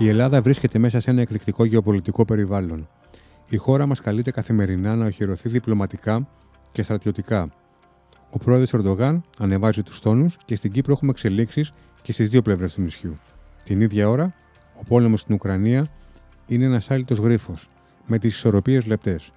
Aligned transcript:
Η 0.00 0.08
Ελλάδα 0.08 0.42
βρίσκεται 0.42 0.78
μέσα 0.78 1.00
σε 1.00 1.10
ένα 1.10 1.20
εκρηκτικό 1.20 1.64
γεωπολιτικό 1.64 2.24
περιβάλλον. 2.24 2.88
Η 3.48 3.56
χώρα 3.56 3.86
μας 3.86 4.00
καλείται 4.00 4.30
καθημερινά 4.30 4.96
να 4.96 5.06
οχυρωθεί 5.06 5.48
διπλωματικά 5.48 6.28
και 6.72 6.82
στρατιωτικά. 6.82 7.48
Ο 8.30 8.38
πρόεδρος 8.38 8.74
Ερντογάν 8.74 9.24
ανεβάζει 9.38 9.82
τους 9.82 10.00
τόνους 10.00 10.36
και 10.44 10.56
στην 10.56 10.72
Κύπρο 10.72 10.92
έχουμε 10.92 11.10
εξελίξεις 11.10 11.72
και 12.02 12.12
στις 12.12 12.28
δύο 12.28 12.42
πλευρές 12.42 12.74
του 12.74 12.82
νησιού. 12.82 13.14
Την 13.64 13.80
ίδια 13.80 14.08
ώρα, 14.08 14.34
ο 14.80 14.84
πόλεμος 14.84 15.20
στην 15.20 15.34
Ουκρανία 15.34 15.88
είναι 16.46 16.64
ένας 16.64 16.90
άλυτος 16.90 17.18
γρίφος, 17.18 17.66
με 18.06 18.18
τις 18.18 18.34
ισορροπίες 18.34 18.86
λεπτές. 18.86 19.30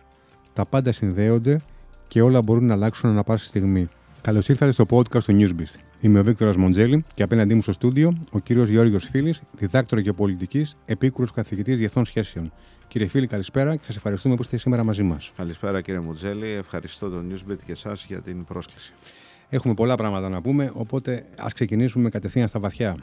Τα 0.53 0.65
πάντα 0.65 0.91
συνδέονται 0.91 1.59
και 2.07 2.21
όλα 2.21 2.41
μπορούν 2.41 2.65
να 2.65 2.73
αλλάξουν 2.73 3.09
ανα 3.09 3.23
πάση 3.23 3.45
στιγμή. 3.45 3.87
Καλώς 4.21 4.49
ήρθατε 4.49 4.71
στο 4.71 4.85
podcast 4.89 5.23
του 5.23 5.37
Newsbeast. 5.39 5.90
Είμαι 6.03 6.19
ο 6.19 6.23
Βίκτορας 6.23 6.55
Μοντζέλη 6.55 7.05
και 7.13 7.23
απέναντί 7.23 7.53
μου 7.53 7.61
στο 7.61 7.71
στούντιο 7.71 8.17
ο 8.31 8.39
κύριος 8.39 8.69
Γιώργος 8.69 9.05
Φίλης, 9.11 9.41
διδάκτορο 9.57 10.01
γεωπολιτική, 10.01 10.65
επίκουρος 10.85 11.31
καθηγητής 11.31 11.77
διεθνών 11.77 12.05
σχέσεων. 12.05 12.51
Κύριε 12.87 13.07
Φίλη, 13.07 13.27
καλησπέρα 13.27 13.75
και 13.75 13.83
σας 13.85 13.95
ευχαριστούμε 13.95 14.35
που 14.35 14.41
είστε 14.41 14.57
σήμερα 14.57 14.83
μαζί 14.83 15.03
μας. 15.03 15.31
Καλησπέρα 15.37 15.81
κύριε 15.81 15.99
Μοντζέλη, 15.99 16.47
ευχαριστώ 16.47 17.09
τον 17.09 17.31
Newsbeat 17.31 17.57
και 17.65 17.71
εσάς 17.71 18.05
για 18.07 18.21
την 18.21 18.43
πρόσκληση. 18.45 18.93
Έχουμε 19.49 19.73
πολλά 19.73 19.95
πράγματα 19.95 20.29
να 20.29 20.41
πούμε, 20.41 20.71
οπότε 20.73 21.25
ας 21.37 21.53
ξεκινήσουμε 21.53 22.09
κατευθείαν 22.09 22.47
στα 22.47 22.59
βαθιά. 22.59 22.97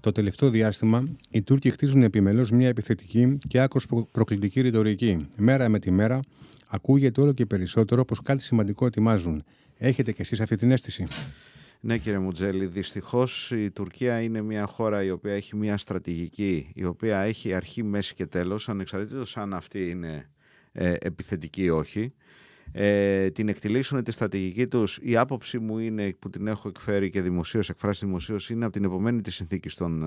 Το 0.00 0.12
τελευταίο 0.12 0.50
διάστημα, 0.50 1.08
οι 1.30 1.42
Τούρκοι 1.42 1.70
χτίζουν 1.70 2.02
επιμελώς 2.02 2.50
μια 2.50 2.68
επιθετική 2.68 3.38
και 3.48 3.60
άκρος 3.60 3.86
προκλητική 4.12 4.60
ρητορική. 4.60 5.26
Μέρα 5.36 5.68
με 5.68 5.78
τη 5.78 5.90
μέρα, 5.90 6.20
ακούγεται 6.66 7.20
όλο 7.20 7.32
και 7.32 7.46
περισσότερο 7.46 8.04
πως 8.04 8.22
κάτι 8.22 8.42
σημαντικό 8.42 8.86
ετοιμάζουν. 8.86 9.44
Έχετε 9.78 10.12
κι 10.12 10.20
εσείς 10.20 10.40
αυτή 10.40 10.56
την 10.56 10.70
αίσθηση; 10.70 11.06
Ναι 11.80 11.98
κύριε 11.98 12.18
Μουτζέλη, 12.18 12.66
δυστυχώς 12.66 13.50
η 13.50 13.70
Τουρκία 13.70 14.20
είναι 14.20 14.40
μια 14.42 14.66
χώρα 14.66 15.02
η 15.02 15.10
οποία 15.10 15.34
έχει 15.34 15.56
μια 15.56 15.76
στρατηγική, 15.76 16.70
η 16.74 16.84
οποία 16.84 17.20
έχει 17.20 17.54
αρχή, 17.54 17.82
μέση 17.82 18.14
και 18.14 18.26
τέλος, 18.26 18.68
ανεξαρτήτως 18.68 19.36
αν 19.36 19.54
αυτή 19.54 19.90
είναι 19.90 20.30
ε, 20.72 20.94
επιθετική 21.00 21.62
ή 21.62 21.70
όχι. 21.70 22.12
Ε, 22.72 23.30
την 23.30 23.48
εκτιλήσουν 23.48 24.02
τη 24.02 24.12
στρατηγική 24.12 24.66
τους. 24.66 24.98
Η 25.02 25.16
άποψη 25.16 25.58
μου 25.58 25.78
είναι 25.78 26.14
που 26.18 26.30
την 26.30 26.46
έχω 26.46 26.68
εκφέρει 26.68 27.10
και 27.10 27.20
δημοσίως, 27.22 27.68
εκφράσει 27.68 28.06
δημοσίως, 28.06 28.50
είναι 28.50 28.64
από 28.64 28.72
την 28.72 28.84
επομένη 28.84 29.20
της 29.20 29.34
συνθήκης 29.34 29.74
των, 29.74 30.02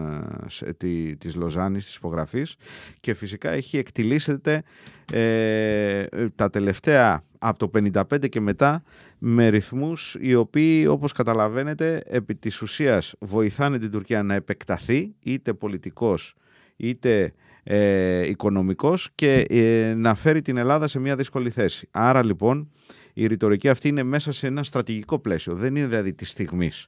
ε, 0.66 0.74
τη, 0.74 1.16
της 1.16 1.36
Λοζάνης, 1.36 1.86
της 1.86 1.96
υπογραφής 1.96 2.56
και 3.00 3.14
φυσικά 3.14 3.52
έχει 3.52 3.78
εκτιλήσεται 3.78 4.64
ε, 5.12 6.06
τα 6.36 6.50
τελευταία 6.50 7.24
από 7.40 7.70
το 7.70 7.80
55 8.10 8.30
και 8.30 8.40
μετά 8.40 8.84
με 9.18 9.48
ρυθμούς 9.48 10.18
οι 10.20 10.36
οποίοι 10.36 10.86
όπως 10.90 11.12
καταλαβαίνετε 11.12 12.02
επί 12.06 12.36
της 12.36 12.62
ουσίας 12.62 13.16
βοηθάνε 13.20 13.80
την 13.80 13.92
Τουρκία 13.92 14.24
να 14.24 14.34
επεκταθεί 14.34 15.16
είτε 15.20 15.54
πολιτικός 15.54 16.36
είτε 16.76 17.34
ε, 17.72 18.30
οικονομικός 18.30 19.10
και 19.16 19.46
ε, 19.50 19.94
να 19.94 20.16
φέρει 20.16 20.42
την 20.42 20.58
Ελλάδα 20.58 20.88
σε 20.88 21.00
μια 21.00 21.16
δύσκολη 21.16 21.50
θέση. 21.50 21.88
Άρα 21.92 22.26
λοιπόν 22.26 22.72
η 23.14 23.28
ρητορική 23.28 23.70
αυτή 23.70 23.88
είναι 23.88 24.04
μέσα 24.04 24.32
σε 24.32 24.48
ένα 24.48 24.64
στρατηγικό 24.64 25.20
πλαίσιο, 25.20 25.56
δεν 25.56 25.76
είναι 25.76 25.88
δηλαδή 25.88 26.14
της 26.14 26.30
στιγμής. 26.30 26.88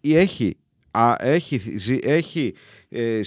Έχει 0.00 0.56
έχει, 1.18 1.62
έχει 2.02 2.54
ε, 2.88 3.20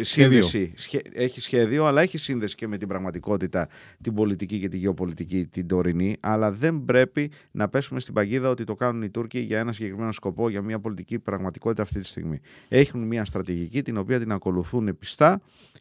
σύνδεση, 0.00 0.74
έχει 1.12 1.40
σχέδιο, 1.40 1.84
αλλά 1.84 2.02
έχει 2.02 2.18
σύνδεση 2.18 2.54
και 2.54 2.68
με 2.68 2.78
την 2.78 2.88
πραγματικότητα, 2.88 3.68
την 4.02 4.14
πολιτική 4.14 4.60
και 4.60 4.68
τη 4.68 4.76
γεωπολιτική 4.76 5.46
την 5.46 5.66
τωρινή, 5.66 6.16
αλλά 6.20 6.52
δεν 6.52 6.84
πρέπει 6.84 7.30
να 7.50 7.68
πέσουμε 7.68 8.00
στην 8.00 8.14
παγίδα 8.14 8.48
ότι 8.48 8.64
το 8.64 8.74
κάνουν 8.74 9.02
οι 9.02 9.10
Τούρκοι 9.10 9.38
για 9.38 9.58
ένα 9.58 9.72
συγκεκριμένο 9.72 10.12
σκοπό, 10.12 10.48
για 10.48 10.62
μια 10.62 10.78
πολιτική 10.80 11.18
πραγματικότητα 11.18 11.82
αυτή 11.82 12.00
τη 12.00 12.06
στιγμή. 12.06 12.40
Έχουν 12.68 13.06
μια 13.06 13.24
στρατηγική 13.24 13.82
την 13.82 13.96
οποία 13.96 14.18
την 14.18 14.32
ακολουθούν 14.32 14.98
πιστά 14.98 15.40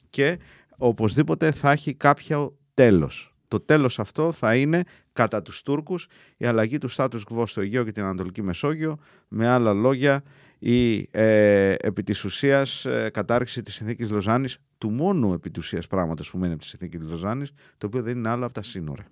και 0.10 0.40
οπωσδήποτε 0.78 1.52
θα 1.52 1.72
έχει 1.72 1.94
κάποιο 1.94 2.58
τέλος. 2.74 3.34
Το 3.48 3.60
τέλος 3.60 4.00
αυτό 4.00 4.32
θα 4.32 4.56
είναι 4.56 4.84
κατά 5.14 5.42
τους 5.42 5.62
Τούρκους 5.62 6.08
η 6.38 6.46
αλλαγή 6.46 6.78
του 6.78 6.92
status 6.92 7.20
quo 7.32 7.44
στο 7.46 7.62
Αιγαίο 7.62 7.84
και 7.84 7.92
την 7.92 8.04
Ανατολική 8.04 8.42
Μεσόγειο, 8.42 8.98
με 9.28 9.48
άλλα 9.48 9.74
λόγια 9.74 10.24
η 10.60 11.08
ε, 11.12 11.76
επί 11.80 12.04
της 12.04 12.24
ουσίας 12.24 12.86
ε, 12.86 13.10
κατάρριξη 13.14 13.62
της 13.62 13.76
συνθήκης 13.76 14.10
Λοζάνης, 14.10 14.58
του 14.78 14.90
μόνο 14.90 15.34
επί 15.34 15.50
της 15.50 15.64
ουσίας 15.64 15.88
πράγματος 15.88 16.32
που 16.32 16.38
μένει 16.38 16.54
από 16.54 16.62
τη 16.62 16.68
συνθήκη 16.68 16.98
της 16.98 17.10
Λοζάνης, 17.10 17.52
το 17.78 17.88
οποίο 17.88 18.02
δεν 18.02 18.18
είναι 18.18 18.30
άλλο 18.30 18.46
από 18.46 18.54
τα 18.54 18.64
συνορα 18.64 19.06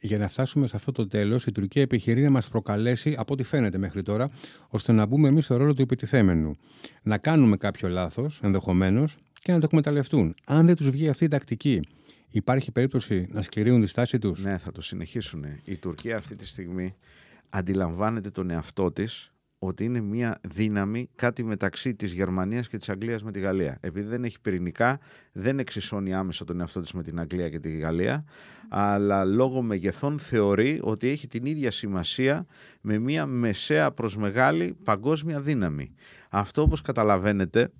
Για 0.00 0.18
να 0.18 0.28
φτάσουμε 0.28 0.66
σε 0.66 0.76
αυτό 0.76 0.92
το 0.92 1.06
τέλος, 1.06 1.46
η 1.46 1.52
Τουρκία 1.52 1.82
επιχειρεί 1.82 2.22
να 2.22 2.30
μας 2.30 2.48
προκαλέσει, 2.48 3.14
από 3.18 3.32
ό,τι 3.32 3.42
φαίνεται 3.42 3.78
μέχρι 3.78 4.02
τώρα, 4.02 4.30
ώστε 4.68 4.92
να 4.92 5.06
μπούμε 5.06 5.28
εμείς 5.28 5.44
στο 5.44 5.56
ρόλο 5.56 5.74
του 5.74 5.82
επιτιθέμενου. 5.82 6.56
Να 7.02 7.18
κάνουμε 7.18 7.56
κάποιο 7.56 7.88
λάθος, 7.88 8.40
ενδεχομένως, 8.42 9.16
και 9.46 9.52
να 9.52 9.58
το 9.58 9.64
εκμεταλλευτούν. 9.64 10.34
Αν 10.46 10.66
δεν 10.66 10.76
τους 10.76 10.90
βγει 10.90 11.08
αυτή 11.08 11.24
η 11.24 11.28
τακτική, 11.28 11.80
υπάρχει 12.30 12.72
περίπτωση 12.72 13.28
να 13.30 13.42
σκληρύνουν 13.42 13.80
τη 13.80 13.86
στάση 13.86 14.18
τους; 14.18 14.44
Ναι, 14.44 14.58
θα 14.58 14.72
το 14.72 14.80
συνεχίσουν. 14.80 15.44
Η 15.64 15.76
Τουρκία 15.76 16.16
αυτή 16.16 16.34
τη 16.34 16.46
στιγμή 16.46 16.94
αντιλαμβάνεται 17.48 18.30
τον 18.30 18.50
εαυτό 18.50 18.92
της 18.92 19.32
ότι 19.58 19.84
είναι 19.84 20.00
μια 20.00 20.38
δύναμη 20.48 21.08
κάτι 21.14 21.44
μεταξύ 21.44 21.94
της 21.94 22.12
Γερμανίας 22.12 22.68
και 22.68 22.76
της 22.76 22.88
Αγγλίας 22.88 23.22
με 23.22 23.32
τη 23.32 23.40
Γαλλία. 23.40 23.78
Επειδή 23.80 24.08
δεν 24.08 24.24
έχει 24.24 24.40
πυρηνικά, 24.40 24.98
δεν 25.32 25.58
εξισώνει 25.58 26.14
άμεσα 26.14 26.44
τον 26.44 26.60
εαυτό 26.60 26.80
της 26.80 26.92
με 26.92 27.02
την 27.02 27.20
Αγγλία 27.20 27.48
και 27.48 27.58
τη 27.58 27.76
Γαλλία, 27.76 28.24
αλλά 28.68 29.24
λόγω 29.24 29.62
μεγεθών 29.62 30.18
θεωρεί 30.18 30.80
ότι 30.82 31.08
έχει 31.08 31.26
την 31.26 31.46
ίδια 31.46 31.70
σημασία 31.70 32.46
με 32.80 32.98
μια 32.98 33.26
μεσαία 33.26 33.92
προς 33.92 34.16
μεγάλη 34.16 34.76
παγκόσμια 34.84 35.40
δύναμη. 35.40 35.94
Αυτό 36.30 36.62
όπως 36.62 36.82
καταλαβαίνετε 36.82 37.70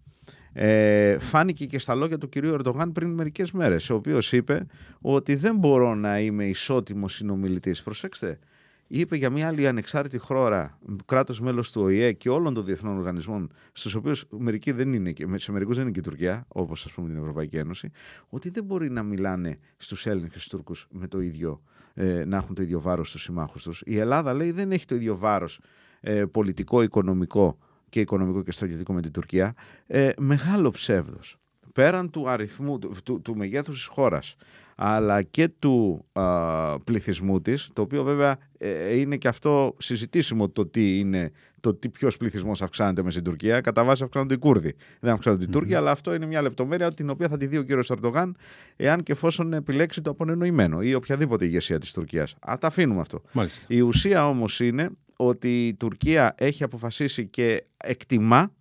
ε, 0.58 1.18
φάνηκε 1.18 1.66
και 1.66 1.78
στα 1.78 1.94
λόγια 1.94 2.18
του 2.18 2.28
κυρίου 2.28 2.56
Ερντογάν 2.58 2.92
πριν 2.92 3.10
μερικές 3.10 3.52
μέρες, 3.52 3.90
ο 3.90 3.94
οποίος 3.94 4.32
είπε 4.32 4.66
ότι 5.00 5.34
δεν 5.34 5.56
μπορώ 5.56 5.94
να 5.94 6.20
είμαι 6.20 6.44
ισότιμος 6.46 7.14
συνομιλητής. 7.14 7.82
Προσέξτε, 7.82 8.38
είπε 8.86 9.16
για 9.16 9.30
μια 9.30 9.46
άλλη 9.46 9.66
ανεξάρτητη 9.66 10.18
χώρα, 10.18 10.78
κράτος 11.04 11.40
μέλος 11.40 11.72
του 11.72 11.82
ΟΗΕ 11.82 12.12
και 12.12 12.28
όλων 12.28 12.54
των 12.54 12.64
διεθνών 12.64 12.96
οργανισμών, 12.96 13.52
στους 13.72 13.94
οποίους 13.94 14.24
μερικοί 14.38 14.72
δεν 14.72 14.92
είναι, 14.92 15.12
σε 15.34 15.52
μερικούς 15.52 15.74
δεν 15.76 15.84
είναι 15.84 15.92
και 15.92 16.00
η 16.00 16.02
Τουρκία, 16.02 16.44
όπως 16.48 16.84
ας 16.84 16.92
πούμε 16.92 17.08
την 17.08 17.18
Ευρωπαϊκή 17.18 17.56
Ένωση, 17.56 17.90
ότι 18.28 18.48
δεν 18.48 18.64
μπορεί 18.64 18.90
να 18.90 19.02
μιλάνε 19.02 19.58
στους 19.76 20.06
Έλληνες 20.06 20.30
και 20.30 20.38
στους 20.38 20.50
Τούρκους 20.50 20.86
με 20.90 21.06
το 21.06 21.20
ίδιο, 21.20 21.62
ε, 21.94 22.24
να 22.24 22.36
έχουν 22.36 22.54
το 22.54 22.62
ίδιο 22.62 22.80
βάρος 22.80 23.08
στους 23.08 23.22
συμμάχους 23.22 23.62
τους. 23.62 23.82
Η 23.86 23.98
Ελλάδα 23.98 24.34
λέει 24.34 24.50
δεν 24.50 24.72
έχει 24.72 24.84
το 24.84 24.94
ίδιο 24.94 25.16
βάρος 25.16 25.60
ε, 26.00 26.24
πολιτικό, 26.24 26.82
οικονομικό 26.82 27.58
και 27.88 28.00
οικονομικό 28.00 28.42
και 28.42 28.52
στρατιωτικό 28.52 28.92
με 28.92 29.02
την 29.02 29.12
Τουρκία. 29.12 29.54
Ε, 29.86 30.10
μεγάλο 30.18 30.70
ψεύδος. 30.70 31.36
Πέραν 31.72 32.10
του 32.10 32.28
αριθμού, 32.28 32.78
του, 32.78 32.94
του, 33.04 33.20
του 33.20 33.36
μεγέθους 33.36 33.74
της 33.74 33.86
χώρας, 33.86 34.36
αλλά 34.76 35.22
και 35.22 35.48
του 35.48 36.04
α, 36.12 36.78
πληθυσμού 36.80 37.40
της, 37.40 37.70
το 37.72 37.82
οποίο 37.82 38.02
βέβαια 38.02 38.38
ε, 38.58 38.98
είναι 38.98 39.16
και 39.16 39.28
αυτό 39.28 39.74
συζητήσιμο 39.78 40.48
το 40.48 40.66
τι 40.66 40.98
είναι, 40.98 41.32
το 41.60 41.74
τι 41.74 41.88
ποιος 41.88 42.16
πληθυσμός 42.16 42.62
αυξάνεται 42.62 43.02
με 43.02 43.10
στην 43.10 43.22
Τουρκία. 43.22 43.60
Κατά 43.60 43.84
βάση 43.84 44.02
αυξάνονται 44.02 44.34
οι 44.34 44.38
Κούρδοι. 44.38 44.74
Δεν 45.00 45.12
αυξάνονται 45.12 45.44
οι 45.44 45.48
Τούρκοι, 45.48 45.74
αλλά 45.74 45.90
αυτό 45.90 46.14
είναι 46.14 46.26
μια 46.26 46.42
λεπτομέρεια 46.42 46.92
την 46.92 47.10
οποία 47.10 47.28
θα 47.28 47.36
τη 47.36 47.46
δει 47.46 47.56
ο 47.58 47.62
κύριος 47.62 47.90
Ερντογάν 47.90 48.36
εάν 48.76 49.02
και 49.02 49.12
εφόσον 49.12 49.52
επιλέξει 49.52 50.00
το 50.00 50.10
απονενοημένο 50.10 50.82
ή 50.82 50.94
οποιαδήποτε 50.94 51.44
ηγεσία 51.44 51.78
της 51.78 51.92
Τουρκίας. 51.92 52.34
Α, 52.50 52.56
τα 52.60 52.66
αφήνουμε 52.66 53.00
αυτό. 53.00 53.22
Μάλιστα. 53.32 53.64
Η 53.68 53.80
ουσία 53.80 54.28
όμως 54.28 54.60
είναι 54.60 54.90
ότι 55.16 55.66
η 55.66 55.74
Τουρκία 55.74 56.34
έχει 56.38 56.62
αποφασίσει 56.64 57.26
και 57.26 57.64
εκτιμά 57.76 58.52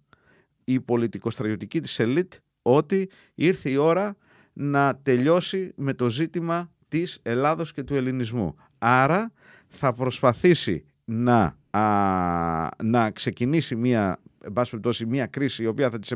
η 0.63 0.79
πολιτικοστρατιωτική 0.79 1.81
της 1.81 1.99
ελίτ 1.99 2.33
ότι 2.61 3.09
ήρθε 3.35 3.69
η 3.69 3.75
ώρα 3.75 4.15
να 4.53 4.97
τελειώσει 5.03 5.73
με 5.75 5.93
το 5.93 6.09
ζήτημα 6.09 6.71
της 6.87 7.19
Ελλάδος 7.21 7.73
και 7.73 7.83
του 7.83 7.95
ελληνισμού. 7.95 8.55
Άρα 8.77 9.31
θα 9.67 9.93
προσπαθήσει 9.93 10.85
να, 11.05 11.57
να 12.83 13.11
ξεκινήσει 13.11 13.75
μια, 13.75 14.19
μια 15.07 15.25
κρίση 15.25 15.63
η 15.63 15.65
οποία 15.65 15.89
θα 15.89 15.99
της 15.99 16.13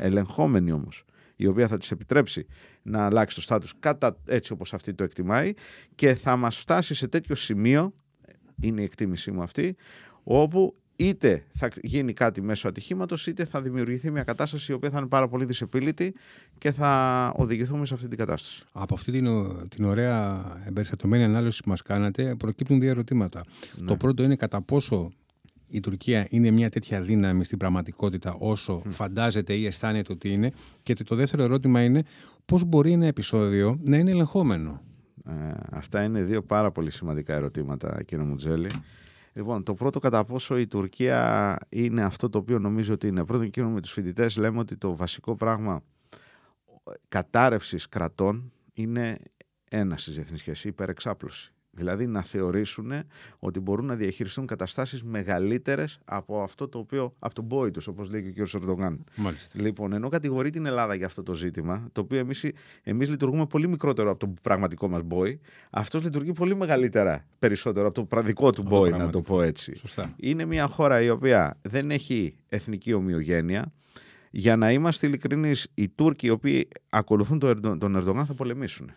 ελεγχόμενη 0.00 0.72
όμως, 0.72 1.04
η 1.36 1.46
οποία 1.46 1.68
θα 1.68 1.76
της 1.76 1.90
επιτρέψει 1.90 2.46
να 2.82 3.04
αλλάξει 3.04 3.34
το 3.34 3.42
στάτους 3.42 3.74
κατά 3.78 4.16
έτσι 4.26 4.52
όπως 4.52 4.74
αυτή 4.74 4.94
το 4.94 5.04
εκτιμάει 5.04 5.52
και 5.94 6.14
θα 6.14 6.36
μας 6.36 6.56
φτάσει 6.56 6.94
σε 6.94 7.08
τέτοιο 7.08 7.34
σημείο, 7.34 7.94
είναι 8.60 8.80
η 8.80 8.84
εκτίμησή 8.84 9.30
μου 9.30 9.42
αυτή, 9.42 9.76
όπου 10.24 10.74
είτε 10.96 11.44
θα 11.52 11.68
γίνει 11.82 12.12
κάτι 12.12 12.42
μέσω 12.42 12.68
ατυχήματος, 12.68 13.26
είτε 13.26 13.44
θα 13.44 13.60
δημιουργηθεί 13.62 14.10
μια 14.10 14.22
κατάσταση 14.22 14.72
η 14.72 14.74
οποία 14.74 14.90
θα 14.90 14.98
είναι 14.98 15.08
πάρα 15.08 15.28
πολύ 15.28 15.44
δυσεπίλητη 15.44 16.14
και 16.58 16.72
θα 16.72 17.32
οδηγηθούμε 17.36 17.86
σε 17.86 17.94
αυτή 17.94 18.08
την 18.08 18.18
κατάσταση. 18.18 18.62
Από 18.72 18.94
αυτή 18.94 19.12
την, 19.12 19.28
την 19.68 19.84
ωραία 19.84 20.44
εμπεριστατωμένη 20.66 21.24
ανάλυση 21.24 21.62
που 21.62 21.68
μας 21.68 21.82
κάνατε 21.82 22.34
προκύπτουν 22.34 22.80
δύο 22.80 22.90
ερωτήματα. 22.90 23.40
Το 23.76 23.82
ναι. 23.82 23.96
πρώτο 23.96 24.22
είναι 24.22 24.36
κατά 24.36 24.60
πόσο 24.60 25.12
η 25.68 25.80
Τουρκία 25.80 26.26
είναι 26.30 26.50
μια 26.50 26.70
τέτοια 26.70 27.02
δύναμη 27.02 27.44
στην 27.44 27.58
πραγματικότητα 27.58 28.36
όσο 28.38 28.82
φαντάζεται 28.88 29.54
ή 29.54 29.66
αισθάνεται 29.66 30.12
ότι 30.12 30.32
είναι. 30.32 30.52
Και 30.82 30.94
το 30.94 31.14
δεύτερο 31.14 31.42
ερώτημα 31.42 31.82
είναι 31.82 32.02
πώς 32.44 32.64
μπορεί 32.64 32.92
ένα 32.92 33.06
επεισόδιο 33.06 33.78
να 33.82 33.96
είναι 33.96 34.10
ελεγχόμενο. 34.10 34.82
Ε, 35.28 35.52
αυτά 35.70 36.02
είναι 36.02 36.22
δύο 36.22 36.42
πάρα 36.42 36.70
πολύ 36.70 36.90
σημαντικά 36.90 37.34
ερωτήματα, 37.34 38.02
κύριε 38.02 38.24
Μουτζέλη. 38.24 38.70
Λοιπόν, 39.32 39.62
το 39.62 39.74
πρώτο 39.74 39.98
κατά 39.98 40.24
πόσο 40.24 40.58
η 40.58 40.66
Τουρκία 40.66 41.58
είναι 41.68 42.02
αυτό 42.02 42.28
το 42.28 42.38
οποίο 42.38 42.58
νομίζω 42.58 42.94
ότι 42.94 43.06
είναι. 43.06 43.24
Πρώτον, 43.24 43.44
εκείνο 43.44 43.68
με 43.70 43.80
τους 43.80 43.92
φοιτητές 43.92 44.36
λέμε 44.36 44.58
ότι 44.58 44.76
το 44.76 44.96
βασικό 44.96 45.36
πράγμα 45.36 45.82
κατάρρευσης 47.08 47.88
κρατών 47.88 48.52
είναι 48.72 49.18
ένα 49.70 49.96
στις 49.96 50.14
διεθνείς 50.14 50.40
σχέσεις, 50.40 50.64
υπερεξάπλωση. 50.64 51.52
Δηλαδή 51.76 52.06
να 52.06 52.22
θεωρήσουν 52.22 52.92
ότι 53.38 53.60
μπορούν 53.60 53.86
να 53.86 53.94
διαχειριστούν 53.94 54.46
καταστάσεις 54.46 55.02
μεγαλύτερες 55.02 55.98
από 56.04 56.42
αυτό 56.42 56.68
το 56.68 56.78
οποίο, 56.78 57.14
από 57.18 57.34
τον 57.34 57.48
πόη 57.48 57.70
τους, 57.70 57.86
όπως 57.86 58.10
λέει 58.10 58.32
και 58.32 58.42
ο 58.42 58.44
κ. 58.44 58.54
Ερντογάν. 58.54 59.04
Λοιπόν, 59.52 59.92
ενώ 59.92 60.08
κατηγορεί 60.08 60.50
την 60.50 60.66
Ελλάδα 60.66 60.94
για 60.94 61.06
αυτό 61.06 61.22
το 61.22 61.34
ζήτημα, 61.34 61.88
το 61.92 62.00
οποίο 62.00 62.18
εμείς, 62.18 62.46
εμείς 62.82 63.08
λειτουργούμε 63.08 63.46
πολύ 63.46 63.68
μικρότερο 63.68 64.10
από 64.10 64.18
το 64.18 64.34
πραγματικό 64.42 64.88
μας 64.88 65.02
μπόη, 65.02 65.40
αυτός 65.70 66.02
λειτουργεί 66.02 66.32
πολύ 66.32 66.56
μεγαλύτερα 66.56 67.26
περισσότερο 67.38 67.86
από 67.86 67.94
το 67.94 68.04
πραδικό 68.04 68.52
του 68.52 68.62
μπόη, 68.62 68.90
να 68.90 69.10
το 69.10 69.20
πω 69.20 69.42
έτσι. 69.42 69.76
Σωστά. 69.76 70.14
Είναι 70.16 70.44
μια 70.44 70.66
χώρα 70.66 71.02
η 71.02 71.10
οποία 71.10 71.58
δεν 71.62 71.90
έχει 71.90 72.36
εθνική 72.48 72.92
ομοιογένεια. 72.92 73.72
Για 74.30 74.56
να 74.56 74.72
είμαστε 74.72 75.06
ειλικρινείς, 75.06 75.68
οι 75.74 75.88
Τούρκοι 75.88 76.26
οι 76.26 76.30
οποίοι 76.30 76.68
ακολουθούν 76.88 77.38
τον 77.78 77.96
Ερντογάν 77.96 78.26
θα 78.26 78.34
πολεμήσουν 78.34 78.90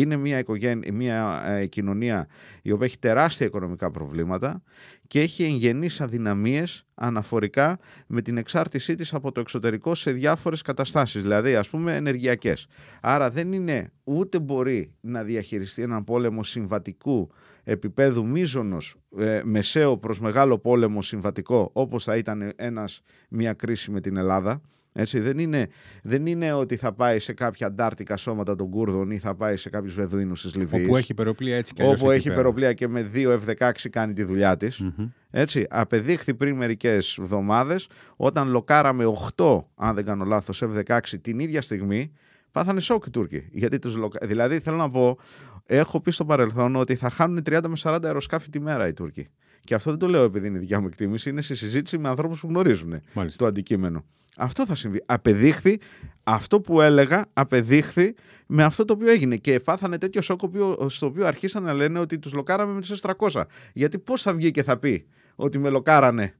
είναι 0.00 0.16
μια, 0.16 0.38
οικογένεια, 0.38 0.92
μια 0.92 1.42
ε, 1.46 1.66
κοινωνία 1.66 2.26
η 2.62 2.70
οποία 2.70 2.86
έχει 2.86 2.98
τεράστια 2.98 3.46
οικονομικά 3.46 3.90
προβλήματα 3.90 4.62
και 5.06 5.20
έχει 5.20 5.44
εγγενείς 5.44 6.00
αδυναμίες 6.00 6.86
αναφορικά 6.94 7.78
με 8.06 8.22
την 8.22 8.36
εξάρτησή 8.36 8.94
της 8.94 9.14
από 9.14 9.32
το 9.32 9.40
εξωτερικό 9.40 9.94
σε 9.94 10.10
διάφορες 10.10 10.62
καταστάσεις, 10.62 11.22
δηλαδή 11.22 11.54
ας 11.54 11.68
πούμε 11.68 11.96
ενεργειακές. 11.96 12.66
Άρα 13.00 13.30
δεν 13.30 13.52
είναι 13.52 13.92
ούτε 14.04 14.38
μπορεί 14.38 14.92
να 15.00 15.22
διαχειριστεί 15.22 15.82
έναν 15.82 16.04
πόλεμο 16.04 16.44
συμβατικού 16.44 17.30
επίπεδου 17.64 18.26
μίζωνος 18.26 18.94
ε, 19.18 19.40
μεσαίο 19.44 19.96
προς 19.96 20.20
μεγάλο 20.20 20.58
πόλεμο 20.58 21.02
συμβατικό 21.02 21.70
όπως 21.72 22.04
θα 22.04 22.16
ήταν 22.16 22.52
ένας, 22.56 23.02
μια 23.28 23.52
κρίση 23.52 23.90
με 23.90 24.00
την 24.00 24.16
Ελλάδα 24.16 24.60
έτσι, 24.98 25.20
δεν, 25.20 25.38
είναι, 25.38 25.68
δεν 26.02 26.26
είναι 26.26 26.52
ότι 26.52 26.76
θα 26.76 26.92
πάει 26.92 27.18
σε 27.18 27.32
κάποια 27.32 27.66
αντάρτικα 27.66 28.16
σώματα 28.16 28.56
των 28.56 28.70
Κούρδων 28.70 29.10
ή 29.10 29.18
θα 29.18 29.34
πάει 29.34 29.56
σε 29.56 29.70
κάποιους 29.70 29.94
Βεδουίνου 29.94 30.32
της 30.32 30.54
Λιβύης. 30.54 30.84
Όπου 30.84 30.96
έχει 30.96 31.12
υπεροπλία 31.12 31.56
έτσι 31.56 31.72
και 31.72 31.82
Όπου 31.82 32.10
έχει 32.10 32.28
υπεροπλία 32.28 32.72
και 32.72 32.88
με 32.88 33.02
δύο 33.02 33.40
F-16 33.46 33.70
κάνει 33.90 34.12
τη 34.12 34.22
δουλειά 34.22 34.56
της. 34.56 34.82
Έτσι, 35.30 35.66
απεδείχθη 35.70 36.34
πριν 36.34 36.56
μερικές 36.56 37.18
εβδομάδες 37.18 37.88
όταν 38.16 38.48
λοκάραμε 38.48 39.04
8, 39.36 39.64
αν 39.74 39.94
δεν 39.94 40.04
κάνω 40.04 40.24
λάθος, 40.24 40.62
F-16 40.64 40.98
την 41.20 41.38
ίδια 41.38 41.62
στιγμή. 41.62 42.12
Πάθανε 42.52 42.80
σοκ 42.80 43.06
οι 43.06 43.10
Τούρκοι. 43.10 43.48
Γιατί 43.52 43.78
τους 43.78 43.96
λοκα... 43.96 44.26
Δηλαδή, 44.26 44.58
θέλω 44.58 44.76
να 44.76 44.90
πω, 44.90 45.18
έχω 45.66 46.00
πει 46.00 46.10
στο 46.10 46.24
παρελθόν 46.24 46.76
ότι 46.76 46.94
θα 46.94 47.10
χάνουν 47.10 47.42
30 47.46 47.60
με 47.68 47.74
40 47.82 47.98
αεροσκάφη 48.04 48.50
τη 48.50 48.60
μέρα 48.60 48.88
οι 48.88 48.92
Τούρκοι. 48.92 49.28
Και 49.64 49.74
αυτό 49.74 49.90
δεν 49.90 49.98
το 49.98 50.08
λέω 50.08 50.22
επειδή 50.22 50.46
είναι 50.46 50.58
δικιά 50.58 50.80
μου 50.80 50.86
εκτίμηση, 50.86 51.30
είναι 51.30 51.42
σε 51.42 51.54
συζήτηση 51.54 51.98
με 51.98 52.08
ανθρώπους 52.08 52.40
που 52.40 52.46
γνωρίζουν 52.48 53.00
Μάλιστα. 53.12 53.38
το 53.38 53.46
αντικείμενο. 53.46 54.04
Αυτό 54.36 54.66
θα 54.66 54.74
συμβεί. 54.74 55.02
Απεδείχθη 55.06 55.78
αυτό 56.22 56.60
που 56.60 56.80
έλεγα, 56.80 57.24
απεδείχθη 57.32 58.14
με 58.46 58.62
αυτό 58.62 58.84
το 58.84 58.92
οποίο 58.92 59.10
έγινε. 59.10 59.36
Και 59.36 59.60
πάθανε 59.60 59.98
τέτοιο 59.98 60.22
σοκ 60.22 60.40
στο 60.86 61.06
οποίο 61.06 61.26
αρχίσαν 61.26 61.62
να 61.62 61.72
λένε 61.72 61.98
ότι 61.98 62.18
τους 62.18 62.32
λοκάραμε 62.32 62.72
με 62.72 62.80
του 62.80 62.98
S300. 62.98 63.42
Γιατί 63.72 63.98
πώς 63.98 64.22
θα 64.22 64.34
βγει 64.34 64.50
και 64.50 64.62
θα 64.62 64.78
πει 64.78 65.06
ότι 65.34 65.58
με 65.58 65.68
λοκάρανε 65.68 66.34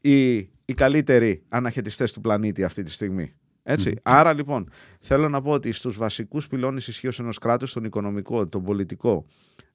οι, 0.00 0.36
οι 0.38 0.74
καλύτεροι 0.74 1.42
αναχαιτιστές 1.48 2.12
του 2.12 2.20
πλανήτη 2.20 2.64
αυτή 2.64 2.82
τη 2.82 2.90
στιγμή. 2.90 3.34
Έτσι. 3.62 3.94
Άρα 4.02 4.32
λοιπόν 4.32 4.70
θέλω 5.00 5.28
να 5.28 5.42
πω 5.42 5.50
ότι 5.50 5.72
στους 5.72 5.96
βασικούς 5.96 6.46
πυλώνες 6.46 6.88
ισχύως 6.88 7.18
ενός 7.18 7.38
κράτους, 7.38 7.72
τον 7.72 7.84
οικονομικό, 7.84 8.46
τον 8.46 8.62
πολιτικό, 8.62 9.26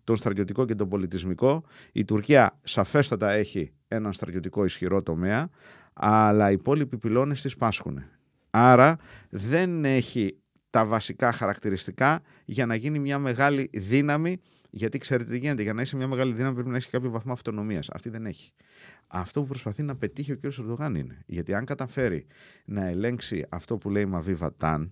τον 0.04 0.16
στρατιωτικό 0.16 0.66
και 0.66 0.76
τον 0.76 0.90
πολιτισμικό, 0.90 1.64
η 1.92 2.06
Τουρκία 2.06 2.60
σαφέστατα 2.64 3.32
έχει 3.32 3.74
έναν 3.88 4.14
στρατιωτικό 4.14 4.66
ισχυρό 4.66 5.02
τομέα, 5.02 5.50
αλλά 5.96 6.50
οι 6.50 6.54
υπόλοιποι 6.54 6.98
πυλώνες 6.98 7.42
τις 7.42 7.56
πάσχουν. 7.56 8.04
Άρα 8.50 8.98
δεν 9.30 9.86
έχει 9.86 10.38
τα 10.70 10.86
βασικά 10.86 11.32
χαρακτηριστικά 11.32 12.22
για 12.46 12.66
να 12.66 12.76
γίνει 12.76 13.00
μια 13.00 13.20
μεγάλη 13.20 13.70
δύναμη. 13.74 14.38
Γιατί 14.70 14.98
ξέρετε 14.98 15.32
τι 15.32 15.38
γίνεται, 15.38 15.62
για 15.62 15.74
να 15.74 15.82
είσαι 15.82 15.96
μια 15.96 16.08
μεγάλη 16.08 16.34
δύναμη 16.34 16.54
πρέπει 16.54 16.70
να 16.70 16.76
έχεις 16.76 16.90
κάποιο 16.90 17.10
βαθμό 17.10 17.34
αυτονομίας. 17.34 17.90
Αυτή 17.90 18.10
δεν 18.10 18.26
έχει. 18.26 18.52
Αυτό 19.08 19.42
που 19.42 19.48
προσπαθεί 19.48 19.84
να 19.84 19.96
πετύχει 19.96 20.32
ο 20.32 20.38
κ. 20.38 20.44
Ερντογάν 20.44 20.96
είναι. 20.96 21.24
Γιατί 21.26 21.54
αν 21.54 21.66
καταφέρει 21.66 22.26
να 22.66 22.86
ελέγξει 22.86 23.46
αυτό 23.50 23.78
που 23.78 23.90
λέει 23.90 24.06
Μαβίβα 24.06 24.54
Ταν, 24.54 24.92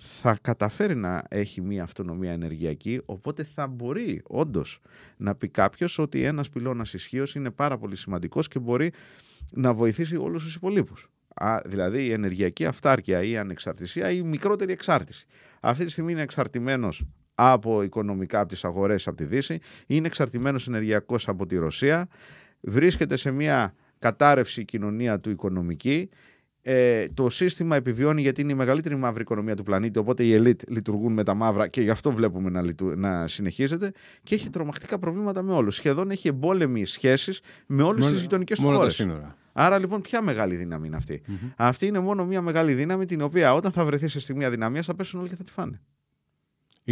θα 0.00 0.38
καταφέρει 0.40 0.96
να 0.96 1.22
έχει 1.28 1.60
μια 1.60 1.82
αυτονομία 1.82 2.32
ενεργειακή, 2.32 3.00
οπότε 3.04 3.44
θα 3.44 3.66
μπορεί 3.66 4.22
όντως 4.26 4.80
να 5.16 5.34
πει 5.34 5.48
κάποιος 5.48 5.98
ότι 5.98 6.22
ένας 6.22 6.48
πυλώνας 6.48 6.94
ισχύως 6.94 7.34
είναι 7.34 7.50
πάρα 7.50 7.78
πολύ 7.78 7.96
σημαντικός 7.96 8.48
και 8.48 8.58
μπορεί 8.58 8.92
να 9.52 9.72
βοηθήσει 9.72 10.16
όλους 10.16 10.44
τους 10.44 10.54
υπολείπους. 10.54 11.08
Δηλαδή 11.64 12.04
η 12.04 12.12
ενεργειακή 12.12 12.64
αυτάρκεια 12.64 13.22
ή 13.22 13.30
η 13.30 13.36
ανεξαρτησία 13.36 14.10
ή 14.10 14.20
η 14.24 14.26
μικρότερη 14.26 14.72
εξάρτηση. 14.72 15.26
Αυτή 15.60 15.84
τη 15.84 15.90
στιγμή 15.90 16.12
είναι 16.12 16.22
εξαρτημένος 16.22 17.04
από 17.34 17.82
οικονομικά 17.82 18.40
από 18.40 18.48
τις 18.48 18.64
αγορές 18.64 19.06
από 19.06 19.16
τη 19.16 19.24
Δύση, 19.24 19.58
είναι 19.86 20.06
εξαρτημένος 20.06 20.68
ενεργειακός 20.68 21.28
από 21.28 21.46
τη 21.46 21.56
Ρωσία, 21.56 22.08
βρίσκεται 22.60 23.16
σε 23.16 23.30
μια 23.30 23.74
κατάρρευση 23.98 24.64
κοινωνία 24.64 25.20
του 25.20 25.30
οικονομική, 25.30 26.08
ε, 26.70 27.08
το 27.14 27.30
σύστημα 27.30 27.76
επιβιώνει 27.76 28.20
γιατί 28.20 28.40
είναι 28.40 28.52
η 28.52 28.54
μεγαλύτερη 28.54 28.96
μαύρη 28.96 29.22
οικονομία 29.22 29.56
του 29.56 29.62
πλανήτη, 29.62 29.98
οπότε 29.98 30.24
οι 30.24 30.32
ελίτ 30.32 30.60
λειτουργούν 30.68 31.12
με 31.12 31.24
τα 31.24 31.34
μαύρα 31.34 31.68
και 31.68 31.80
γι' 31.80 31.90
αυτό 31.90 32.10
βλέπουμε 32.10 32.50
να, 32.50 32.64
να 32.96 33.26
συνεχίζεται 33.26 33.92
και 34.22 34.34
έχει 34.34 34.50
τρομακτικά 34.50 34.98
προβλήματα 34.98 35.42
με 35.42 35.52
όλους. 35.52 35.74
Σχεδόν 35.74 36.10
έχει 36.10 36.28
εμπόλεμοι 36.28 36.84
σχέσεις 36.84 37.40
με 37.66 37.82
όλες 37.82 38.10
τις 38.10 38.20
γειτονικές 38.20 38.58
του 38.58 38.66
χώρες. 38.66 39.06
Άρα 39.52 39.78
λοιπόν, 39.78 40.00
ποια 40.00 40.22
μεγάλη 40.22 40.56
δύναμη 40.56 40.86
είναι 40.86 40.96
αυτή; 40.96 41.22
Mm-hmm. 41.28 41.52
Αυτή 41.56 41.86
είναι 41.86 41.98
μόνο 41.98 42.24
μια 42.24 42.40
μεγάλη 42.40 42.74
δύναμη 42.74 43.06
την 43.06 43.20
οποία 43.20 43.54
όταν 43.54 43.72
θα 43.72 43.84
βρεθεί 43.84 44.08
σε 44.08 44.20
στιγμή 44.20 44.44
αδυναμίας 44.44 44.86
θα 44.86 44.94
πέσουν 44.94 45.20
όλοι 45.20 45.28
και 45.28 45.36
θα 45.36 45.44
τη 45.44 45.50
φάνε. 45.52 45.80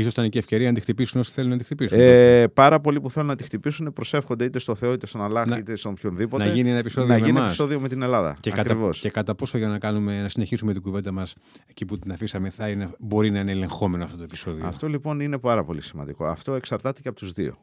Σω 0.03 0.09
ήταν 0.09 0.29
και 0.29 0.39
ευκαιρία 0.39 0.69
να 0.69 0.75
τη 0.75 0.81
χτυπήσουν 0.81 1.21
όσοι 1.21 1.33
θέλουν 1.33 1.51
να 1.51 1.57
τη 1.57 1.65
χτυπήσουν. 1.65 1.99
Ε, 2.01 2.49
πάρα 2.49 2.81
πολλοί 2.81 3.01
που 3.01 3.11
θέλουν 3.11 3.29
να 3.29 3.37
τη 3.37 3.45
χτυπήσουν 3.45 3.93
προσεύχονται 3.93 4.45
είτε 4.45 4.59
στο 4.59 4.75
Θεό 4.75 4.93
είτε 4.93 5.07
στον 5.07 5.23
Αλλάχ 5.23 5.59
είτε 5.59 5.77
στον 5.77 5.93
οποιονδήποτε. 5.93 6.45
Να 6.45 6.51
γίνει 6.51 6.69
ένα 6.69 6.79
επεισόδιο, 6.79 7.15
να 7.15 7.21
με, 7.21 7.27
γίνει 7.27 7.41
επεισόδιο 7.41 7.81
με 7.81 7.89
την 7.89 8.03
Ελλάδα. 8.03 8.37
Και 8.41 8.51
κατά, 8.51 8.91
και 9.01 9.11
κατά 9.11 9.35
πόσο 9.35 9.59
για 9.59 9.69
να, 9.69 9.79
κάνουμε, 9.79 10.23
να 10.23 10.29
συνεχίσουμε 10.29 10.73
την 10.73 10.83
κουβέντα 10.83 11.13
μας 11.13 11.35
εκεί 11.67 11.85
που 11.85 11.99
την 11.99 12.13
αφήσαμε 12.13 12.51
θα 12.51 12.69
είναι, 12.69 12.91
μπορεί 12.99 13.31
να 13.31 13.41
είναι 13.41 13.53
ελεγχόμενο 13.53 14.05
αυτό 14.05 14.17
το 14.17 14.23
επεισόδιο. 14.23 14.67
Αυτό 14.67 14.89
λοιπόν 14.89 15.21
είναι 15.21 15.39
πάρα 15.39 15.65
πολύ 15.65 15.83
σημαντικό. 15.83 16.27
Αυτό 16.27 16.55
εξαρτάται 16.55 17.01
και 17.01 17.09
από 17.09 17.19
τους 17.19 17.33
δύο. 17.33 17.57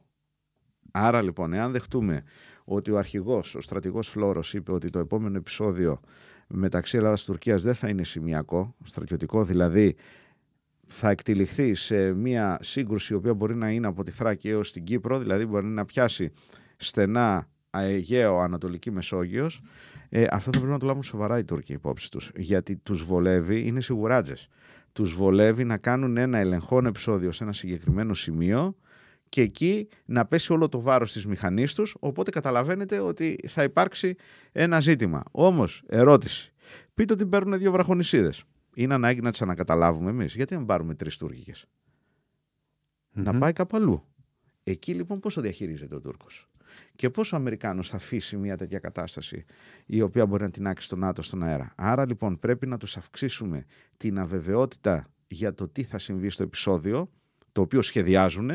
Άρα 0.91 1.21
λοιπόν, 1.21 1.53
εάν 1.53 1.71
δεχτούμε 1.71 2.23
ότι 2.63 2.91
ο 2.91 2.97
αρχηγός, 2.97 3.55
ο 3.55 3.61
στρατηγός 3.61 4.07
Φλόρος 4.07 4.53
είπε 4.53 4.71
ότι 4.71 4.89
το 4.89 4.99
επόμενο 4.99 5.37
επεισόδιο 5.37 5.99
μεταξύ 6.47 6.97
Ελλάδας 6.97 7.19
και 7.19 7.31
Τουρκίας 7.31 7.61
δεν 7.61 7.73
θα 7.73 7.89
είναι 7.89 8.03
σημειακό, 8.03 8.75
στρατιωτικό 8.83 9.43
δηλαδή 9.43 9.95
θα 10.95 11.09
εκτυλιχθεί 11.09 11.73
σε 11.73 12.13
μια 12.13 12.57
σύγκρουση 12.61 13.13
η 13.13 13.15
οποία 13.15 13.33
μπορεί 13.33 13.55
να 13.55 13.69
είναι 13.69 13.87
από 13.87 14.03
τη 14.03 14.11
Θράκη 14.11 14.49
έως 14.49 14.71
την 14.71 14.83
Κύπρο, 14.83 15.19
δηλαδή 15.19 15.45
μπορεί 15.45 15.65
να 15.65 15.85
πιάσει 15.85 16.31
στενά 16.77 17.47
Αιγαίο, 17.69 18.39
Ανατολική 18.39 18.91
Μεσόγειος, 18.91 19.61
ε, 20.09 20.25
αυτό 20.29 20.51
θα 20.51 20.57
πρέπει 20.57 20.71
να 20.71 20.79
το 20.79 20.85
λάβουν 20.85 21.03
σοβαρά 21.03 21.37
οι 21.37 21.43
Τούρκοι 21.43 21.73
υπόψη 21.73 22.11
τους, 22.11 22.31
γιατί 22.35 22.75
τους 22.75 23.03
βολεύει, 23.03 23.67
είναι 23.67 23.81
σιγουράτζες, 23.81 24.47
τους 24.93 25.13
βολεύει 25.13 25.63
να 25.63 25.77
κάνουν 25.77 26.17
ένα 26.17 26.37
ελεγχόν 26.37 26.85
επεισόδιο 26.85 27.31
σε 27.31 27.43
ένα 27.43 27.53
συγκεκριμένο 27.53 28.13
σημείο 28.13 28.75
και 29.29 29.41
εκεί 29.41 29.87
να 30.05 30.25
πέσει 30.25 30.53
όλο 30.53 30.69
το 30.69 30.81
βάρος 30.81 31.11
της 31.11 31.25
μηχανής 31.25 31.73
τους, 31.73 31.95
οπότε 31.99 32.31
καταλαβαίνετε 32.31 32.99
ότι 32.99 33.39
θα 33.47 33.63
υπάρξει 33.63 34.15
ένα 34.51 34.79
ζήτημα. 34.79 35.23
Όμως, 35.31 35.83
ερώτηση, 35.87 36.53
πείτε 36.93 37.13
ότι 37.13 37.25
παίρνουν 37.25 37.59
δύο 37.59 37.71
βραχονισίδες. 37.71 38.43
Είναι 38.73 38.93
ανάγκη 38.93 39.21
να 39.21 39.31
τις 39.31 39.41
ανακαταλάβουμε 39.41 40.09
εμείς. 40.09 40.35
Γιατί 40.35 40.55
να 40.55 40.65
πάρουμε 40.65 40.95
τρεις 40.95 41.17
τουρκικες 41.17 41.65
Να 43.11 43.37
πάει 43.37 43.53
κάπου 43.53 43.77
αλλού. 43.77 44.03
Εκεί 44.63 44.93
λοιπόν 44.93 45.19
πώς 45.19 45.33
το 45.33 45.41
διαχειρίζεται 45.41 45.95
ο 45.95 45.99
Τούρκος; 45.99 46.49
Και 46.95 47.09
πώς 47.09 47.33
ο 47.33 47.35
Αμερικάνος 47.35 47.89
θα 47.89 47.95
αφήσει 47.95 48.37
μια 48.37 48.57
τέτοια 48.57 48.79
κατάσταση 48.79 49.45
η 49.85 50.01
οποία 50.01 50.25
μπορεί 50.25 50.43
να 50.43 50.49
την 50.49 50.67
άξει 50.67 50.85
στον 50.85 50.99
ΝΑΤΟ 50.99 51.21
στον 51.21 51.43
αέρα; 51.43 51.73
Άρα 51.75 52.05
λοιπόν 52.05 52.39
πρέπει 52.39 52.67
να 52.67 52.77
τους 52.77 52.97
αυξήσουμε 52.97 53.65
την 53.97 54.19
αβεβαιότητα 54.19 55.07
για 55.27 55.53
το 55.53 55.67
τι 55.67 55.83
θα 55.83 55.99
συμβεί 55.99 56.29
στο 56.29 56.43
επεισόδιο, 56.43 57.09
το 57.51 57.61
οποίο 57.61 57.81
σχεδιάζουν 57.81 58.51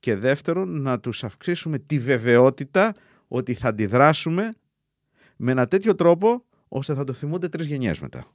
και 0.00 0.16
δεύτερον 0.16 0.80
να 0.82 1.00
τους 1.00 1.24
αυξήσουμε 1.24 1.78
τη 1.78 1.98
βεβαιότητα 1.98 2.94
ότι 3.28 3.54
θα 3.54 3.68
αντιδράσουμε 3.68 4.54
με 5.36 5.50
ένα 5.50 5.68
τέτοιο 5.68 5.94
τρόπο 5.94 6.44
ώστε 6.68 6.94
θα 6.94 7.04
το 7.04 7.12
θυμούνται 7.12 7.48
τρεις 7.48 7.66
γενιές 7.66 8.00
μετά. 8.00 8.26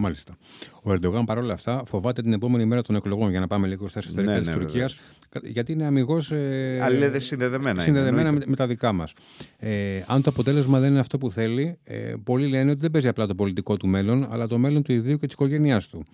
Μάλιστα. 0.00 0.36
Ο 0.82 0.92
Ερντογάν 0.92 1.24
παρόλα 1.24 1.54
αυτά 1.54 1.82
φοβάται 1.86 2.22
την 2.22 2.32
επόμενη 2.32 2.64
μέρα 2.64 2.82
των 2.82 2.96
εκλογών, 2.96 3.30
για 3.30 3.40
να 3.40 3.46
πάμε 3.46 3.66
λίγο 3.66 3.88
στα 3.88 3.98
εσωτερικά 3.98 4.32
ναι, 4.32 4.38
της 4.38 4.48
ναι, 4.48 4.54
Τουρκίας, 4.54 4.96
γιατί 5.42 5.72
είναι 5.72 5.84
αμυγός. 5.84 6.30
Ε, 6.30 6.80
Αλληλέδε 6.82 7.18
συνδεδεμένα. 7.18 7.80
Συνδεδεμένα 7.80 8.32
με, 8.32 8.40
με, 8.46 8.56
τα 8.56 8.66
δικά 8.66 8.92
μας. 8.92 9.12
Ε, 9.58 10.02
αν 10.06 10.22
το 10.22 10.30
αποτέλεσμα 10.30 10.80
δεν 10.80 10.90
είναι 10.90 10.98
αυτό 10.98 11.18
που 11.18 11.30
θέλει, 11.30 11.78
ε, 11.84 12.14
πολλοί 12.24 12.48
λένε 12.48 12.70
ότι 12.70 12.80
δεν 12.80 12.90
παίζει 12.90 13.08
απλά 13.08 13.26
το 13.26 13.34
πολιτικό 13.34 13.76
του 13.76 13.86
μέλλον, 13.88 14.26
αλλά 14.30 14.46
το 14.46 14.58
μέλλον 14.58 14.82
του 14.82 14.92
ιδίου 14.92 15.16
και 15.16 15.26
της 15.26 15.34
οικογένειάς 15.34 15.88
του. 15.88 16.04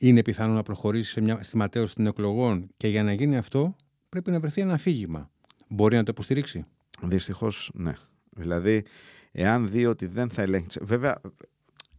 Είναι 0.00 0.22
πιθανό 0.22 0.52
να 0.52 0.62
προχωρήσει 0.62 1.10
σε 1.10 1.20
μια, 1.20 1.38
στη 1.42 1.56
ματέωση 1.56 1.94
των 1.94 2.06
εκλογών 2.06 2.68
και 2.76 2.88
για 2.88 3.02
να 3.02 3.12
γίνει 3.12 3.36
αυτό 3.36 3.76
πρέπει 4.08 4.30
να 4.30 4.40
βρεθεί 4.40 4.60
ένα 4.60 4.72
αφήγημα. 4.72 5.30
Μπορεί 5.68 5.96
να 5.96 6.02
το 6.02 6.10
υποστηρίξει; 6.10 6.64
Δυστυχώς, 7.02 7.70
ναι. 7.74 7.92
Δηλαδή, 8.30 8.84
εάν 9.32 9.70
δει 9.70 9.86
ότι 9.86 10.06
δεν 10.06 10.30
θα 10.30 10.42
ελέγξει. 10.42 10.80
Βέβαια, 10.82 11.20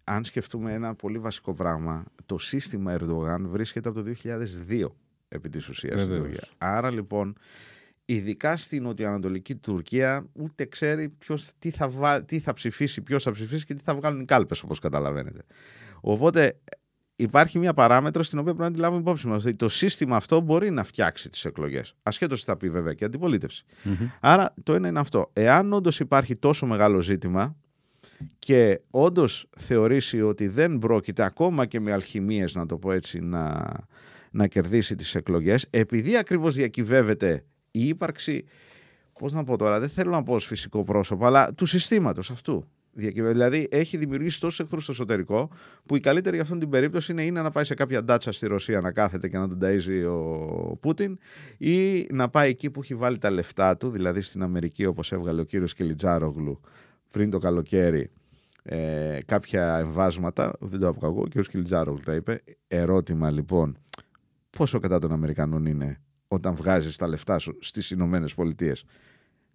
αν 0.09 0.23
σκεφτούμε 0.23 0.73
ένα 0.73 0.95
πολύ 0.95 1.19
βασικό 1.19 1.53
πράγμα, 1.53 2.03
το 2.25 2.37
σύστημα 2.37 2.97
Ερντογάν 2.99 3.47
βρίσκεται 3.47 3.89
από 3.89 4.03
το 4.03 4.13
2002 4.69 4.87
επί 5.27 5.49
της 5.49 5.69
ουσίας 5.69 6.01
στην 6.01 6.17
Τουρκία. 6.17 6.47
Άρα 6.57 6.91
λοιπόν, 6.91 7.37
ειδικά 8.05 8.57
στην 8.57 8.83
νοτιοανατολική 8.83 9.55
Τουρκία, 9.55 10.25
ούτε 10.33 10.65
ξέρει 10.65 11.09
ποιος, 11.17 11.49
τι, 11.59 11.69
θα 11.69 12.23
τι 12.25 12.39
θα 12.39 12.53
ψηφίσει, 12.53 13.01
ποιος 13.01 13.23
θα 13.23 13.31
ψηφίσει 13.31 13.65
και 13.65 13.73
τι 13.73 13.83
θα 13.83 13.95
βγάλουν 13.95 14.19
οι 14.19 14.25
κάλπες 14.25 14.61
όπως 14.61 14.79
καταλαβαίνετε. 14.79 15.41
Οπότε 16.01 16.59
υπάρχει 17.15 17.59
μια 17.59 17.73
παράμετρο 17.73 18.23
στην 18.23 18.39
οποία 18.39 18.53
πρέπει 18.53 18.69
να 18.69 18.75
τη 18.75 18.81
λάβουμε 18.81 19.01
υπόψη 19.01 19.27
μας. 19.27 19.45
το 19.55 19.69
σύστημα 19.69 20.15
αυτό 20.15 20.39
μπορεί 20.41 20.69
να 20.69 20.83
φτιάξει 20.83 21.29
τις 21.29 21.45
εκλογές. 21.45 21.95
Ασχέτως 22.03 22.39
τι 22.39 22.45
θα 22.45 22.57
πει 22.57 22.69
βέβαια 22.69 22.93
και 22.93 23.05
αντιπολίτευση. 23.05 23.65
Άρα 24.19 24.53
το 24.63 24.73
ένα 24.73 24.87
είναι 24.87 24.99
αυτό. 24.99 25.29
Εάν 25.33 25.73
όντως 25.73 25.99
υπάρχει 25.99 26.35
τόσο 26.39 26.65
μεγάλο 26.65 27.01
ζήτημα 27.01 27.55
και 28.39 28.81
όντως 28.89 29.49
θεωρήσει 29.57 30.21
ότι 30.21 30.47
δεν 30.47 30.79
πρόκειται 30.79 31.23
ακόμα 31.23 31.65
και 31.65 31.79
με 31.79 31.91
αλχημίες 31.91 32.55
να 32.55 32.65
το 32.65 32.77
πω 32.77 32.91
έτσι 32.91 33.19
να, 33.19 33.65
να 34.31 34.47
κερδίσει 34.47 34.95
τις 34.95 35.15
εκλογές 35.15 35.67
επειδή 35.69 36.17
ακριβώς 36.17 36.55
διακυβεύεται 36.55 37.43
η 37.71 37.87
ύπαρξη 37.87 38.45
πώς 39.19 39.33
να 39.33 39.43
πω 39.43 39.57
τώρα, 39.57 39.79
δεν 39.79 39.89
θέλω 39.89 40.11
να 40.11 40.23
πω 40.23 40.33
ως 40.33 40.45
φυσικό 40.45 40.83
πρόσωπο 40.83 41.25
αλλά 41.25 41.53
του 41.53 41.65
συστήματος 41.65 42.31
αυτού. 42.31 42.67
Δηλαδή 42.99 43.67
έχει 43.71 43.97
δημιουργήσει 43.97 44.39
τόσους 44.39 44.59
εχθρούς 44.59 44.83
στο 44.83 44.91
εσωτερικό, 44.91 45.49
που 45.85 45.95
η 45.95 45.99
καλύτερη 45.99 46.35
για 46.35 46.43
αυτήν 46.43 46.59
την 46.59 46.69
περίπτωση 46.69 47.11
είναι, 47.11 47.23
είναι 47.23 47.41
να 47.41 47.51
πάει 47.51 47.63
σε 47.63 47.73
κάποια 47.73 48.03
ντάτσα 48.03 48.31
στη 48.31 48.47
Ρωσία 48.47 48.81
να 48.81 48.91
κάθεται 48.91 49.27
και 49.27 49.37
να 49.37 49.47
τον 49.47 49.59
ταΐζει 49.61 50.05
ο 50.09 50.75
Πούτιν, 50.75 51.17
ή 51.57 52.07
να 52.11 52.29
πάει 52.29 52.49
εκεί 52.49 52.69
που 52.69 52.81
έχει 52.81 52.95
βάλει 52.95 53.17
τα 53.17 53.29
λεφτά 53.29 53.77
του, 53.77 53.89
δηλαδή 53.89 54.21
στην 54.21 54.43
Αμερική, 54.43 54.85
όπως 54.85 55.11
έβγαλε 55.11 55.41
ο 55.41 55.43
κύριος 55.43 55.73
Κιλιτζάρογλου 55.73 56.61
πριν 57.11 57.29
το 57.29 57.39
καλοκαίρι, 57.39 58.09
ε, 58.63 59.19
κάποια 59.25 59.77
εμβάσματα. 59.77 60.53
Δεν 60.59 60.79
το 60.79 60.87
άκουγα 60.87 61.07
εγώ, 61.07 61.21
ο 61.21 61.27
κύριο 61.27 61.43
Κιλιτζάρογλου 61.43 62.01
τα 62.03 62.13
είπε. 62.13 62.43
Ερώτημα 62.67 63.31
λοιπόν, 63.31 63.77
πόσο 64.49 64.79
κατά 64.79 64.99
των 64.99 65.11
Αμερικανών 65.11 65.65
είναι 65.65 66.01
όταν 66.27 66.55
βγάζεις 66.55 66.97
τα 66.97 67.07
λεφτά 67.07 67.39
σου 67.39 67.57
στις 67.59 67.91
Ηνωμένες 67.91 68.33
Πολιτείες; 68.33 68.85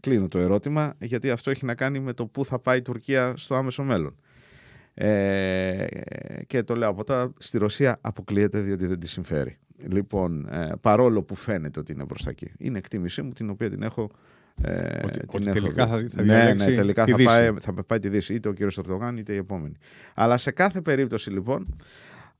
Κλείνω 0.00 0.28
το 0.28 0.38
ερώτημα, 0.38 0.94
γιατί 1.00 1.30
αυτό 1.30 1.50
έχει 1.50 1.64
να 1.64 1.74
κάνει 1.74 2.00
με 2.00 2.12
το 2.12 2.26
πού 2.26 2.44
θα 2.44 2.58
πάει 2.58 2.78
η 2.78 2.82
Τουρκία 2.82 3.34
στο 3.36 3.54
άμεσο 3.54 3.82
μέλλον. 3.82 4.16
Ε, 4.94 5.86
και 6.46 6.62
το 6.62 6.74
λέω 6.74 6.88
από 6.88 7.04
τώρα, 7.04 7.32
στη 7.38 7.58
Ρωσία 7.58 7.98
αποκλείεται 8.00 8.60
διότι 8.60 8.86
δεν 8.86 8.98
τη 8.98 9.08
συμφέρει. 9.08 9.58
Λοιπόν, 9.90 10.48
ε, 10.48 10.72
παρόλο 10.80 11.22
που 11.22 11.34
φαίνεται 11.34 11.80
ότι 11.80 11.92
είναι 11.92 12.06
προς 12.06 12.22
τα 12.22 12.30
εκεί. 12.30 12.52
Είναι 12.58 12.78
εκτίμησή 12.78 13.22
μου 13.22 13.32
την 13.32 13.50
οποία 13.50 13.70
την 13.70 13.82
έχω 13.82 14.10
ε, 14.62 15.00
ότι, 15.04 15.18
ότι 15.26 15.50
τελικά 15.50 15.86
θα, 15.86 16.06
θα 16.08 16.22
ναι, 16.22 16.52
ναι, 16.52 16.64
τελικά 16.64 17.06
θα 17.06 17.22
πάει, 17.24 17.54
θα 17.60 17.72
πάει 17.72 17.98
τη 17.98 18.08
Δύση, 18.08 18.34
είτε 18.34 18.48
ο 18.48 18.52
κύριος 18.52 18.78
Ορτογάν 18.78 19.16
είτε 19.16 19.32
η 19.32 19.36
επόμενη. 19.36 19.74
Αλλά 20.14 20.36
σε 20.36 20.50
κάθε 20.50 20.80
περίπτωση 20.80 21.30
λοιπόν, 21.30 21.76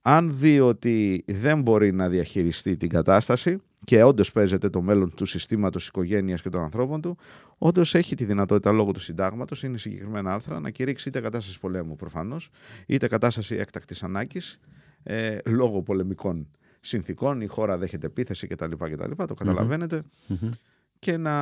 αν 0.02 0.31
δει 0.38 0.61
ότι 0.61 1.25
δεν 1.26 1.62
μπορεί 1.62 1.92
να 1.92 2.09
διαχειριστεί 2.09 2.76
την 2.76 2.88
κατάσταση, 2.88 3.61
και 3.85 4.02
όντως 4.02 4.33
παίζεται 4.33 4.69
το 4.69 4.83
μέλλον 4.83 5.14
του 5.14 5.26
συστήματος 5.26 5.87
οικογένειας 5.87 6.42
και 6.42 6.49
των 6.49 6.62
ανθρώπων 6.62 7.00
του, 7.00 7.16
όντως 7.59 7.95
έχει 7.95 8.14
τη 8.14 8.25
δυνατότητα 8.25 8.73
λόγω 8.73 8.92
του 8.92 9.00
συντάγματος, 9.00 9.62
είναι 9.62 9.78
συγκεκριμένα 9.78 10.33
άρθρα, 10.35 10.61
να 10.61 10.71
κηρύξει 10.71 11.09
είτε 11.09 11.21
κατάσταση 11.21 11.61
πολέμου 11.61 11.97
προφανώς, 11.97 12.50
είτε 12.87 13.09
κατάσταση 13.09 13.57
έκτακτης 13.57 14.02
ανάγκης, 14.02 14.61
ε, 15.02 15.38
λόγω 15.45 15.83
πολεμικών 15.83 16.49
συνθήκων, 16.81 17.40
η 17.40 17.47
χώρα 17.47 17.78
δέχεται 17.78 18.07
επίθεση 18.07 18.47
κτλ. 18.47 18.73
κτλ 18.78 19.25
το 19.26 19.35
καταλαβαινετε 19.35 20.02
και 21.03 21.17
να 21.17 21.35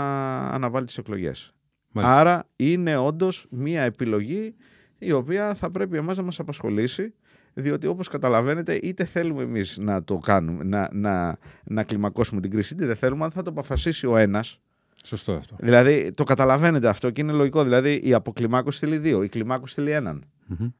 αναβάλει 0.46 0.86
τις 0.86 0.98
εκλογές. 0.98 1.54
Άρα 1.94 2.44
είναι 2.56 2.96
όντως 2.96 3.46
μία 3.50 3.82
επιλογή 3.82 4.54
η 4.98 5.12
οποία 5.12 5.54
θα 5.54 5.70
πρέπει 5.70 5.96
εμάς 5.96 6.16
να 6.16 6.22
μας 6.22 6.38
απασχολήσει 6.38 7.14
διότι 7.54 7.86
όπως 7.86 8.08
καταλαβαίνετε 8.08 8.74
είτε 8.74 9.04
θέλουμε 9.04 9.42
εμείς 9.42 9.78
να 9.78 10.04
το 10.04 10.16
κάνουμε, 10.18 10.64
να, 10.64 10.88
να, 10.92 11.38
να 11.64 11.82
κλιμακώσουμε 11.82 12.40
την 12.40 12.50
κρίση, 12.50 12.74
είτε 12.74 12.86
δεν 12.86 12.96
θέλουμε, 12.96 13.24
αν 13.24 13.30
θα 13.30 13.42
το 13.42 13.50
αποφασίσει 13.50 14.06
ο 14.06 14.16
ένας. 14.16 14.60
Σωστό 15.04 15.32
αυτό. 15.32 15.56
Δηλαδή 15.58 16.12
το 16.12 16.24
καταλαβαίνετε 16.24 16.88
αυτό 16.88 17.10
και 17.10 17.20
είναι 17.20 17.32
λογικό. 17.32 17.62
Δηλαδή 17.62 18.00
η 18.02 18.14
αποκλιμάκωση 18.14 18.76
στείλει 18.76 18.98
δύο, 18.98 19.22
η 19.22 19.28
κλιμάκωση 19.28 19.72
στείλει 19.72 19.90
έναν. 19.90 20.24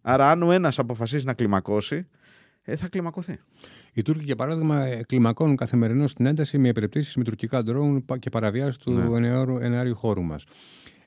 Άρα 0.03 0.31
αν 0.31 0.43
ο 0.43 0.53
ένας 0.53 0.79
αποφασίσει 0.79 1.27
να 1.27 1.35
κλιμακώσει, 1.35 1.97
ε, 1.97 2.05
θα 2.63 2.89
κλιμακωθεί. 2.89 3.39
Οι 3.93 4.03
Τούρκοι, 4.03 4.25
για 4.25 4.37
παράδειγμα, 4.37 4.85
ε, 4.85 5.03
κλιμακώνουν 5.03 5.57
καθημερινώς 5.57 6.15
την 6.15 6.27
ένταση 6.27 6.59
με 6.59 6.69
επιρρεπτήσεις 6.69 7.17
με 7.17 7.25
τουρκικά 7.25 7.63
ντρόουν 7.63 8.05
και 8.19 8.31
παραβιάσεις 8.31 8.77
του 8.77 8.93
ναι. 8.93 9.29
εναέριου 9.61 9.97
χώρου 9.97 10.23
μας. 10.23 10.45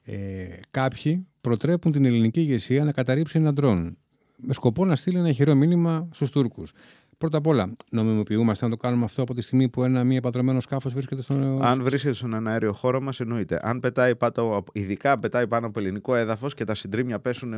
Ε, 0.03 0.47
κάποιοι 0.71 1.27
προτρέπουν 1.41 1.91
την 1.91 2.05
ελληνική 2.05 2.39
ηγεσία 2.39 2.83
να 2.83 2.91
καταρρύψει 2.91 3.37
ένα 3.37 3.53
ντρόν 3.53 3.97
με 4.35 4.53
σκοπό 4.53 4.85
να 4.85 4.95
στείλει 4.95 5.17
ένα 5.17 5.31
χειρό 5.31 5.55
μήνυμα 5.55 6.07
στους 6.11 6.29
Τούρκους. 6.29 6.71
Πρώτα 7.17 7.37
απ' 7.37 7.47
όλα, 7.47 7.75
νομιμοποιούμαστε 7.91 8.65
να 8.65 8.71
το 8.71 8.77
κάνουμε 8.77 9.05
αυτό 9.05 9.21
από 9.21 9.33
τη 9.33 9.41
στιγμή 9.41 9.69
που 9.69 9.83
ένα 9.83 10.03
μη 10.03 10.15
επατρωμένο 10.15 10.59
σκάφος 10.59 10.93
βρίσκεται 10.93 11.21
στον. 11.21 11.63
Αν 11.63 11.83
βρίσκεται 11.83 12.13
στον 12.13 12.47
αέριο 12.47 12.73
χώρο 12.73 13.01
μας, 13.01 13.19
εννοείται. 13.19 13.59
Αν 13.61 13.79
πετάει 13.79 14.15
πάνω, 14.15 14.63
ειδικά 14.71 15.19
πετάει 15.19 15.47
πάνω 15.47 15.67
από 15.67 15.79
ελληνικό 15.79 16.15
έδαφος 16.15 16.53
και 16.53 16.63
τα 16.63 16.75
συντρίμια 16.75 17.19
πέσουν 17.19 17.53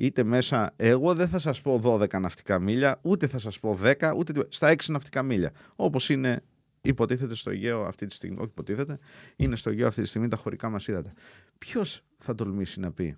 είτε 0.00 0.22
μέσα. 0.22 0.72
Εγώ 0.76 1.14
δεν 1.14 1.28
θα 1.28 1.38
σας 1.38 1.60
πω 1.60 1.80
12 1.84 2.20
ναυτικά 2.20 2.58
μίλια, 2.58 2.98
ούτε 3.02 3.26
θα 3.26 3.38
σας 3.38 3.58
πω 3.58 3.78
10, 3.82 4.12
ούτε 4.16 4.46
στα 4.48 4.68
6 4.68 4.76
ναυτικά 4.88 5.22
μίλια. 5.22 5.52
Όπως 5.76 6.08
είναι 6.08 6.42
υποτίθεται 6.80 7.34
στο 7.34 7.50
Αιγαίο 7.50 7.82
αυτή 7.82 8.06
τη 8.06 8.14
στιγμή. 8.14 8.36
Όχι 8.36 8.48
υποτίθεται, 8.50 8.98
είναι 9.36 9.56
στο 9.56 9.70
Αιγαίο 9.70 9.86
αυτή 9.86 10.02
τη 10.02 10.08
στιγμή 10.08 10.28
τα 10.28 10.36
χωρικά 10.36 10.68
μας 10.68 10.88
ύδατα. 10.88 11.12
Ποιος 11.58 12.02
θα 12.18 12.34
τολμήσει 12.34 12.80
να 12.80 12.92
πει 12.92 13.16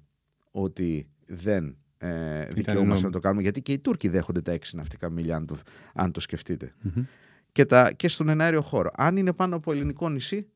ότι 0.51 1.09
δεν 1.27 1.77
ε, 1.99 2.45
δικαιούμαστε 2.45 3.07
να 3.07 3.12
το 3.12 3.19
κάνουμε; 3.19 3.43
Γιατί 3.43 3.62
και 3.62 3.73
οι 3.73 3.79
Τούρκοι 3.79 4.09
δέχονται 4.09 4.41
τα 4.41 4.53
έξι 4.53 4.77
ναυτικά 4.77 5.11
μίλια, 5.11 5.37
αν 5.37 5.47
το, 5.47 5.57
αν 5.95 6.12
το 6.12 6.21
σκεφτείτε. 6.21 6.75
Mm-hmm. 6.85 7.05
Και, 7.53 7.65
τα, 7.65 7.93
και 7.93 8.09
στον 8.09 8.29
ενάριο 8.29 8.62
χώρο. 8.62 8.91
Αν 8.95 9.17
είναι 9.17 9.33
πάνω 9.33 9.57
από 9.57 9.73
ελληνικό 9.73 10.09
νησί, 10.09 10.47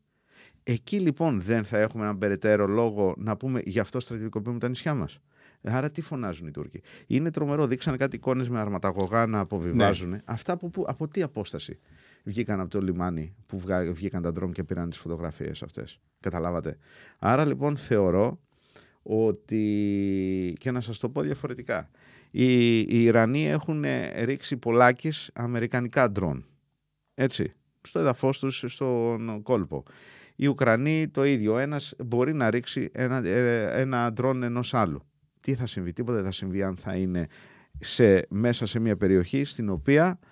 εκεί 0.62 1.00
λοιπόν 1.00 1.40
δεν 1.40 1.64
θα 1.64 1.78
έχουμε 1.78 2.02
έναν 2.02 2.18
περαιτέρω 2.18 2.66
λόγο 2.66 3.14
να 3.16 3.36
πούμε 3.36 3.60
γι' 3.64 3.80
αυτό 3.80 4.00
στρατιωτικοποιούμε 4.00 4.58
τα 4.58 4.68
νησιά 4.68 4.94
μας. 4.94 5.20
Άρα 5.62 5.90
τι 5.90 6.00
φωνάζουν 6.00 6.46
οι 6.46 6.50
Τούρκοι; 6.50 6.82
Είναι 7.06 7.30
τρομερό. 7.30 7.66
Δείξανε 7.66 7.96
κάτι 7.96 8.16
εικόνες 8.16 8.48
με 8.48 8.60
αρματαγωγά 8.60 9.26
να 9.26 9.38
αποβιβάζουν. 9.38 10.08
Ναι. 10.08 10.20
Αυτά 10.24 10.52
από, 10.52 10.68
που, 10.68 10.84
από 10.86 11.08
τι 11.08 11.22
απόσταση 11.22 11.78
βγήκαν 12.24 12.60
από 12.60 12.70
το 12.70 12.80
λιμάνι 12.80 13.34
που 13.46 13.62
βγήκαν 13.92 14.22
τα 14.22 14.32
ντρόμ 14.32 14.50
και 14.50 14.64
πήραν 14.64 14.90
τις 14.90 14.98
φωτογραφίες 14.98 15.62
αυτές; 15.62 16.00
Καταλάβατε. 16.20 16.78
Άρα 17.18 17.44
λοιπόν 17.44 17.76
θεωρώ 17.76 18.40
ότι, 19.02 20.52
και 20.58 20.70
να 20.70 20.80
σας 20.80 20.98
το 20.98 21.08
πω 21.08 21.20
διαφορετικά, 21.20 21.90
οι, 22.30 22.78
οι 22.78 23.02
Ιρανοί 23.02 23.48
έχουν 23.48 23.84
ρίξει 24.24 24.56
πολλάκις 24.56 25.30
αμερικανικά 25.34 26.10
ντρόν, 26.10 26.46
έτσι, 27.14 27.52
στο 27.82 27.98
εδαφός 27.98 28.38
τους, 28.38 28.64
στον 28.66 29.42
κόλπο. 29.42 29.82
Οι 30.36 30.46
Ουκρανοί 30.46 31.08
το 31.08 31.24
ίδιο, 31.24 31.58
ένας 31.58 31.94
μπορεί 32.04 32.34
να 32.34 32.50
ρίξει 32.50 32.90
ένα, 32.92 33.26
ε, 33.26 33.80
ένα 33.80 34.12
ντρόν 34.12 34.42
ενός 34.42 34.74
άλλου. 34.74 35.02
Τι 35.46 35.54
θα 35.54 35.66
συμβεί, 35.66 35.92
τίποτα 35.92 36.16
δεν 36.16 36.24
θα 36.24 36.32
συμβεί 36.32 36.62
αν 36.62 36.76
θα 36.76 36.94
είναι 36.94 37.26
σε, 37.78 38.26
μέσα 38.28 38.66
σε 38.66 38.78
μια 38.78 38.96
περιοχή 38.96 39.44
στην 39.44 39.68
οποία 39.70 40.06
ε, 40.08 40.26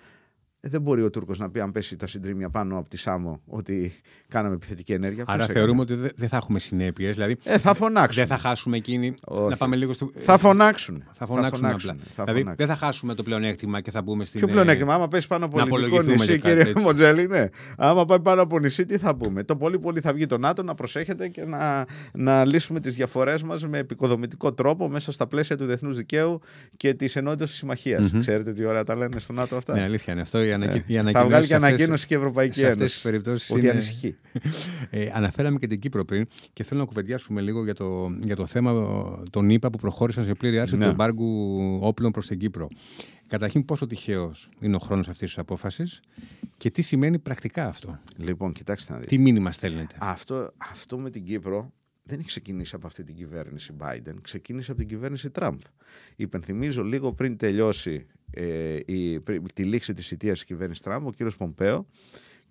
δεν 0.69 0.81
μπορεί 0.81 1.03
ο 1.03 1.09
Τούρκος 1.09 1.39
να 1.39 1.49
πει 1.49 1.59
αν 1.59 1.71
πέσει 1.71 1.95
τα 1.95 2.07
συντρίμια 2.07 2.49
πάνω 2.49 2.77
από 2.77 2.89
τη 2.89 2.97
Σάμο 2.97 3.41
ότι 3.47 3.93
κάναμε 4.27 4.55
επιθετική 4.55 4.93
ενέργεια. 4.93 5.23
Άρα 5.27 5.45
θεωρούμε 5.45 5.81
ότι 5.81 5.95
δεν 5.95 6.29
θα 6.29 6.37
έχουμε 6.37 6.59
συνέπειες. 6.59 7.13
Δηλαδή, 7.13 7.37
ε, 7.43 7.57
θα 7.57 7.73
φωνάξουν. 7.73 8.25
Δεν 8.27 8.37
θα 8.37 8.47
χάσουμε 8.47 8.77
εκείνη. 8.77 9.15
Να 9.49 9.57
πάμε 9.57 9.75
λίγο 9.75 9.93
στο... 9.93 10.11
Θα 10.15 10.37
φωνάξουν. 10.37 11.03
Θα 11.11 11.25
φωνάξουν, 11.25 11.51
θα 11.51 11.57
φωνάξουν 11.57 11.89
απλά. 11.89 12.05
Θα 12.15 12.23
δηλαδή 12.23 12.39
φωνάξουν. 12.39 12.65
δεν 12.65 12.75
θα 12.75 12.85
χάσουμε 12.85 13.13
το 13.13 13.23
πλεονέκτημα 13.23 13.81
και 13.81 13.91
θα 13.91 14.01
μπούμε 14.01 14.25
στην. 14.25 14.39
Ποιο 14.39 14.49
πλεονέκτημα, 14.49 14.93
άμα 14.93 15.07
πέσει 15.07 15.27
πάνω 15.27 15.45
από 15.45 15.59
ελληνικό 15.59 16.01
νησί, 16.01 16.39
κύριε 16.39 16.73
Μοντζέλη, 16.75 17.27
ναι. 17.27 17.49
Άμα 17.77 18.05
πάει 18.05 18.19
πάνω 18.19 18.41
από 18.41 18.59
νησί, 18.59 18.85
τι 18.85 18.97
θα 18.97 19.15
πούμε. 19.15 19.43
Το 19.43 19.55
πολύ 19.55 19.79
πολύ 19.79 19.99
θα 19.99 20.13
βγει 20.13 20.25
το 20.25 20.37
ΝΑΤΟ 20.37 20.63
να 20.63 20.75
προσέχετε 20.75 21.27
και 21.27 21.45
να, 21.45 21.85
να 22.13 22.45
λύσουμε 22.45 22.79
τις 22.79 22.95
διαφορές 22.95 23.43
μας 23.43 23.67
με 23.67 23.77
επικοδομητικό 23.77 24.53
τρόπο 24.53 24.89
μέσα 24.89 25.11
στα 25.11 25.27
πλαίσια 25.27 25.57
του 25.57 25.65
διεθνούς 25.65 25.97
δικαίου 25.97 26.39
και 26.77 26.93
της 26.93 27.15
ενότητας 27.15 27.49
της 27.49 27.57
συμμαχίας. 27.57 28.11
Ξέρετε 28.19 28.53
τι 28.53 28.65
ώρα 28.65 28.83
τα 28.83 28.95
λένε 28.95 29.19
στο 29.19 29.33
ΝΑΤΟ 29.33 29.55
αυτά; 29.55 29.73
Ναι, 29.73 29.81
αλήθεια 29.81 30.13
είναι 30.13 30.21
αυτό. 30.21 30.39
Ε, 30.61 31.11
θα 31.11 31.25
βγάλει 31.25 31.47
και 31.47 31.55
ανακοίνωση 31.55 32.07
και 32.07 32.13
η 32.13 32.17
Ευρωπαϊκή 32.17 32.61
Ένωση. 32.61 33.07
Ότι 33.07 33.59
είναι... 33.59 33.69
ανησυχεί. 33.69 34.15
Ε, 34.89 35.09
αναφέραμε 35.13 35.59
και 35.59 35.67
την 35.67 35.79
Κύπρο 35.79 36.05
πριν 36.05 36.27
και 36.53 36.63
θέλω 36.63 36.79
να 36.79 36.85
κουβεντιάσουμε 36.85 37.41
λίγο 37.41 37.63
για 37.63 37.73
το, 37.73 38.17
για 38.23 38.35
το 38.35 38.45
θέμα 38.45 38.73
των 39.29 39.49
ΗΠΑ 39.49 39.69
που 39.69 39.77
προχώρησαν 39.77 40.23
σε 40.23 40.33
πλήρη 40.33 40.59
άρση 40.59 40.75
ναι. 40.75 40.83
του 40.83 40.89
εμπάργου 40.89 41.79
όπλων 41.81 42.11
προς 42.11 42.27
την 42.27 42.39
Κύπρο. 42.39 42.67
Καταρχήν, 43.27 43.65
πόσο 43.65 43.87
τυχαίος 43.87 44.49
είναι 44.59 44.75
ο 44.75 44.79
χρόνος 44.79 45.07
αυτής 45.09 45.27
της 45.27 45.37
απόφασης 45.37 45.99
και 46.57 46.71
τι 46.71 46.81
σημαίνει 46.81 47.19
πρακτικά 47.19 47.67
αυτό; 47.67 47.99
Λοιπόν, 48.17 48.53
κοιτάξτε 48.53 48.93
να 48.93 48.99
δείτε. 48.99 49.15
Τι 49.15 49.21
μήνυμα 49.21 49.51
στέλνετε; 49.51 49.95
Αυτό, 49.99 50.53
αυτό 50.57 50.97
με 50.97 51.09
την 51.09 51.23
Κύπρο 51.23 51.71
δεν 52.07 52.19
έχει 52.19 52.27
ξεκινήσει 52.27 52.75
από 52.75 52.87
αυτή 52.87 53.03
την 53.03 53.15
κυβέρνηση 53.15 53.73
Biden, 53.79 54.13
ξεκίνησε 54.21 54.71
από 54.71 54.79
την 54.79 54.89
κυβέρνηση 54.89 55.29
Τραμπ. 55.29 55.59
Υπενθυμίζω 56.15 56.83
λίγο 56.83 57.13
πριν 57.13 57.37
τελειώσει 57.37 58.05
ε, 58.31 58.79
η, 58.85 59.21
τη 59.53 59.63
λήξη 59.63 59.93
της 59.93 60.11
ηττίας 60.11 60.37
της 60.37 60.47
κυβέρνησης 60.47 60.83
Τραμπ, 60.83 61.05
ο 61.05 61.11
κύριος 61.11 61.37
Πομπέο 61.37 61.87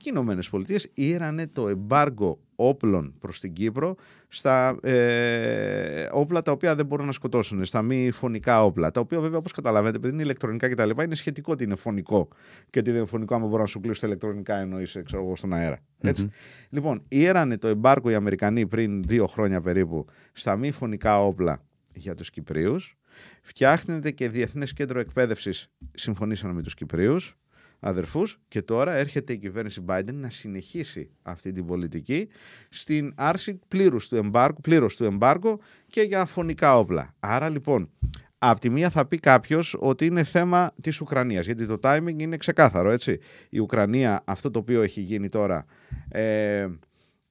και 0.05 0.11
οι 0.11 0.13
Ηνωμένες 0.17 0.51
Πολιτείες 0.51 0.91
ήρανε 0.95 1.47
το 1.47 1.69
εμπάργκο 1.69 2.39
όπλων 2.57 3.15
προς 3.19 3.41
την 3.41 3.53
Κύπρο 3.53 3.97
στα 4.29 4.79
ε, 4.83 6.09
όπλα 6.13 6.43
τα 6.43 6.53
οποία 6.53 6.75
δεν 6.75 6.87
μπορούν 6.87 7.07
να 7.07 7.13
σκοτώσουν, 7.13 7.65
στα 7.65 7.83
μη 7.83 8.11
φωνικά 8.11 8.65
όπλα. 8.65 8.91
Τα 8.91 9.01
οποία 9.01 9.21
βέβαια 9.21 9.39
όπως 9.39 9.53
καταλαβαίνετε, 9.53 9.97
επειδή 9.97 10.13
είναι 10.13 10.23
ηλεκτρονικά 10.23 10.69
κτλ. 10.69 11.03
είναι 11.03 11.15
σχετικό 11.15 11.53
ότι 11.53 11.65
είναι 11.65 11.75
φωνικό 11.75 12.29
και 12.71 12.79
ότι 12.79 12.91
δεν 12.91 12.99
είναι 12.99 13.09
φωνικό 13.09 13.35
άμα 13.35 13.47
μπορούν 13.47 13.61
να 13.61 13.67
σου 13.67 13.81
κλείσουν 13.81 14.01
τα 14.01 14.07
ηλεκτρονικά 14.07 14.57
ενώ 14.57 14.81
είσαι 14.81 15.03
ξέρω 15.03 15.23
εγώ, 15.23 15.37
στον 15.37 15.53
αέρα. 15.53 15.79
Έτσι. 16.01 16.27
Mm-hmm. 16.29 16.67
Λοιπόν, 16.69 17.03
ήρανε 17.09 17.59
το 17.59 17.69
εμπάργκο 17.69 18.11
οι 18.11 18.15
Αμερικανοί 18.15 18.67
πριν 18.67 19.03
δύο 19.03 19.27
χρόνια 19.27 19.61
περίπου 19.61 20.05
στα 20.33 20.57
μη 20.57 20.71
φωνικά 20.71 21.25
όπλα 21.25 21.63
για 21.95 22.15
τους 22.15 22.31
Κυπρίους. 22.31 22.97
Φτιάχνεται 23.43 24.11
και 24.11 24.29
Διεθνές 24.29 24.73
Κέντρο 24.73 25.01
Εκπαίδευσης, 25.01 25.69
συμφωνήσαμε 25.95 26.53
με 26.53 26.63
τους 26.63 26.75
Κυπρίους 26.75 27.37
αδερφούς 27.85 28.41
και 28.49 28.63
τώρα 28.63 28.93
έρχεται 28.93 29.33
η 29.33 29.39
κυβέρνηση 29.39 29.85
Biden 29.89 30.15
να 30.15 30.31
συνεχίσει 30.31 31.11
αυτή 31.23 31.53
την 31.53 31.67
πολιτική 31.67 32.29
στην 32.69 33.13
άρση 33.17 33.61
πλήρους 33.69 34.09
του 34.09 34.17
εμπάργου, 34.17 34.61
πλήρως 34.61 34.97
του 34.97 35.05
εμπάργου 35.05 35.61
και 35.87 36.01
για 36.01 36.25
φωνικά 36.25 36.79
όπλα. 36.79 37.15
Άρα 37.21 37.49
λοιπόν, 37.49 37.91
από 38.39 38.61
τη 38.61 38.71
μία 38.71 38.91
θα 38.91 39.07
πει 39.07 39.19
κάποιος 39.19 39.77
ότι 39.79 40.07
είναι 40.07 40.25
θέμα 40.25 40.73
της 40.81 41.01
Ουκρανίας, 41.01 41.47
γιατί 41.47 41.67
το 41.67 41.79
timing 41.83 42.15
είναι 42.17 42.37
ξεκάθαρο, 42.37 42.91
έτσι. 42.91 43.19
Η 43.49 43.59
Ουκρανία, 43.59 44.23
αυτό 44.25 44.51
το 44.51 44.59
οποίο 44.59 44.83
έχει 44.83 45.01
γίνει 45.01 45.29
τώρα, 45.29 45.65
ε, 46.09 46.69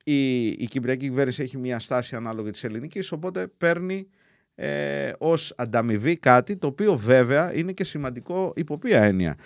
η, 0.03 0.47
η 0.47 0.65
Κυπριακή 0.65 1.07
κυβέρνηση 1.07 1.43
έχει 1.43 1.57
μια 1.57 1.79
στάση 1.79 2.15
ανάλογη 2.15 2.51
της 2.51 2.63
ελληνικής, 2.63 3.11
οπότε 3.11 3.47
παίρνει 3.57 4.07
ε, 4.55 5.11
ως 5.17 5.53
ανταμοιβή 5.57 6.17
κάτι 6.17 6.57
το 6.57 6.67
οποίο 6.67 6.97
βέβαια 6.97 7.55
είναι 7.55 7.71
και 7.71 7.83
σημαντικό 7.83 8.53
υπό 8.55 8.77
ποια 8.77 9.01
έννοια 9.03 9.37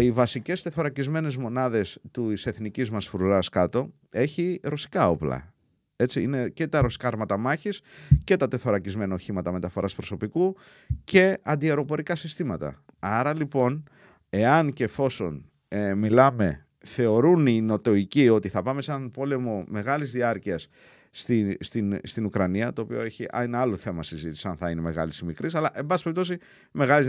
οι 0.00 0.10
βασικές 0.10 0.62
τεθωρακισμένες 0.62 1.36
μονάδες 1.36 1.98
του 2.10 2.32
εθνικής 2.44 2.90
μας 2.90 3.06
φρουράς 3.06 3.48
κάτω 3.48 3.92
έχει 4.10 4.60
ρωσικά 4.62 5.10
όπλα. 5.10 5.52
Έτσι, 5.96 6.22
είναι 6.22 6.48
και 6.48 6.66
τα 6.66 6.80
ρωσικά 6.80 7.08
άρματα 7.08 7.36
μάχης 7.36 7.80
και 8.24 8.36
τα 8.36 8.48
τεθωρακισμένα 8.48 9.14
οχήματα 9.14 9.52
μεταφοράς 9.52 9.94
προσωπικού 9.94 10.56
και 11.04 11.38
αντιαεροπορικά 11.42 12.16
συστήματα. 12.16 12.82
Άρα 12.98 13.34
λοιπόν, 13.34 13.84
εάν 14.30 14.72
και 14.72 14.84
εφόσον 14.84 15.50
ε, 15.68 15.94
μιλάμε, 15.94 16.66
θεωρούν 16.78 17.46
οι 17.46 17.60
νοτοικοί 17.60 18.28
ότι 18.28 18.48
θα 18.48 18.62
πάμε 18.62 18.82
σε 18.82 18.92
έναν 18.92 19.10
πόλεμο 19.10 19.64
μεγάλης 19.68 20.12
διάρκειας 20.12 20.68
στην, 21.10 21.56
στην, 21.60 22.00
στην 22.02 22.24
Ουκρανία, 22.24 22.72
το 22.72 22.82
οποίο 22.82 23.00
έχει 23.00 23.26
ένα 23.32 23.60
άλλο 23.60 23.76
θέμα 23.76 24.02
συζήτηση, 24.02 24.48
αν 24.48 24.56
θα 24.56 24.70
είναι 24.70 24.80
μεγάλης 24.80 25.18
ή 25.18 25.24
μικρής, 25.24 25.54
αλλά 25.54 25.70
εν 25.74 25.86
πάση 25.86 26.02
περιπτώσει, 26.02 26.38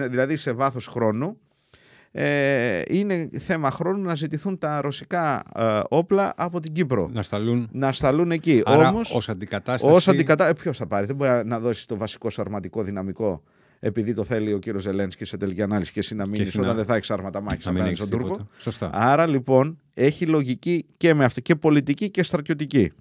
δηλαδή 0.10 0.36
σε 0.36 0.52
βάθος 0.52 0.88
χρόνου, 0.88 1.40
ε, 2.18 2.82
είναι 2.88 3.30
θέμα 3.40 3.72
χρόνου 3.72 4.02
να 4.02 4.16
ζητηθούν 4.16 4.58
τα 4.58 4.82
ρωσικά 4.82 5.44
ε, 5.56 5.80
όπλα 5.90 6.34
από 6.38 6.60
την 6.60 6.74
Κύπρο. 6.74 7.10
Να 7.14 7.22
σταλούν, 7.22 7.70
να 7.72 7.92
σταλούν 7.92 8.32
εκεί. 8.32 8.62
Άρα, 8.66 8.90
Όμως, 8.90 9.14
ως 9.14 9.30
αντικατάσταση... 9.30 9.94
Ως 9.94 10.08
αντικατα... 10.08 10.48
ε, 10.48 10.54
ποιος 10.54 10.78
θα 10.78 10.88
πάρει; 10.88 11.06
Δεν 11.06 11.16
μπορεί 11.16 11.46
να 11.46 11.60
δώσει 11.60 11.88
το 11.88 11.98
βασικό 11.98 12.30
σαρματικό 12.30 12.84
δυναμικό 12.84 13.44
επειδή 13.80 14.14
το 14.14 14.24
θέλει 14.24 14.54
ο 14.54 14.58
κύριος 14.58 14.84
Ζελένσκι 14.84 15.26
σε 15.26 15.38
τελική 15.38 15.62
ανάλυση 15.62 15.92
και 15.92 16.00
εσύ 16.00 16.16
να 16.16 16.28
μείνεις 16.28 16.58
όταν 16.58 16.76
δεν 16.76 16.86
θα 16.86 16.96
έχεις 16.96 17.12
άρματα 17.12 17.42
μάχης 17.42 17.66
να 17.66 17.72
μείνει 17.72 17.96
στον 17.96 18.10
Τούρκο. 18.10 18.48
Σωστά. 18.58 18.90
Άρα 18.94 19.28
λοιπόν 19.28 19.78
έχει 19.94 20.26
λογική 20.26 20.86
και 20.98 21.14
με 21.14 21.24
αυτό 21.24 21.42
και 21.42 21.56
πολιτική 21.56 22.10
και 22.10 22.24
στρατιωτική. 22.24 22.92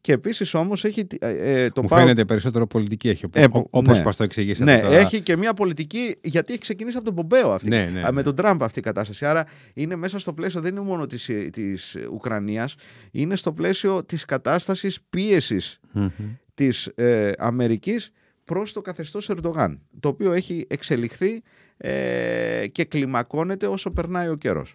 Και 0.00 0.12
επίσης 0.12 0.54
όμως 0.54 0.84
έχει. 0.84 1.06
Ε, 1.18 1.62
ε, 1.62 1.70
το 1.70 1.82
Μου 1.82 1.88
πάω... 1.88 1.98
φαίνεται 1.98 2.24
περισσότερο 2.24 2.66
πολιτική 2.66 3.08
έχει. 3.08 3.26
Ε, 3.32 3.46
Όπως 3.70 3.98
ναι. 3.98 4.12
το 4.12 4.22
εξηγήσατε. 4.24 4.76
Ναι, 4.76 4.80
τώρα. 4.80 4.96
έχει 4.96 5.20
και 5.20 5.36
μια 5.36 5.54
πολιτική. 5.54 6.16
Γιατί 6.22 6.52
έχει 6.52 6.62
ξεκινήσει 6.62 6.96
από 6.96 7.06
τον 7.06 7.14
Πομπέο 7.14 7.52
αυτή. 7.52 7.68
Ναι, 7.68 7.90
ναι, 7.92 8.00
με 8.02 8.10
ναι. 8.10 8.22
τον 8.22 8.34
Τραμπ 8.34 8.62
αυτή 8.62 8.78
η 8.78 8.82
κατάσταση. 8.82 9.26
Άρα 9.26 9.46
είναι 9.74 9.96
μέσα 9.96 10.18
στο 10.18 10.32
πλαίσιο, 10.32 10.60
δεν 10.60 10.70
είναι 10.70 10.84
μόνο 10.84 11.06
της 11.06 11.30
της 11.52 11.96
Ουκρανίας, 12.12 12.74
είναι 13.10 13.36
στο 13.36 13.52
πλαίσιο 13.52 14.04
της 14.04 14.24
κατάστασης 14.24 15.00
πίεσης 15.10 15.80
mm-hmm. 15.94 16.36
της 16.54 16.86
ε, 16.86 17.32
Αμερικής 17.38 18.12
προς 18.44 18.72
το 18.72 18.80
καθεστώς 18.80 19.28
Ερντογάν. 19.28 19.80
Το 20.00 20.08
οποίο 20.08 20.32
έχει 20.32 20.66
εξελιχθεί 20.68 21.42
ε, 21.76 22.66
και 22.72 22.84
κλιμακώνεται 22.84 23.66
όσο 23.66 23.90
περνάει 23.90 24.28
ο 24.28 24.34
καιρός. 24.34 24.74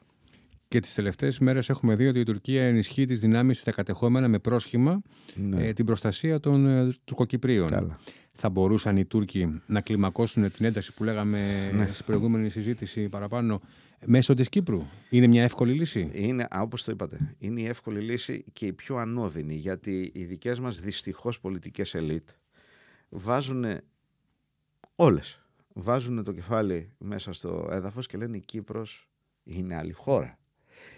Και 0.76 0.82
τις 0.82 0.94
τελευταίες 0.94 1.40
μέρες 1.40 1.70
έχουμε 1.70 1.96
δει 1.96 2.08
ότι 2.08 2.20
η 2.20 2.24
Τουρκία 2.24 2.64
ενισχύει 2.64 3.06
τις 3.06 3.20
δυνάμεις 3.20 3.60
στα 3.60 3.72
κατεχόμενα 3.72 4.28
με 4.28 4.40
πρόσχημα 4.40 5.02
ναι. 5.36 5.68
ε, 5.68 5.74
την 5.74 5.86
προστασία 5.86 6.40
των 6.40 6.68
ε, 6.68 6.94
Τουρκοκυπρίων. 7.04 7.98
Θα 8.32 8.50
μπορούσαν 8.50 8.98
οι 8.98 9.06
Τούρκοι 9.06 9.62
να 9.66 9.82
κλιμακώσουν 9.82 10.52
την 10.52 10.66
ένταση 10.66 10.94
που 10.94 11.04
λέγαμε 11.04 11.72
ναι. 11.74 11.90
στην 11.92 12.06
προηγούμενη 12.06 12.50
συζήτηση 12.50 13.10
παραπάνω 13.10 13.62
μέσω 14.06 14.34
της 14.34 14.50
Κύπρου; 14.50 14.82
Είναι 15.10 15.28
μια 15.28 15.44
εύκολη 15.44 15.74
λύση; 15.74 16.10
Είναι, 16.14 16.48
όπως 16.52 16.84
το 16.84 16.92
είπατε, 16.92 17.36
είναι 17.38 17.62
η 17.62 17.66
εύκολη 17.66 18.00
λύση 18.00 18.44
και 18.54 18.66
η 18.66 18.74
πιο 18.74 18.96
ανώδυνη. 18.96 19.56
Γιατί 19.56 20.12
οι 20.14 20.24
δικές 20.24 20.60
μας 20.60 20.80
δυστυχώς 20.80 21.40
πολιτικές 21.40 21.96
ελίτ 21.96 22.30
βάζουν 23.10 23.66
όλες. 24.96 25.42
Βάζουν 25.74 26.24
το 26.24 26.32
κεφάλι 26.32 26.92
μέσα 26.98 27.34
στο 27.34 27.70
έδαφος 27.72 28.08
και 28.08 28.18
λένε 28.18 28.38
η 28.38 28.42
Κύπρος 28.42 29.10
είναι 29.44 29.76
άλλη 29.76 29.92
χώρα 29.92 30.38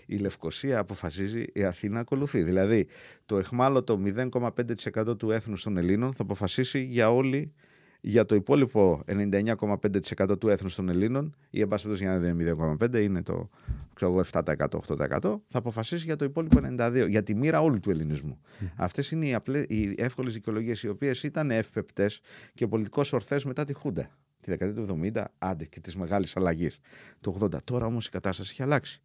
η 0.05 0.17
Λευκοσία 0.17 0.79
αποφασίζει, 0.79 1.45
η 1.53 1.63
Αθήνα 1.63 1.99
ακολουθεί. 1.99 2.43
Δηλαδή, 2.43 2.87
το 3.25 3.37
εχμάλωτο 3.37 3.99
0,5% 4.05 5.17
του 5.17 5.31
έθνους 5.31 5.63
των 5.63 5.77
Ελλήνων 5.77 6.13
θα 6.13 6.23
αποφασίσει 6.23 6.79
για 6.79 7.11
όλη 7.11 7.53
για 8.01 8.25
το 8.25 8.35
υπόλοιπο 8.35 9.01
99,5% 9.07 10.39
του 10.39 10.49
έθνους 10.49 10.75
των 10.75 10.89
Ελλήνων, 10.89 11.35
ή 11.49 11.61
εν 11.61 11.67
πάση 11.67 11.93
για 11.93 12.09
να 12.09 12.17
δεν 12.17 12.39
είναι 12.39 12.55
0,5, 12.79 13.01
είναι 13.01 13.23
το 13.23 13.49
ξέρω, 13.93 14.23
7%, 14.31 14.41
8%, 14.87 15.41
θα 15.47 15.57
αποφασίσει 15.57 16.05
για 16.05 16.15
το 16.15 16.25
υπόλοιπο 16.25 16.59
92%, 16.63 17.05
για 17.09 17.23
τη 17.23 17.35
μοίρα 17.35 17.61
όλου 17.61 17.79
του 17.79 17.89
ελληνισμού. 17.89 18.41
Mm. 18.41 18.65
Αυτές 18.75 19.11
είναι 19.11 19.27
οι, 19.27 19.33
απλές, 19.33 19.65
οι 19.67 19.95
εύκολες 19.97 20.33
δικαιολογίες, 20.33 20.83
οι 20.83 20.87
οποίες 20.87 21.23
ήταν 21.23 21.51
εύπεπτες 21.51 22.21
και 22.53 22.67
πολιτικώ 22.67 23.03
ορθές 23.11 23.45
μετά 23.45 23.63
τη 23.63 23.73
Χούντα. 23.73 24.09
Τη 24.41 24.51
δεκαετία 24.51 24.85
του 24.85 24.99
70, 25.13 25.23
άντε 25.37 25.65
και 25.65 25.79
της 25.79 25.95
μεγάλης 25.95 26.37
αλλαγής 26.37 26.79
του 27.21 27.37
80. 27.41 27.63
Τώρα 27.63 27.85
όμως 27.85 28.07
η 28.07 28.09
κατάσταση 28.09 28.49
έχει 28.51 28.63
αλλάξει. 28.63 29.01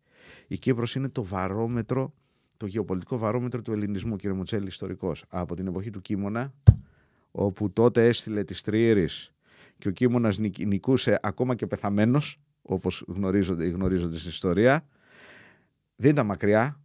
Η 0.47 0.59
Κύπρος 0.59 0.95
είναι 0.95 1.09
το 1.09 1.25
βαρόμετρο, 1.25 2.15
το 2.57 2.67
γεωπολιτικό 2.67 3.19
βαρόμετρο 3.19 3.63
του 3.63 3.73
ελληνισμού, 3.73 4.17
κύριε 4.17 4.37
Μουτσέλη, 4.37 4.67
ιστορικός. 4.67 5.25
Από 5.29 5.55
την 5.55 5.67
εποχή 5.67 5.91
του 5.91 6.01
Κίμωνα, 6.01 6.53
όπου 7.31 7.71
τότε 7.73 8.07
έστειλε 8.07 8.45
τις 8.45 8.63
Τριήρης 8.63 9.35
και 9.79 9.89
ο 9.89 9.91
Κίμωνας 9.91 10.39
νικούσε 10.39 11.19
ακόμα 11.23 11.55
και 11.55 11.67
πεθαμένος, 11.67 12.41
όπως 12.63 13.05
γνωρίζονται, 13.09 13.67
γνωρίζονται 13.67 14.17
στην 14.17 14.31
ιστορία. 14.31 14.87
Δεν 15.97 16.11
ήταν 16.11 16.27
μακριά, 16.27 16.81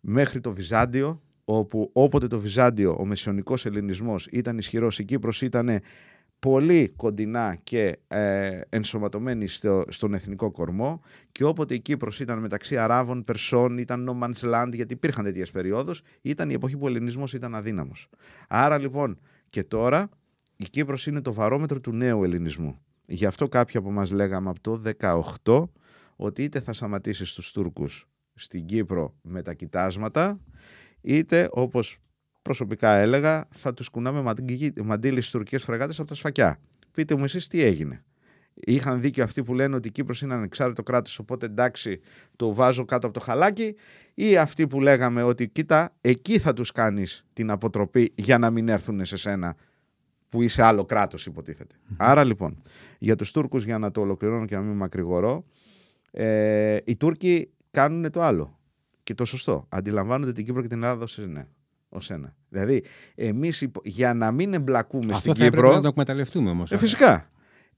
μέχρι 0.00 0.40
το 0.40 0.52
Βυζάντιο, 0.52 1.22
όπου 1.44 1.90
όποτε 1.92 2.26
το 2.26 2.40
Βυζάντιο, 2.40 2.96
ο 2.98 3.04
μεσαιωνικός 3.04 3.66
ελληνισμός 3.66 4.26
ήταν 4.26 4.58
ισχυρός, 4.58 4.98
η 4.98 5.04
Κύπρος 5.04 5.42
ήταν 5.42 5.80
πολύ 6.46 6.92
κοντινά 6.96 7.58
και 7.62 7.98
ε, 8.08 8.60
ενσωματωμένη 8.68 9.46
στο, 9.46 9.84
στον 9.88 10.14
εθνικό 10.14 10.50
κορμό 10.50 11.00
και 11.32 11.44
όποτε 11.44 11.74
η 11.74 11.80
Κύπρος 11.80 12.20
ήταν 12.20 12.38
μεταξύ 12.38 12.76
Αράβων, 12.76 13.24
Περσών, 13.24 13.78
ήταν 13.78 14.08
No 14.08 14.24
Man's 14.24 14.54
Land 14.54 14.70
γιατί 14.72 14.94
υπήρχαν 14.94 15.24
τέτοιες 15.24 15.50
περιόδους, 15.50 16.02
ήταν 16.22 16.50
η 16.50 16.52
εποχή 16.52 16.76
που 16.76 16.84
ο 16.84 16.88
ελληνισμός 16.88 17.32
ήταν 17.32 17.54
αδύναμος. 17.54 18.08
Άρα 18.48 18.78
λοιπόν 18.78 19.18
και 19.50 19.64
τώρα 19.64 20.08
η 20.56 20.64
Κύπρος 20.64 21.06
είναι 21.06 21.20
το 21.20 21.32
βαρόμετρο 21.32 21.80
του 21.80 21.92
νέου 21.92 22.24
ελληνισμού. 22.24 22.78
Γι' 23.06 23.26
αυτό 23.26 23.48
κάποιοι 23.48 23.78
από 23.78 23.90
μας 23.90 24.10
λέγαμε 24.10 24.50
από 24.50 24.60
το 24.60 24.82
18 25.44 25.64
ότι 26.16 26.42
είτε 26.42 26.60
θα 26.60 26.72
σταματήσεις 26.72 27.30
στους 27.30 27.52
Τούρκους 27.52 28.08
στην 28.34 28.66
Κύπρο 28.66 29.14
με 29.22 29.42
τα 29.42 29.54
κοιτάσματα 29.54 30.40
είτε 31.00 31.48
όπως 31.50 31.98
προσωπικά 32.42 32.92
έλεγα, 32.94 33.48
θα 33.50 33.74
τους 33.74 33.88
κουνάμε 33.88 34.34
μαντίλι 34.84 35.20
στις 35.20 35.30
τουρκικές 35.30 35.62
φρεγάτες 35.62 35.98
από 35.98 36.08
τα 36.08 36.14
σφακιά. 36.14 36.58
Πείτε 36.92 37.16
μου 37.16 37.24
εσείς 37.24 37.48
τι 37.48 37.62
έγινε. 37.62 38.04
Είχαν 38.54 39.00
δίκιο 39.00 39.24
αυτοί 39.24 39.42
που 39.42 39.54
λένε 39.54 39.76
ότι 39.76 39.88
η 39.88 39.90
Κύπρος 39.90 40.22
είναι 40.22 40.34
ανεξάρτητο 40.34 40.82
κράτος, 40.82 41.18
οπότε 41.18 41.46
εντάξει 41.46 42.00
το 42.36 42.54
βάζω 42.54 42.84
κάτω 42.84 43.06
από 43.06 43.18
το 43.18 43.24
χαλάκι 43.24 43.76
ή 44.14 44.36
αυτοί 44.36 44.66
που 44.66 44.80
λέγαμε 44.80 45.22
ότι 45.22 45.48
κοίτα 45.48 45.94
εκεί 46.00 46.38
θα 46.38 46.52
τους 46.52 46.72
κάνεις 46.72 47.24
την 47.32 47.50
αποτροπή 47.50 48.12
για 48.14 48.38
να 48.38 48.50
μην 48.50 48.68
έρθουν 48.68 49.04
σε 49.04 49.16
σένα 49.16 49.56
που 50.28 50.42
είσαι 50.42 50.62
άλλο 50.62 50.84
κράτος, 50.84 51.26
υποτίθεται. 51.26 51.74
Άρα 51.96 52.24
λοιπόν 52.24 52.62
για 52.98 53.16
τους 53.16 53.32
Τούρκους, 53.32 53.64
για 53.64 53.78
να 53.78 53.90
το 53.90 54.00
ολοκληρώνω 54.00 54.44
και 54.44 54.54
να 54.54 54.62
μην 54.62 54.76
μακρηγορώ 54.76 55.44
ε, 56.10 56.76
οι 56.84 56.96
Τούρκοι 56.96 57.50
κάνουν 57.70 58.10
το 58.10 58.22
άλλο 58.22 58.58
και 59.02 59.14
το 59.14 59.24
σωστό. 59.24 59.66
Αντιλαμβάνονται 59.68 60.32
την 60.32 60.44
Κύπρο 60.44 60.62
και 60.62 60.68
την 60.68 60.82
Ελλάδα 60.82 61.04
ω 61.18 61.22
ναι 61.26 61.46
ως 61.92 62.10
ένα. 62.10 62.34
Δηλαδή, 62.48 62.84
εμείς 63.14 63.68
για 63.82 64.14
να 64.14 64.30
μην 64.30 64.54
εμπλακούμε 64.54 65.12
Αυτό 65.12 65.34
στην 65.34 65.44
Κύπρο. 65.44 65.66
Αυτό 65.66 65.76
να 65.76 65.82
το 65.82 65.88
εκμεταλλευτούμε 65.88 66.50
όμως. 66.50 66.72
Ε, 66.72 66.76
φυσικά. 66.76 67.30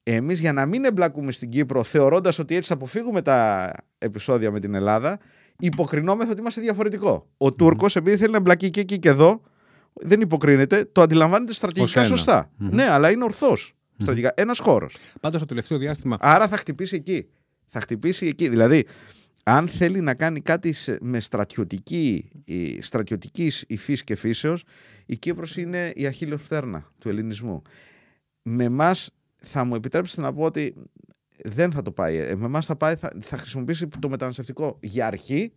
Εμείς 0.03 0.41
για 0.41 0.53
να 0.53 0.67
μην 0.67 0.85
εμπλακούμε 0.85 1.33
στην 1.33 1.51
Κύπρο, 1.51 1.83
θεωρώντας 1.83 2.39
ότι 2.39 2.55
έτσι 2.55 2.69
θα 2.69 2.75
αποφύγουμε 2.75 3.23
τα 3.23 3.71
επεισόδια 3.99 4.51
με 4.51 4.61
την 4.61 4.75
Ελλάδα, 4.75 5.19
υποκρινόμεθα 5.59 6.31
ότι 6.31 6.41
είμαστε 6.41 6.61
διαφορετικό. 6.61 7.29
Ο 7.37 7.47
mm. 7.47 7.57
Τούρκος, 7.57 7.97
επειδή 7.97 8.17
θέλει 8.17 8.31
να 8.31 8.37
εμπλακεί 8.37 8.71
και 8.71 8.81
εκεί 8.81 8.99
και 8.99 9.09
εδώ, 9.09 9.41
δεν 9.93 10.21
υποκρίνεται, 10.21 10.85
το 10.85 11.03
αντιλαμβάνεται 11.03 11.53
στρατηγικά 11.53 12.05
σωστά. 12.05 12.51
Ναι, 12.57 12.85
αλλά 12.85 13.11
είναι 13.11 13.25
ορθός. 13.25 13.75
Στρατηγικά. 13.99 14.33
Ένας 14.37 14.59
χώρος. 14.59 14.97
Πάντως 15.21 15.41
το 15.41 15.47
τελευταίο 15.47 15.79
διάστημα. 15.79 16.17
Άρα 16.21 16.49
θα 16.49 16.57
χτυπήσει 16.57 16.97
εκεί. 16.97 17.29
Θα 17.67 17.81
χτυπήσει 17.81 18.27
εκεί. 18.27 18.49
Δηλαδή, 18.49 18.87
αν 19.47 19.69
θέλει 19.69 20.01
να 20.01 20.15
κάνει 20.15 20.41
κάτι 20.41 20.75
με 21.01 21.21
στρατιωτική, 21.21 22.31
στρατιωτικής 22.81 23.65
υφής 23.67 24.05
και 24.05 24.15
φύσεως, 24.15 24.65
η 25.07 25.17
Κύπρος 25.17 25.57
είναι 25.57 25.93
η 25.95 26.07
αχίλιος 26.07 26.43
πτέρνα 26.43 26.93
του 26.99 27.09
ελληνισμού. 27.09 27.63
Με 28.43 28.65
εμάς 28.65 29.11
θα 29.37 29.65
μου 29.65 29.75
επιτρέψετε 29.75 30.23
να 30.23 30.33
πω 30.33 30.43
ότι 30.43 30.75
δεν 31.45 31.73
θα 31.73 31.83
το 31.83 31.91
πάει. 31.91 32.17
Ε, 32.17 32.35
με 32.37 32.45
εμάς 32.45 32.67
θα, 32.67 32.77
πάει, 32.77 32.95
θα, 32.95 33.13
θα 33.21 33.37
χρησιμοποιήσει 33.39 33.89
το 33.99 34.09
μεταναστευτικό 34.09 34.79
για 34.81 35.07
αρχή 35.07 35.53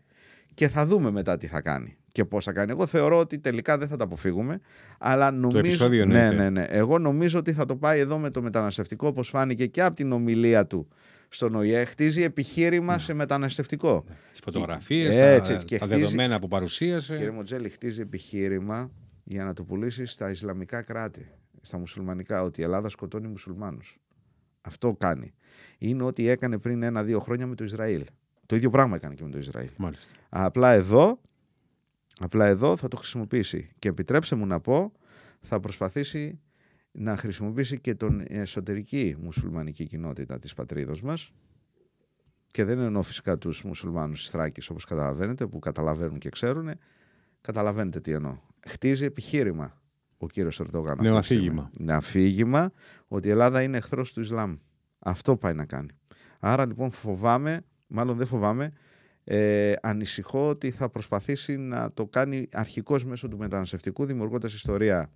και 0.53 0.67
θα 0.69 0.85
δούμε 0.85 1.11
μετά 1.11 1.37
τι 1.37 1.47
θα 1.47 1.61
κάνει 1.61 1.97
και 2.11 2.25
πώς 2.25 2.45
θα 2.45 2.51
κάνει. 2.51 2.71
Εγώ 2.71 2.85
θεωρώ 2.85 3.17
ότι 3.19 3.39
τελικά 3.39 3.77
δεν 3.77 3.87
θα 3.87 3.95
τα 3.95 4.03
αποφύγουμε. 4.03 4.59
Αλλά 4.97 5.31
νομίζω. 5.31 5.89
Το 5.89 6.05
ναι, 6.05 6.31
ναι, 6.31 6.49
ναι. 6.49 6.63
Εγώ 6.63 6.99
νομίζω 6.99 7.39
ότι 7.39 7.53
θα 7.53 7.65
το 7.65 7.75
πάει 7.75 7.99
εδώ 7.99 8.17
με 8.17 8.29
το 8.29 8.41
μεταναστευτικό, 8.41 9.07
όπως 9.07 9.29
φάνηκε 9.29 9.65
και 9.65 9.81
από 9.81 9.95
την 9.95 10.11
ομιλία 10.11 10.65
του 10.65 10.87
στον 11.29 11.55
ΟΗΕ. 11.55 11.83
Χτίζει 11.83 12.23
επιχείρημα 12.23 12.93
ναι. 12.93 12.99
σε 12.99 13.13
μεταναστευτικό. 13.13 14.03
Ναι. 14.07 14.15
Τις 14.31 14.39
φωτογραφίες, 14.39 15.15
τα, 15.15 15.77
τα 15.77 15.87
δεδομένα 15.87 16.39
που 16.39 16.47
παρουσίασε. 16.47 17.15
Κύριε 17.15 17.31
Μοντζέλη, 17.31 17.69
χτίζει 17.69 18.01
επιχείρημα 18.01 18.91
για 19.23 19.43
να 19.43 19.53
το 19.53 19.63
πουλήσει 19.63 20.05
στα 20.05 20.29
Ισλαμικά 20.29 20.81
κράτη, 20.81 21.31
στα 21.61 21.77
μουσουλμανικά, 21.77 22.41
ότι 22.41 22.61
η 22.61 22.63
Ελλάδα 22.63 22.89
σκοτώνει 22.89 23.27
μουσουλμάνους. 23.27 23.97
Αυτό 24.61 24.93
κάνει. 24.93 25.33
Είναι 25.77 26.03
ό,τι 26.03 26.27
έκανε 26.27 26.57
πριν 26.57 26.83
ένα-δύο 26.83 27.19
χρόνια 27.19 27.47
με 27.47 27.55
το 27.55 27.63
Ισραήλ. 27.63 28.03
Το 28.45 28.55
ίδιο 28.55 28.69
πράγμα 28.69 28.95
έκανε 28.95 29.15
και 29.15 29.23
με 29.23 29.29
το 29.29 29.37
Ισραήλ. 29.37 29.69
Μάλιστα. 29.77 30.11
Απλά 30.29 30.71
εδώ, 30.71 31.19
απλά 32.19 32.45
εδώ 32.45 32.75
θα 32.75 32.87
το 32.87 32.97
χρησιμοποιήσει. 32.97 33.69
Και 33.79 33.89
επιτρέψτε 33.89 34.35
μου 34.35 34.45
να 34.45 34.59
πω, 34.59 34.91
θα 35.41 35.59
προσπαθήσει 35.59 36.39
να 36.99 37.17
χρησιμοποιήσει 37.17 37.79
και 37.79 37.95
τον 37.95 38.23
εσωτερική 38.27 39.15
μουσουλμανική 39.19 39.87
κοινότητα 39.87 40.39
της 40.39 40.53
πατρίδος 40.53 41.01
μας. 41.01 41.31
Και 42.51 42.63
δεν 42.63 42.79
εννοώ 42.79 43.01
φυσικά 43.01 43.37
τους 43.37 43.63
μουσουλμάνους 43.63 44.19
της 44.19 44.29
Θράκης 44.29 44.69
όπως 44.69 44.85
καταλαβαίνετε 44.85 45.47
που 45.47 45.59
καταλαβαίνουν 45.59 46.17
και 46.17 46.29
ξέρουν 46.29 46.69
καταλαβαίνετε 47.41 47.99
τι 47.99 48.11
εννοώ. 48.11 48.37
Χτίζει 48.67 49.05
επιχείρημα 49.05 49.81
ο 50.17 50.27
κύριος 50.27 50.59
Ερντογάν 50.59 50.97
ναι, 51.01 51.17
αφήγημα. 51.17 51.71
Ναι, 51.79 51.93
αφήγημα 51.93 52.71
ότι 53.07 53.27
η 53.27 53.31
Ελλάδα 53.31 53.61
είναι 53.61 53.77
εχθρός 53.77 54.13
του 54.13 54.21
Ισλάμ. 54.21 54.57
Αυτό 54.99 55.37
πάει 55.37 55.53
να 55.53 55.65
κάνει. 55.65 55.89
Άρα 56.39 56.65
λοιπόν 56.65 56.91
φοβάμαι 56.91 57.65
μάλλον 57.87 58.17
δεν 58.17 58.27
φοβάμαι, 58.27 58.73
ε, 59.23 59.73
ανησυχώ 59.81 60.49
ότι 60.49 60.71
θα 60.71 60.89
προσπαθήσει 60.89 61.57
να 61.57 61.91
το 61.91 62.05
κάνει 62.05 62.47
αρχικώς 62.51 63.05
μέσω 63.05 63.27
του 63.27 63.37
μεταναστευτικού, 63.37 64.05
δημιουργώντας 64.05 64.53
ιστορία 64.53 65.11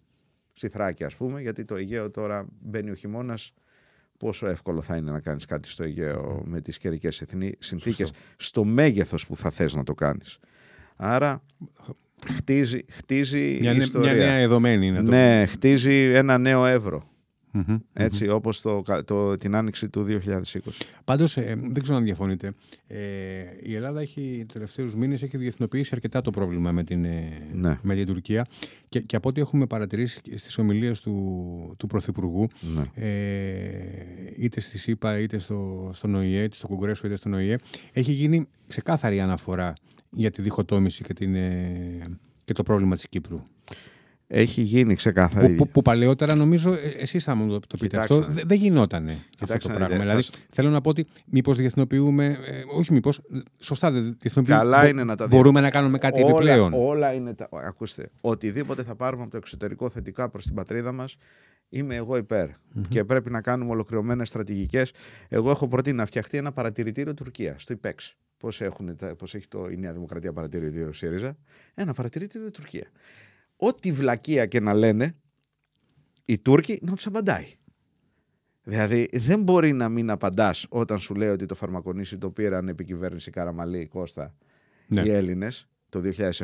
στη 0.53 0.67
Θράκη 0.67 1.03
ας 1.03 1.15
πούμε, 1.15 1.41
γιατί 1.41 1.65
το 1.65 1.75
Αιγαίο 1.75 2.09
τώρα 2.11 2.45
μπαίνει 2.59 2.91
ο 2.91 2.95
χειμώνας. 2.95 3.53
Πόσο 4.17 4.47
εύκολο 4.47 4.81
θα 4.81 4.95
είναι 4.95 5.11
να 5.11 5.19
κάνεις 5.19 5.45
κάτι 5.45 5.67
στο 5.67 5.83
Αιγαίο 5.83 6.41
με 6.45 6.61
τις 6.61 6.77
καιρικές 6.77 7.23
συνθήκες, 7.59 8.11
στο 8.37 8.63
μέγεθος 8.63 9.27
που 9.27 9.35
θα 9.35 9.49
θες 9.49 9.73
να 9.73 9.83
το 9.83 9.93
κάνεις. 9.93 10.39
Άρα 10.95 11.43
χτίζει, 12.27 12.85
χτίζει 12.89 13.57
μια, 13.61 13.71
ιστορία. 13.73 14.13
Μια 14.13 14.25
νέα 14.25 14.35
εδωμένη. 14.35 14.91
Να 14.91 15.03
το... 15.03 15.09
Ναι, 15.09 15.45
χτίζει 15.45 16.11
ένα 16.13 16.37
νέο 16.37 16.65
Εύρο 16.65 17.10
ετσι 17.93 18.27
όπως 18.27 18.61
το, 18.61 18.83
το, 19.05 19.37
την 19.37 19.55
άνοιξη 19.55 19.89
του 19.89 20.05
2020. 20.25 20.41
Πάντως, 21.05 21.37
ε, 21.37 21.59
δεν 21.71 21.83
ξέρω 21.83 21.97
αν 21.97 22.03
διαφωνείτε, 22.03 22.53
ε, 22.87 22.99
η 23.61 23.75
Ελλάδα 23.75 24.01
έχει 24.01 24.43
τους 24.45 24.53
τελευταίους 24.53 24.95
μήνες 24.95 25.21
έχει 25.21 25.37
διεθνοποιήσει 25.37 25.91
αρκετά 25.93 26.21
το 26.21 26.31
πρόβλημα 26.31 26.71
με 26.71 26.83
την, 26.83 27.05
ε, 27.05 27.49
ναι. 27.53 27.79
με 27.81 27.95
την 27.95 28.05
Τουρκία 28.05 28.45
και, 28.89 28.99
και 29.01 29.15
από 29.15 29.29
ό,τι 29.29 29.41
έχουμε 29.41 29.65
παρατηρήσει 29.65 30.19
στις 30.35 30.57
ομιλίες 30.57 31.01
του, 31.01 31.75
του 31.77 31.87
Πρωθυπουργού, 31.87 32.47
ναι. 32.75 33.05
ε, 33.07 33.71
είτε 34.37 34.59
στη 34.59 34.77
ΣΥΠΑ, 34.77 35.19
είτε 35.19 35.39
στο, 35.39 35.91
στον 35.93 36.15
ΟΗΕ, 36.15 36.43
είτε 36.43 36.55
στο 36.55 36.67
Κογκρέσο, 36.67 37.07
είτε 37.07 37.15
στον 37.15 37.33
ΟΗΕ, 37.33 37.55
έχει 37.93 38.11
γίνει 38.11 38.47
ξεκάθαρη 38.67 39.21
αναφορά 39.21 39.73
για 40.09 40.31
τη 40.31 40.41
διχοτόμηση 40.41 41.03
και, 41.03 41.13
την, 41.13 41.35
ε, 41.35 42.17
και 42.45 42.53
το 42.53 42.63
πρόβλημα 42.63 42.95
της 42.95 43.07
Κύπρου. 43.07 43.39
Έχει 44.33 44.61
γίνει 44.61 44.95
ξεκάθαρη. 44.95 45.47
Που, 45.47 45.55
που, 45.55 45.71
που 45.71 45.81
παλαιότερα 45.81 46.35
νομίζω 46.35 46.71
ε, 46.71 46.77
εσείς 46.97 47.23
θα 47.23 47.35
μου 47.35 47.59
το, 47.59 47.77
πείτε 47.79 47.97
αυτό. 47.97 48.19
Δεν 48.19 48.43
δε 48.47 48.55
γινόταν 48.55 49.09
αυτό 49.39 49.57
το 49.57 49.73
πράγμα. 49.73 49.97
δηλαδή, 49.97 50.23
θέλω 50.49 50.69
να 50.69 50.81
πω 50.81 50.89
ότι 50.89 51.05
μήπως 51.25 51.57
διεθνοποιούμε. 51.57 52.25
Ε, 52.25 52.63
όχι 52.77 52.93
μήπως. 52.93 53.21
Σωστά 53.59 53.91
δεν 53.91 54.17
διεθνοποιούμε. 54.19 54.59
Καλά 54.59 54.87
είναι 54.87 55.03
να 55.03 55.15
τα 55.15 55.27
Μπορούμε 55.27 55.61
να 55.61 55.69
κάνουμε 55.69 55.97
κάτι 55.97 56.21
όλα, 56.21 56.29
επιπλέον. 56.29 56.73
Όλα 56.73 57.13
είναι. 57.13 57.33
Τα, 57.33 57.49
ακούστε. 57.51 58.09
Οτιδήποτε 58.21 58.83
θα 58.83 58.95
πάρουμε 58.95 59.21
από 59.21 59.31
το 59.31 59.37
εξωτερικό 59.37 59.89
θετικά 59.89 60.29
προς 60.29 60.45
την 60.45 60.53
πατρίδα 60.53 60.91
μας, 60.91 61.17
είμαι 61.69 61.95
εγώ 61.95 62.17
υπέρ. 62.17 62.47
Mm-hmm. 62.49 62.81
Και 62.89 63.03
πρέπει 63.03 63.29
να 63.29 63.41
κάνουμε 63.41 63.71
ολοκληρωμένες 63.71 64.27
στρατηγικές. 64.27 64.91
Εγώ 65.27 65.49
έχω 65.49 65.67
προτείνει 65.67 65.97
να 65.97 66.05
φτιαχτεί 66.05 66.37
ένα 66.37 66.51
παρατηρητήριο 66.51 67.13
Τουρκία, 67.13 67.55
στο 67.57 67.73
ΙΠΕΞ. 67.73 68.15
Πώς 68.37 68.61
έχει 69.33 69.47
το, 69.47 69.67
η 69.69 69.77
Νέα 69.77 69.93
Δημοκρατία 69.93 70.33
παρατηρητήριο 70.33 70.93
ΣΥΡΙΖΑ; 70.93 71.37
Ένα 71.73 71.93
παρατηρητήριο 71.93 72.51
Τουρκία 72.51 72.87
ό,τι 73.63 73.91
βλακεία 73.91 74.45
και 74.45 74.59
να 74.59 74.73
λένε 74.73 75.15
οι 76.25 76.39
Τούρκοι 76.39 76.79
να 76.81 76.95
τους 76.95 77.05
απαντάει. 77.05 77.45
Δηλαδή 78.63 79.09
δεν 79.13 79.43
μπορεί 79.43 79.73
να 79.73 79.89
μην 79.89 80.09
απαντάς 80.09 80.65
όταν 80.69 80.99
σου 80.99 81.15
λέει 81.15 81.29
ότι 81.29 81.45
το 81.45 81.55
φαρμακονίσι 81.55 82.17
το 82.17 82.29
πήραν 82.29 82.67
επί 82.67 82.83
κυβέρνηση 82.83 83.31
Καραμαλή 83.31 83.87
Κώστα 83.87 84.35
ναι. 84.87 85.01
οι 85.01 85.09
Έλληνες 85.09 85.67
το 85.89 86.01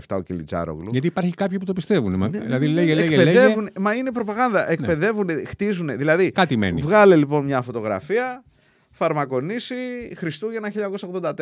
2007 0.08 0.18
ο 0.18 0.22
Κιλιτζάρογλου. 0.22 0.90
Γιατί 0.92 1.08
υπάρχει 1.08 1.34
κάποιοι 1.34 1.58
που 1.58 1.66
το 1.66 1.74
πιστεύουν. 1.74 2.18
Ναι, 2.18 2.28
δηλαδή 2.28 2.68
λέγε, 2.68 2.94
λέγε, 2.94 3.24
λέγε. 3.24 3.56
Μα 3.80 3.94
είναι 3.94 4.12
προπαγάνδα. 4.12 4.66
Ναι. 4.66 4.74
Εκπαιδεύουν, 4.74 5.26
ναι. 5.26 5.44
χτίζουν. 5.44 5.98
Δηλαδή, 5.98 6.32
Κάτι 6.32 6.58
μένει. 6.58 6.82
Βγάλε 6.82 7.16
λοιπόν 7.16 7.46
μια 7.46 7.62
φωτογραφία. 7.62 8.44
Φαρμακονίσι 8.92 9.76
Χριστούγεννα 10.16 10.72
1984. 11.12 11.34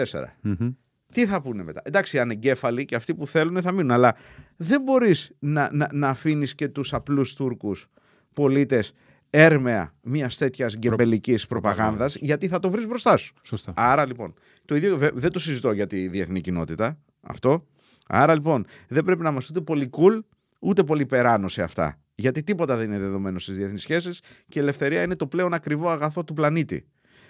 Mm-hmm 0.43 0.73
τι 1.15 1.25
θα 1.25 1.41
πούνε 1.41 1.63
μετά; 1.63 1.81
Εντάξει, 1.83 2.17
οι 2.17 2.19
ανεγκέφαλοι 2.19 2.85
και 2.85 2.95
αυτοί 2.95 3.15
που 3.15 3.27
θέλουν 3.27 3.61
θα 3.61 3.71
μείνουν, 3.71 3.91
αλλά 3.91 4.15
δεν 4.55 4.81
μπορείς 4.81 5.31
να, 5.39 5.69
να, 5.71 5.89
να 5.91 6.09
αφήνεις 6.09 6.55
και 6.55 6.67
τους 6.67 6.93
απλούς 6.93 7.33
Τούρκους 7.35 7.87
πολίτες 8.33 8.93
έρμεα 9.29 9.93
μιας 10.01 10.37
τέτοιας 10.37 10.77
γκεμπελικής 10.77 11.47
προπαγάνδας, 11.47 12.15
γιατί 12.15 12.47
θα 12.47 12.59
το 12.59 12.69
βρεις 12.69 12.87
μπροστά 12.87 13.17
σου. 13.17 13.33
Σωστά. 13.43 13.73
Άρα 13.75 14.05
λοιπόν, 14.05 14.33
το 14.65 14.75
ίδιο 14.75 14.97
δεν 15.13 15.31
το 15.31 15.39
συζητώ 15.39 15.71
για 15.71 15.87
τη 15.87 16.07
διεθνή 16.07 16.41
κοινότητα 16.41 16.97
αυτό. 17.21 17.65
Άρα 18.07 18.33
λοιπόν, 18.33 18.65
δεν 18.87 19.03
πρέπει 19.03 19.21
να 19.21 19.29
είμαστε 19.29 19.53
ούτε 19.55 19.63
πολύ 19.63 19.89
cool, 19.91 20.19
ούτε 20.59 20.83
πολύ 20.83 21.05
περάνω 21.05 21.47
σε 21.47 21.61
αυτά. 21.61 21.99
Γιατί 22.15 22.43
τίποτα 22.43 22.77
δεν 22.77 22.85
είναι 22.85 22.99
δεδομένο 22.99 23.39
στις 23.39 23.57
διεθνείς 23.57 23.81
σχέσεις 23.81 24.19
και 24.47 24.59
η 24.59 24.61
ελευθερία 24.61 25.01
είναι 25.01 25.15
το 25.15 25.27
πλέον 25.27 25.53
ακριβό 25.53 25.89
αγαθό 25.89 26.23
του 26.23 26.33
πλανήτη. 26.33 26.85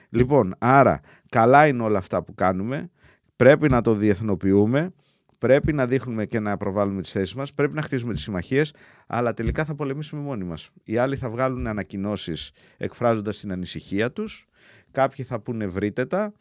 Λοιπόν, 0.09 0.55
άρα 0.57 0.99
καλά 1.29 1.67
είναι 1.67 1.83
όλα 1.83 1.97
αυτά 1.97 2.23
που 2.23 2.33
κάνουμε. 2.33 2.89
Πρέπει 3.35 3.69
να 3.69 3.81
το 3.81 3.93
διεθνοποιούμε, 3.93 4.93
πρέπει 5.37 5.73
να 5.73 5.87
δείχνουμε 5.87 6.25
και 6.25 6.39
να 6.39 6.57
προβάλλουμε 6.57 7.01
τις 7.01 7.11
θέσεις 7.11 7.33
μας, 7.33 7.53
πρέπει 7.53 7.73
να 7.73 7.81
χτίζουμε 7.81 8.13
τις 8.13 8.21
συμμαχίες, 8.21 8.73
αλλά 9.07 9.33
τελικά 9.33 9.65
θα 9.65 9.75
πολεμήσουμε 9.75 10.21
μόνοι 10.21 10.43
μας. 10.43 10.69
Οι 10.83 10.97
άλλοι 10.97 11.15
θα 11.15 11.29
βγάλουν 11.29 11.67
ανακοινώσεις 11.67 12.51
εκφράζοντας 12.77 13.39
την 13.39 13.51
ανησυχία 13.51 14.11
τους, 14.11 14.47
κάποιοι 14.91 15.25
θα 15.25 15.39
πούνε 15.39 15.63
ευρύτερα. 15.63 16.33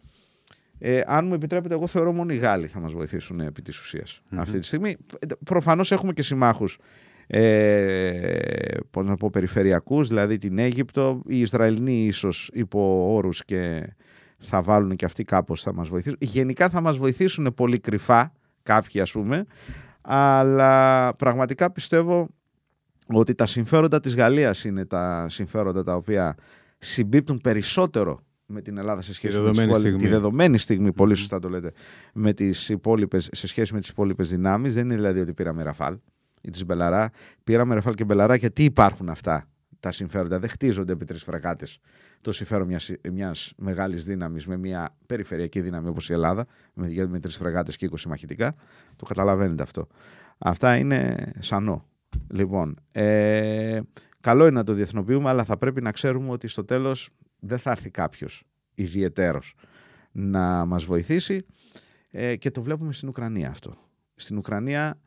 Ε, 0.79 1.03
αν 1.07 1.27
μου 1.27 1.35
επιτρέπετε, 1.35 1.75
εγώ 1.75 1.87
θεωρώ 1.87 2.13
μόνο 2.13 2.33
οι 2.33 2.37
Γάλλοι 2.37 2.67
θα 2.67 2.81
μας 2.81 2.93
βοηθήσουν 2.93 3.41
επί 3.41 3.63
της 3.63 3.81
ουσια 3.81 4.05
αυτή 4.37 4.59
τη 4.59 4.67
στιγμή. 4.67 4.97
Προφανώς 5.45 5.93
έχουμε 5.93 6.13
και 6.13 6.23
συμμάχους 6.23 6.79
ε, 7.27 8.77
πώς 8.91 9.07
να 9.07 9.17
πω, 9.17 9.31
περιφερειακούς, 9.31 10.09
δηλαδή 10.09 10.39
την 10.39 10.59
Αίγυπτο, 10.59 11.23
οι 11.27 11.41
Ισραηλοί 11.41 12.05
ίσως 12.05 12.51
υπό 12.53 13.15
όρους 13.15 13.45
και 13.45 13.95
θα 14.47 14.63
βάλουν 14.63 14.97
και 14.97 15.05
αυτοί 15.05 15.25
κάπως 15.25 15.63
θα 15.63 15.75
μας 15.75 15.89
βοηθήσουν. 15.89 16.19
Γενικά 16.21 16.69
θα 16.69 16.81
μας 16.81 16.97
βοηθήσουν 16.97 17.55
πολύ 17.55 17.79
κρυφά 17.79 18.33
κάποιοι 18.63 19.01
ας 19.01 19.13
πούμε, 19.13 19.47
αλλά 20.01 21.15
πραγματικά 21.15 21.71
πιστεύω 21.71 22.29
ότι 23.07 23.35
τα 23.35 23.47
συμφέροντα 23.47 24.01
της 24.01 24.17
Γαλλίας 24.17 24.65
είναι 24.65 24.85
τα 24.85 25.27
συμφέροντα 25.29 25.85
τα 25.85 25.95
οποία 25.95 26.37
συμπίπτουν 26.79 27.41
περισσότερο 27.41 28.21
με 28.47 28.61
την 28.61 28.79
Ελλάδα 28.79 29.03
σε 29.03 29.15
σχέση 29.15 29.39
με 29.39 29.51
τις 29.51 29.61
στιγμή. 29.61 29.97
τη 29.97 30.09
δεδομένη 30.09 30.59
στιγμή, 30.59 30.93
πολύ 30.93 31.15
σωστά 31.15 31.39
το 31.39 31.49
λέτε, 31.49 31.73
με 32.15 32.33
τις 32.33 32.69
υπόλοιπες, 32.69 33.29
σε 33.33 33.47
σχέση 33.47 33.75
με 33.75 33.81
τις 33.81 33.89
υπόλοιπες 33.89 34.29
δυνάμεις. 34.29 34.75
Δεν 34.75 34.85
είναι 34.85 34.95
δηλαδή 34.95 35.21
ότι 35.21 35.33
πήραμε 35.33 35.63
Ραφάλ 35.63 35.99
ή 36.41 36.51
τη 36.51 36.65
Μπελαρά. 36.65 37.11
Πήραμε 37.45 37.75
Ραφάλ 37.75 37.95
και 37.95 38.05
Μπελαρά 38.05 38.35
γιατί 38.35 38.65
υπάρχουν 38.65 39.09
αυτά 39.09 39.49
τα 39.85 39.93
συμφέροντα. 39.93 40.39
Δεν 40.39 40.49
χτίζονται 40.49 40.93
επί 40.93 41.05
τρεις 41.05 41.23
φρεγάτε 41.23 41.67
το 42.21 42.33
συμφέρον 42.33 42.67
μιας 42.67 42.91
μιας 43.13 43.53
μεγάλης 43.57 44.05
δύναμης 44.05 44.47
με 44.47 44.57
μια 44.57 44.97
περιφερειακή 45.07 45.61
δύναμη 45.61 45.89
όπως 45.89 46.09
η 46.09 46.13
Ελλάδα, 46.13 46.47
με, 46.75 47.07
με 47.07 47.21
τρεις 47.21 47.37
φρεγάτε 47.37 47.73
και 47.73 47.91
20 47.91 48.03
μαχητικά. 48.09 48.55
Το 48.97 49.05
καταλαβαίνετε 49.05 49.63
αυτό. 49.63 49.87
Αυτά 50.39 50.77
είναι 50.77 51.33
σανό. 51.39 51.89
Λοιπόν, 52.31 52.77
ε, 52.93 53.81
καλό 54.21 54.47
είναι 54.47 54.59
να 54.59 54.65
το 54.65 54.73
διεθνοποιούμε, 54.73 55.29
αλλά 55.29 55.45
θα 55.45 55.57
πρέπει 55.57 55.83
να 55.83 55.93
ξέρουμε 55.93 56.31
ότι 56.31 56.49
στο 56.49 56.65
τέλος 56.65 57.11
δεν 57.39 57.59
θα 57.59 57.71
έρθει 57.71 57.91
κάποιος 57.91 58.45
ιδιαιτέρως 58.75 59.55
να 60.13 60.65
μας 60.65 60.85
βοηθήσει 60.85 61.47
ε, 62.11 62.37
και 62.37 62.51
το 62.51 62.63
βλέπουμε 62.63 62.93
στην 62.93 63.09
Ουκρανία 63.09 63.49
αυτό. 63.49 63.77
Στην 64.15 64.37
Ουκρανία 64.37 65.01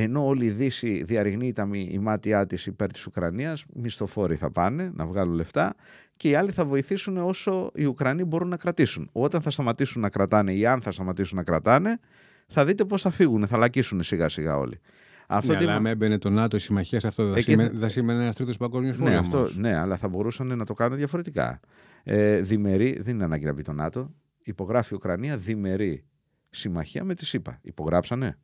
ενώ 0.00 0.26
όλη 0.26 0.44
η 0.44 0.50
Δύση 0.50 1.02
διαρριγνύει 1.02 1.52
τα 1.52 1.68
η 1.72 1.98
μάτια 1.98 2.46
της 2.46 2.66
υπέρ 2.66 2.92
της 2.92 3.06
Ουκρανίας, 3.06 3.64
μισθοφόροι 3.74 4.36
θα 4.36 4.50
πάνε 4.50 4.90
να 4.94 5.06
βγάλουν 5.06 5.34
λεφτά 5.34 5.74
και 6.16 6.28
οι 6.28 6.34
άλλοι 6.34 6.50
θα 6.50 6.64
βοηθήσουν 6.64 7.16
όσο 7.16 7.70
οι 7.74 7.84
Ουκρανοί 7.84 8.24
μπορούν 8.24 8.48
να 8.48 8.56
κρατήσουν. 8.56 9.08
Όταν 9.12 9.40
θα 9.42 9.50
σταματήσουν 9.50 10.02
να 10.02 10.08
κρατάνε 10.08 10.52
ή 10.52 10.66
αν 10.66 10.82
θα 10.82 10.90
σταματήσουν 10.90 11.36
να 11.36 11.42
κρατάνε, 11.42 11.98
θα 12.46 12.64
δείτε 12.64 12.84
πώς 12.84 13.02
θα 13.02 13.10
φύγουν, 13.10 13.46
θα 13.46 13.56
λακίσουν 13.56 14.02
σιγά 14.02 14.28
σιγά 14.28 14.56
όλοι. 14.56 14.80
Αυτό 15.26 15.52
ναι, 15.52 15.58
αλλά 15.58 15.74
αν 15.74 15.86
έμπαινε 15.86 16.18
το 16.18 16.30
ΝΑΤΟ 16.30 16.56
η 16.56 16.60
συμμαχία 16.60 17.00
σε 17.00 17.06
αυτό, 17.06 17.26
δεν 17.26 17.78
θα, 17.78 17.88
σημαίνει 17.88 18.22
ένας 18.22 18.34
τρίτος 18.34 18.56
παγκόσμιος 18.56 18.98
ναι, 18.98 19.16
αυτό, 19.16 19.48
ναι, 19.54 19.78
αλλά 19.78 19.96
θα 19.96 20.08
μπορούσαν 20.08 20.46
να 20.46 20.64
το 20.64 20.74
κάνουν 20.74 20.96
διαφορετικά. 20.96 21.60
Ε, 22.02 22.40
διμερή, 22.40 22.98
δεν 23.02 23.14
είναι 23.14 23.24
ανάγκη 23.24 23.44
να 23.44 23.52
μπει 23.52 23.62
το 23.62 23.72
ΝΑΤΟ. 23.72 24.14
Υπογράφει 24.42 24.92
η 24.92 24.96
Ουκρανία 24.96 25.36
διμερή 25.36 26.04
συμμαχία 26.50 27.04
με 27.04 27.14
τη 27.14 27.26
ΣΥΠΑ. 27.26 27.58
Υπογράψανε. 27.62 28.38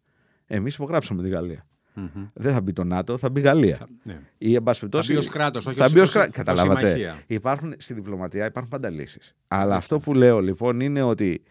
Εμείς 0.46 0.74
υπογράψαμε 0.74 1.22
τη 1.22 1.28
Γαλλία. 1.28 1.66
Mm-hmm. 1.96 2.30
Δεν 2.32 2.52
θα 2.52 2.60
μπει 2.60 2.72
το 2.72 2.84
ΝΑΤΟ, 2.84 3.18
θα 3.18 3.30
μπει 3.30 3.40
η 3.40 3.42
Γαλλία. 3.42 3.76
Θα, 3.76 3.88
ναι. 4.02 4.20
Ή, 4.38 4.52
θα 4.52 5.02
μπει 5.06 5.16
ως 5.16 5.28
κράτος, 5.28 5.66
όχι 5.66 5.78
θα 5.78 5.88
μπει 5.88 6.00
ως 6.00 6.10
κράτο. 6.10 6.30
Καταλάβατε. 6.30 7.14
Υπάρχουν, 7.26 7.74
στη 7.78 7.94
διπλωματία 7.94 8.46
υπάρχουν 8.46 8.70
πάντα 8.70 8.90
λύσεις. 8.90 9.34
Αλλά 9.48 9.76
αυτό 9.76 9.98
που 9.98 10.14
λέω 10.14 10.40
λοιπόν 10.40 10.80
είναι 10.80 11.02
ότι 11.02 11.42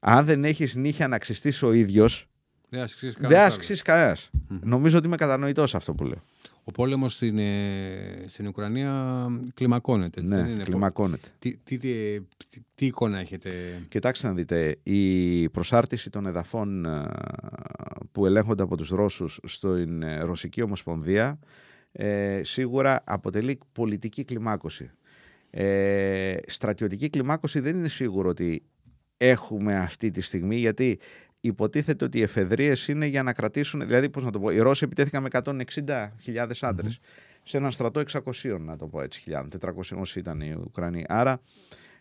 αν 0.00 0.24
δεν 0.24 0.44
έχεις 0.44 0.76
νύχια 0.76 1.08
να 1.08 1.18
ξυστείς 1.18 1.62
ο 1.62 1.72
ίδιος. 1.72 2.26
Δεν 3.18 3.40
ασκήσεις 3.40 3.82
κανένα. 3.82 4.16
Νομίζω 4.60 4.98
ότι 4.98 5.06
είμαι 5.06 5.16
κατανοητός 5.16 5.74
αυτό 5.74 5.94
που 5.94 6.04
λέω. 6.04 6.22
Ο 6.64 6.70
πόλεμος 6.70 7.14
στην, 7.14 7.38
ε, 7.38 8.24
στην 8.26 8.46
Ουκρανία 8.46 9.26
κλιμακώνεται. 9.54 10.22
Ναι, 10.22 10.36
είναι 10.36 10.62
κλιμακώνεται. 10.62 11.28
Τι, 11.38 11.56
τι, 11.56 11.78
τι, 11.78 12.20
τι, 12.74 12.86
εικόνα 12.86 13.18
έχετε; 13.18 13.50
Κοιτάξτε 13.88 14.26
να 14.26 14.34
δείτε, 14.34 14.78
η 14.82 15.48
προσάρτηση 15.48 16.10
των 16.10 16.26
εδαφών 16.26 16.84
ε, 16.84 17.08
που 18.12 18.26
ελέγχονται 18.26 18.62
από 18.62 18.76
τους 18.76 18.88
Ρώσους 18.88 19.40
στην 19.44 20.02
ε, 20.02 20.20
Ρωσική 20.20 20.62
Ομοσπονδία 20.62 21.38
ε, 21.92 22.40
σίγουρα 22.44 23.02
αποτελεί 23.04 23.58
πολιτική 23.72 24.24
κλιμάκωση. 24.24 24.90
Ε, 25.50 26.36
στρατιωτική 26.46 27.10
κλιμάκωση 27.10 27.60
δεν 27.60 27.76
είναι 27.76 27.88
σίγουρο 27.88 28.28
ότι 28.28 28.62
έχουμε 29.16 29.76
αυτή 29.76 30.10
τη 30.10 30.20
στιγμή 30.20 30.56
γιατί 30.56 30.98
υποτίθεται 31.44 32.04
ότι 32.04 32.18
οι 32.18 32.22
εφεδρείες 32.22 32.88
είναι 32.88 33.06
για 33.06 33.22
να 33.22 33.32
κρατήσουν. 33.32 33.86
Δηλαδή, 33.86 34.08
πώς 34.08 34.24
να 34.24 34.30
το 34.30 34.40
πω, 34.40 34.50
οι 34.50 34.58
Ρώσοι 34.58 34.84
επιτέθηκαν 34.84 35.22
με 35.22 35.28
160.000 35.32 36.50
άντρες 36.60 36.98
σε 37.42 37.56
έναν 37.56 37.70
στρατό 37.70 38.00
600, 38.00 38.58
να 38.60 38.76
το 38.76 38.86
πω 38.86 39.00
έτσι, 39.02 39.22
400 39.60 39.70
όσοι 39.96 40.18
ήταν 40.18 40.40
οι 40.40 40.56
Ουκρανοί. 40.64 41.04
Άρα, 41.08 41.40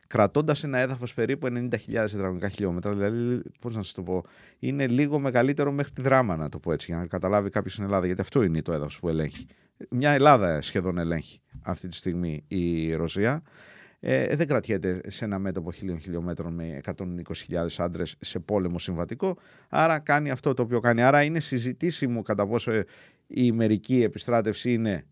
κρατώντας 0.08 0.63
ένα 0.63 0.77
έδαφος 0.77 1.13
περίπου 1.13 1.47
90.000 1.47 2.12
τετραγωνικά 2.12 2.49
χιλιόμετρα, 2.49 2.93
δηλαδή, 2.93 3.41
πώς 3.60 3.75
να 3.75 3.82
σας 3.82 3.93
το 3.93 4.04
πω, 4.04 4.23
είναι 4.60 4.88
λίγο 4.88 5.19
μεγαλύτερο 5.19 5.71
μέχρι 5.71 5.91
τη 5.91 6.01
δράμα, 6.01 6.36
να 6.36 6.49
το 6.49 6.60
πω 6.60 6.71
έτσι, 6.71 6.86
για 6.89 6.97
να 6.99 7.08
καταλάβει 7.08 7.49
κάποιος 7.49 7.73
στην 7.73 7.86
Ελλάδα, 7.86 8.06
γιατί 8.06 8.21
αυτό 8.21 8.43
είναι 8.43 8.62
το 8.62 8.73
έδαφος 8.73 8.99
που 8.99 9.10
ελέγχει. 9.10 9.45
Μια 9.89 10.12
Ελλάδα 10.12 10.62
σχεδόν 10.62 10.97
ελέγχει 10.97 11.41
αυτή 11.62 11.88
τη 11.88 11.95
στιγμή 11.95 12.43
η 12.47 12.93
Ρωσία 12.93 13.41
ε, 14.03 14.35
δεν 14.35 14.47
κρατιέται 14.47 15.01
σε 15.07 15.25
ένα 15.25 15.39
μέτωπο 15.39 15.71
χιλίων 15.71 15.99
χιλιόμετρων 15.99 16.53
με 16.53 16.79
120.000 16.85 17.67
άντρες 17.77 18.15
σε 18.19 18.39
πόλεμο 18.39 18.79
συμβατικό. 18.79 19.37
Άρα 19.69 19.99
κάνει 19.99 20.29
αυτό 20.29 20.53
το 20.53 20.61
οποίο 20.63 20.79
κάνει. 20.79 21.01
Άρα 21.01 21.23
είναι 21.23 21.39
συζητήσιμο 21.39 22.21
κατά 22.21 22.47
πόσο 22.47 22.71
η 22.71 22.83
ημερική 23.27 24.01
επιστράτευση 24.03 24.73
είναι 24.73 25.05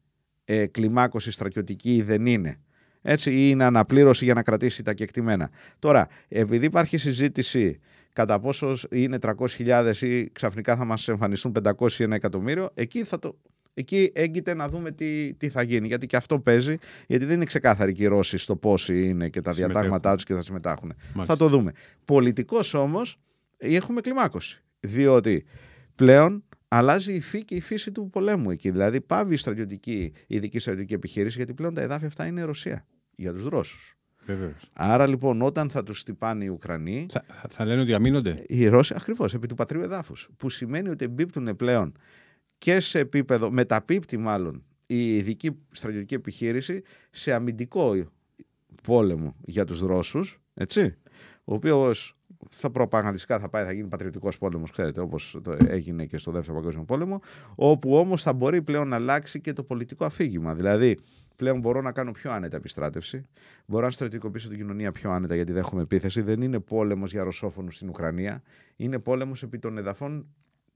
ε, 0.46 0.68
κλιμάκωση 0.68 1.32
στρατιωτική 1.32 1.96
ή 1.96 2.02
δεν 2.02 2.26
είναι. 2.26 2.60
Έτσι, 3.02 3.32
ή 3.32 3.48
είναι 3.50 3.64
αναπλήρωση 3.64 4.26
για 4.26 4.34
να 4.34 4.44
κρατήσει 4.44 4.84
τα 4.84 4.94
κεκτημένα. 4.94 5.50
Τώρα, 5.80 6.08
επειδή 6.28 6.66
υπάρχει 6.66 6.98
συζήτηση 6.98 7.80
κατά 8.14 8.40
πόσο 8.40 8.76
είναι 8.92 9.18
300.000 9.22 9.96
ή 10.02 10.30
ξαφνικά 10.30 10.76
θα 10.76 10.86
μας 10.86 11.08
εμφανιστούν 11.08 11.56
500 11.80 11.92
ή 11.92 12.04
ένα 12.04 12.16
εκατομμύριο, 12.16 12.70
εκεί 12.74 13.04
θα 13.04 13.20
το, 13.20 13.38
εκεί 13.74 14.12
έγκυται 14.14 14.54
να 14.54 14.70
δούμε 14.70 14.92
τι, 14.92 15.34
τι 15.34 15.50
θα 15.50 15.62
γίνει. 15.62 15.88
Γιατί 15.88 16.08
και 16.08 16.16
αυτό 16.16 16.40
παίζει, 16.40 16.78
γιατί 17.08 17.26
δεν 17.26 17.36
είναι 17.36 17.46
ξεκάθαρη 17.46 17.94
και 17.94 18.04
οι 18.04 18.08
Ρώσοι 18.08 18.38
στο 18.38 18.56
πόσοι 18.56 19.08
είναι 19.08 19.30
και 19.30 19.42
τα 19.42 19.54
διατάγματά 19.54 20.16
τους 20.16 20.24
και 20.24 20.34
θα 20.34 20.42
συμμετάχουν. 20.42 20.94
Θα 21.24 21.38
το 21.38 21.48
δούμε. 21.48 21.72
Πολιτικώ 22.06 22.60
όμως 22.74 23.20
έχουμε 23.58 24.02
κλιμάκωση. 24.02 24.64
Διότι 24.80 25.46
πλέον 25.96 26.44
αλλάζει 26.68 27.14
η 27.14 27.20
φύση 27.20 27.46
και 27.46 27.56
η 27.56 27.62
φύση 27.62 27.92
του 27.92 28.10
πολέμου 28.10 28.52
εκεί. 28.52 28.72
Δηλαδή 28.72 29.02
πάβει 29.02 29.34
η 29.34 29.38
στρατιωτική, 29.38 30.14
η 30.28 30.36
ειδική 30.36 30.60
στρατιωτική 30.60 30.94
επιχείρηση, 30.94 31.38
γιατί 31.38 31.54
πλέον 31.54 31.74
τα 31.74 31.82
εδάφια 31.82 32.08
αυτά 32.08 32.26
είναι 32.26 32.42
Ρωσία 32.42 32.86
για 33.16 33.34
τους 33.34 33.44
Ρώσους. 33.44 33.94
Βεβαίως. 34.26 34.70
Άρα 34.74 35.08
λοιπόν, 35.08 35.42
όταν 35.42 35.70
θα 35.70 35.84
τους 35.84 36.04
τυπάνε 36.04 36.44
οι 36.44 36.48
Ουκρανοί. 36.48 37.06
Θα, 37.10 37.26
θα, 37.28 37.48
θα 37.50 37.66
λένε 37.66 37.82
ότι 37.82 37.94
αμήνονται. 37.94 38.44
Οι 38.48 38.68
Ρώσοι, 38.68 38.94
ακριβώς, 38.98 39.34
επί 39.34 39.48
του 39.48 39.56
πατρίου 39.56 39.82
εδάφους. 39.82 40.30
Που 40.38 40.50
σημαίνει 40.50 40.90
ότι 40.90 41.06
εμπίπτουν 41.06 41.56
πλέον 41.56 41.94
και 42.60 42.80
σε 42.80 43.00
επίπεδο, 43.00 43.52
μεταπίπτει 43.52 44.18
μάλλον 44.18 44.64
η 44.86 45.16
ειδική 45.16 45.58
στρατιωτική 45.72 46.14
επιχείρηση 46.14 46.82
σε 47.12 47.34
αμυντικό 47.34 48.08
πόλεμο 48.84 49.36
για 49.46 49.66
τους 49.66 49.82
Ρώσους, 49.82 50.40
έτσι, 50.54 50.98
ο 51.44 51.54
οποίος 51.54 52.18
θα 52.50 52.72
προπαγανδιστικά 52.72 53.40
θα 53.40 53.50
πάει, 53.50 53.66
θα 53.66 53.72
γίνει 53.72 53.88
πατριωτικός 53.88 54.38
πόλεμος, 54.38 54.72
ξέρετε, 54.72 55.02
όπως 55.02 55.38
το 55.44 55.58
έγινε 55.68 56.06
και 56.06 56.18
στο 56.18 56.32
Δεύτερο 56.32 56.58
Παγκόσμιο 56.58 56.84
Πόλεμο, 56.84 57.22
όπου 57.56 57.96
όμως 57.96 58.22
θα 58.22 58.34
μπορεί 58.34 58.62
πλέον 58.62 58.88
να 58.88 58.96
αλλάξει 58.96 59.42
και 59.42 59.54
το 59.54 59.64
πολιτικό 59.64 60.06
αφήγημα. 60.06 60.54
Δηλαδή, 60.56 60.98
πλέον 61.36 61.60
μπορώ 61.60 61.82
να 61.82 61.92
κάνω 61.92 62.12
πιο 62.12 62.32
άνετα 62.32 62.58
επιστράτευση, 62.58 63.26
μπορώ 63.66 63.86
να 63.86 63.92
στρατιωτικοποιήσω 63.92 64.50
την 64.50 64.58
κοινωνία 64.58 64.92
πιο 64.92 65.12
άνετα 65.12 65.36
γιατί 65.36 65.52
δέχομαι 65.52 65.82
επίθεση. 65.82 66.22
Δεν 66.22 66.42
είναι 66.42 66.60
πόλεμος 66.60 67.12
για 67.12 67.24
ρωσόφωνους 67.24 67.76
στην 67.76 67.90
Ουκρανία, 67.90 68.42
είναι 68.76 69.00
πόλεμος 69.00 69.44
επί 69.44 69.60
των 69.60 69.78
εδαφών 69.78 70.28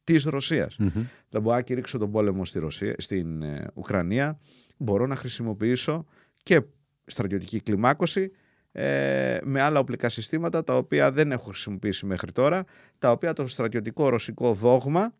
της 0.04 0.24
Ρωσίας. 0.24 0.78
Mm-hmm. 0.80 1.06
Δεν 1.30 1.42
μπορώ 1.42 1.56
να 1.56 1.62
κηρύξω 1.62 1.98
τον 1.98 2.12
πόλεμο 2.12 2.46
στη 2.46 2.60
Ρωσία, 2.60 2.96
στην 2.98 3.42
ε, 3.42 3.68
Ουκρανία. 3.74 4.39
Μπορώ 4.78 5.08
να 5.08 5.16
χρησιμοποιήσω 5.16 6.06
και 6.44 6.62
στρατιωτική 7.06 7.60
κλιμάκωση 7.60 8.32
ε, 8.72 9.38
με 9.44 9.62
άλλα 9.62 9.80
οπλικά 9.80 10.10
συστήματα 10.10 10.63
τα 10.63 10.78
οποία 10.78 11.12
δεν 11.12 11.32
έχω 11.32 11.44
χρησιμοποιήσει 11.50 12.06
μέχρι 12.06 12.32
τώρα, 12.32 12.63
τα 13.00 13.12
οποία 13.12 13.34
το 13.34 13.48
στρατιωτικό 13.48 14.10
ρωσικό 14.10 14.54
δόγμα 14.54 15.13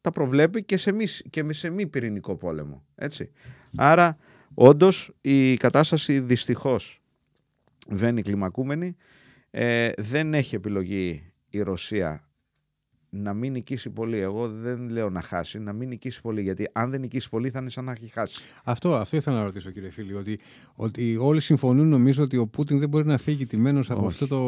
τα 0.00 0.10
προβλέπει 0.10 0.64
και 0.64 0.76
σε 0.76 0.92
μη, 0.92 1.06
και 1.30 1.52
σε 1.52 1.70
μη 1.70 1.86
πυρηνικό 1.86 2.36
πόλεμο. 2.36 2.84
Έτσι. 2.94 3.30
Άρα, 3.76 4.16
όντως 4.54 5.12
η 5.20 5.56
κατάσταση 5.56 6.20
δυστυχώς 6.20 7.02
βαίνει 7.88 8.22
κλιμακούμενη. 8.22 8.96
Ε, 9.50 9.92
δεν 9.96 10.34
έχει 10.34 10.54
επιλογή 10.54 11.32
η 11.48 11.60
Ρωσία 11.60 12.29
να 13.10 13.34
μην 13.34 13.52
νικήσει 13.52 13.90
πολύ. 13.90 14.18
Εγώ 14.18 14.48
δεν 14.48 14.88
λέω 14.88 15.10
να 15.10 15.20
χάσει, 15.20 15.58
να 15.58 15.72
μην 15.72 15.88
νικήσει 15.88 16.20
πολύ. 16.20 16.42
Γιατί 16.42 16.68
αν 16.72 16.90
δεν 16.90 17.00
νικήσει 17.00 17.28
πολύ, 17.28 17.50
θα 17.50 17.58
είναι 17.58 17.70
σαν 17.70 17.84
να 17.84 17.92
έχει 17.92 18.06
χάσει. 18.06 18.42
Αυτό, 18.64 18.94
αυτό 18.94 19.16
ήθελα 19.16 19.36
να 19.36 19.44
ρωτήσω, 19.44 19.70
κύριε 19.70 19.90
Φίλη. 19.90 20.14
Ότι, 20.14 20.38
ότι 20.74 21.16
όλοι 21.20 21.40
συμφωνούν, 21.40 21.88
νομίζω, 21.88 22.22
ότι 22.22 22.36
ο 22.36 22.46
Πούτιν 22.46 22.78
δεν 22.78 22.88
μπορεί 22.88 23.06
να 23.06 23.18
φύγει 23.18 23.46
τιμένος 23.46 23.90
από 23.90 24.06
αυτό 24.06 24.26
το, 24.26 24.38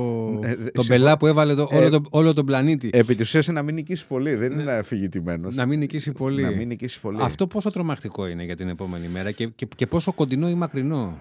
ε, 0.48 0.54
το 0.54 0.84
μπελά 0.84 1.16
που 1.16 1.26
έβαλε 1.26 1.54
το, 1.54 1.68
όλο, 1.72 1.86
ε, 1.86 1.88
το, 1.88 2.02
όλο 2.10 2.34
τον 2.34 2.46
πλανήτη. 2.46 2.90
Επί 2.92 3.14
της 3.14 3.26
ουσίας 3.26 3.46
να 3.46 3.62
μην 3.62 3.74
νικήσει 3.74 4.06
πολύ. 4.06 4.34
Δεν 4.34 4.52
είναι 4.52 4.62
να 4.64 4.82
φύγει 4.82 5.08
τιμένος. 5.08 5.54
Να 5.54 5.66
μην 5.66 5.78
νικήσει 5.78 6.12
πολύ. 6.12 6.42
Να 6.42 6.50
μην 6.50 6.68
νικήσει 6.68 7.00
πολύ. 7.00 7.18
Αυτό 7.20 7.46
πόσο 7.46 7.70
τρομακτικό 7.70 8.26
είναι 8.26 8.44
για 8.44 8.56
την 8.56 8.68
επόμενη 8.68 9.08
μέρα 9.08 9.30
και, 9.30 9.46
και, 9.46 9.66
και 9.76 9.86
πόσο 9.86 10.12
κοντινό 10.12 10.48
ή 10.48 10.54
μακρινό; 10.54 11.20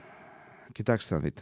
Κοιτάξτε 0.72 1.14
να 1.14 1.20
δείτε 1.20 1.42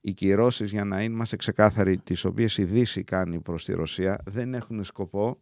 οι 0.00 0.12
κυρώσεις, 0.12 0.70
για 0.70 0.84
να 0.84 1.02
είμαστε 1.02 1.36
ξεκάθαροι, 1.36 1.98
τις 1.98 2.24
οποίες 2.24 2.58
η 2.58 2.64
Δύση 2.64 3.04
κάνει 3.04 3.40
προς 3.40 3.64
τη 3.64 3.72
Ρωσία, 3.72 4.18
δεν 4.24 4.54
έχουν 4.54 4.84
σκοπό, 4.84 5.38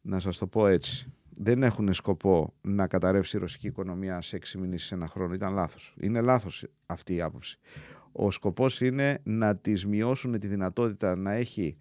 να 0.00 0.18
σας 0.18 0.38
το 0.38 0.46
πω 0.46 0.66
έτσι, 0.66 1.12
δεν 1.38 1.62
έχουν 1.62 1.92
σκοπό 1.92 2.54
να 2.60 2.86
καταρρεύσει 2.86 3.36
η 3.36 3.40
ρωσική 3.40 3.66
οικονομία 3.66 4.20
σε 4.20 4.36
έξι 4.36 4.58
μήνες 4.58 4.82
σε 4.82 4.94
ένα 4.94 5.06
χρόνο. 5.06 5.34
Ήταν 5.34 5.54
λάθος. 5.54 5.94
Είναι 6.00 6.20
λάθος 6.20 6.66
αυτή 6.86 7.14
η 7.14 7.20
άποψη. 7.20 7.58
Ο 8.12 8.30
σκοπός 8.30 8.80
είναι 8.80 9.20
να 9.22 9.56
τη 9.56 9.86
μειώσουν 9.86 10.38
τη 10.38 10.46
δυνατότητα 10.46 11.16
να 11.16 11.32
έχει 11.32 11.76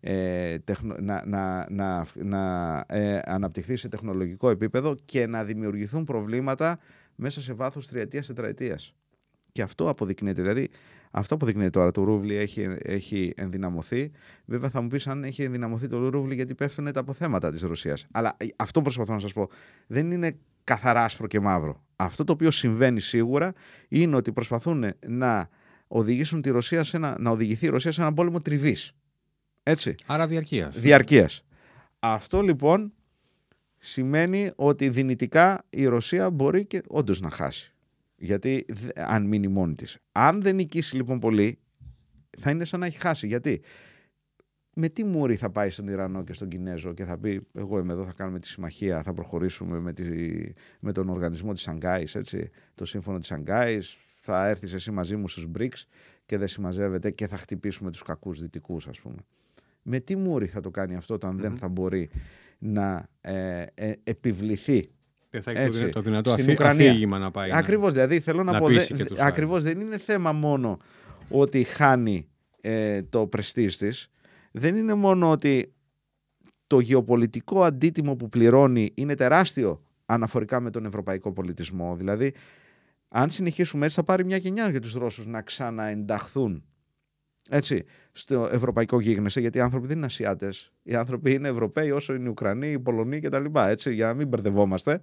ε, 0.00 0.56
να, 0.82 1.26
να, 1.26 1.66
να, 1.70 2.06
να 2.14 2.84
ε, 2.88 3.20
αναπτυχθεί 3.24 3.76
σε 3.76 3.88
τεχνολογικό 3.88 4.50
επίπεδο 4.50 4.96
και 5.04 5.26
να 5.26 5.44
δημιουργηθούν 5.44 6.04
προβλήματα 6.04 6.78
μέσα 7.14 7.40
σε 7.40 7.52
βάθος 7.52 7.88
τριετίας, 7.88 8.26
τετραετίας. 8.26 8.94
Και 9.56 9.62
αυτό 9.62 9.88
αποδεικνύεται. 9.88 10.42
Δηλαδή, 10.42 10.68
αυτό 11.10 11.34
αποδεικνύεται 11.34 11.70
τώρα. 11.70 11.90
Το 11.90 12.02
ρούβλι 12.02 12.36
έχει, 12.36 12.76
έχει 12.82 13.32
ενδυναμωθεί. 13.36 14.10
Βέβαια, 14.44 14.70
θα 14.70 14.80
μου 14.80 14.88
πεις 14.88 15.06
αν 15.06 15.24
έχει 15.24 15.42
ενδυναμωθεί 15.42 15.88
το 15.88 16.08
ρούβλι 16.08 16.34
γιατί 16.34 16.54
πέφτουν 16.54 16.92
τα 16.92 17.00
αποθέματα 17.00 17.52
της 17.52 17.62
Ρωσίας. 17.62 18.06
Αλλά 18.10 18.34
ε, 18.36 18.46
αυτό 18.56 18.82
προσπαθώ 18.82 19.12
να 19.12 19.18
σας 19.18 19.32
πω. 19.32 19.48
Δεν 19.86 20.10
είναι 20.10 20.38
καθαρά 20.64 21.04
άσπρο 21.04 21.26
και 21.26 21.40
μαύρο. 21.40 21.84
Αυτό 21.96 22.24
το 22.24 22.32
οποίο 22.32 22.50
συμβαίνει 22.50 23.00
σίγουρα 23.00 23.52
είναι 23.88 24.16
ότι 24.16 24.32
προσπαθούν 24.32 24.94
να 25.06 25.48
οδηγήσουν 25.86 26.42
τη 26.42 26.50
Ρωσία 26.50 26.84
σε 26.84 26.96
ένα, 26.96 27.16
να 27.18 27.30
οδηγηθεί 27.30 27.66
η 27.66 27.68
Ρωσία 27.68 27.92
σε 27.92 28.00
έναν 28.00 28.14
πόλεμο 28.14 28.40
τριβής. 28.40 28.92
Έτσι. 29.62 29.94
Άρα 30.06 30.26
διαρκείας. 30.26 30.78
Διαρκείας. 30.78 31.44
Αυτό 31.98 32.40
λοιπόν 32.40 32.92
σημαίνει 33.78 34.50
ότι 34.56 34.88
δυνητικά 34.88 35.64
η 35.70 35.86
Ρωσία 35.86 36.30
μπορεί 36.30 36.64
και 36.64 36.82
όντως 36.88 37.20
να 37.20 37.30
χάσει. 37.30 37.70
Γιατί 38.16 38.64
αν 38.94 39.26
μείνει 39.26 39.48
μόνη 39.48 39.74
της. 39.74 39.98
Αν 40.12 40.42
δεν 40.42 40.54
νικήσει 40.54 40.96
λοιπόν 40.96 41.18
πολύ, 41.18 41.58
θα 42.38 42.50
είναι 42.50 42.64
σαν 42.64 42.80
να 42.80 42.86
έχει 42.86 42.98
χάσει. 42.98 43.26
Γιατί; 43.26 43.62
Με 44.74 44.88
τι 44.88 45.04
μούρι 45.04 45.36
θα 45.36 45.50
πάει 45.50 45.70
στον 45.70 45.88
Ιρανό 45.88 46.24
και 46.24 46.32
στον 46.32 46.48
Κινέζο 46.48 46.92
και 46.92 47.04
θα 47.04 47.18
πει 47.18 47.46
εγώ 47.54 47.78
είμαι 47.78 47.92
εδώ, 47.92 48.04
θα 48.04 48.12
κάνουμε 48.12 48.38
τη 48.38 48.48
συμμαχία, 48.48 49.02
θα 49.02 49.14
προχωρήσουμε 49.14 49.78
με, 49.78 49.92
τη, 49.92 50.04
με 50.80 50.92
τον 50.92 51.08
οργανισμό 51.08 51.52
της 51.52 51.62
Σανγκάης, 51.62 52.14
έτσι, 52.14 52.50
το 52.74 52.84
σύμφωνο 52.84 53.18
της 53.18 53.26
Σανγκάης, 53.26 53.96
θα 54.20 54.46
έρθεις 54.46 54.72
εσύ 54.72 54.90
μαζί 54.90 55.16
μου 55.16 55.28
στους 55.28 55.46
BRICS 55.58 55.84
και 56.26 56.38
δεν 56.38 56.48
συμμαζεύεται 56.48 57.10
και 57.10 57.26
θα 57.26 57.36
χτυπήσουμε 57.36 57.90
τους 57.90 58.02
κακούς 58.02 58.40
δυτικούς 58.40 58.88
ας 58.88 59.00
πούμε. 59.00 59.16
Με 59.82 60.00
τι 60.00 60.16
μούρι 60.16 60.46
θα 60.46 60.60
το 60.60 60.70
κάνει 60.70 60.96
αυτό 60.96 61.14
όταν 61.14 61.38
δεν 61.38 61.56
θα 61.56 61.68
μπορεί 61.68 62.10
να 62.58 63.08
ε, 63.20 63.64
ε, 63.74 63.92
επιβληθεί 64.02 64.90
δεν 65.30 65.42
θα 65.42 65.50
έχει 65.50 65.60
έτσι, 65.60 65.88
το 65.88 66.00
δυνατό 66.00 66.36
αφήγημα 66.60 67.18
να 67.18 67.30
πάει. 67.30 67.50
Ακριβώς, 67.52 67.92
δηλαδή 67.92 68.20
θέλω 68.20 68.42
να, 68.42 68.52
να 68.52 68.58
πω, 68.58 68.66
δε, 68.66 68.86
ακριβώς 69.18 69.62
δεν 69.62 69.80
είναι 69.80 69.98
θέμα 69.98 70.32
μόνο 70.32 70.78
ότι 71.28 71.62
χάνει 71.62 72.28
ε, 72.60 73.02
το 73.02 73.26
πρεστής 73.26 73.76
της, 73.76 74.10
δεν 74.52 74.76
είναι 74.76 74.94
μόνο 74.94 75.30
ότι 75.30 75.72
το 76.66 76.80
γεωπολιτικό 76.80 77.62
αντίτιμο 77.62 78.16
που 78.16 78.28
πληρώνει 78.28 78.92
είναι 78.94 79.14
τεράστιο 79.14 79.82
αναφορικά 80.06 80.60
με 80.60 80.70
τον 80.70 80.86
ευρωπαϊκό 80.86 81.32
πολιτισμό. 81.32 81.96
Δηλαδή, 81.96 82.34
αν 83.08 83.30
συνεχίσουμε 83.30 83.84
έτσι 83.84 83.96
θα 83.96 84.04
πάρει 84.04 84.24
μια 84.24 84.36
γενιά 84.36 84.70
για 84.70 84.80
τους 84.80 84.94
Ρώσους 84.94 85.26
να 85.26 85.42
ξαναενταχθούν 85.42 86.64
έτσι, 87.48 87.84
στο 88.12 88.48
ευρωπαϊκό 88.52 89.00
γίγνεσθε, 89.00 89.40
γιατί 89.40 89.58
οι 89.58 89.60
άνθρωποι 89.60 89.86
δεν 89.86 89.96
είναι 89.96 90.06
Ασιάτες. 90.06 90.72
Οι 90.82 90.94
άνθρωποι 90.94 91.32
είναι 91.32 91.48
Ευρωπαίοι 91.48 91.90
όσο 91.90 92.14
είναι 92.14 92.24
οι 92.24 92.28
Ουκρανοί, 92.28 92.70
οι 92.70 92.78
Πολωνοί 92.78 93.20
κτλ. 93.20 93.44
Έτσι, 93.54 93.94
για 93.94 94.06
να 94.06 94.14
μην 94.14 94.28
μπερδευόμαστε. 94.28 95.02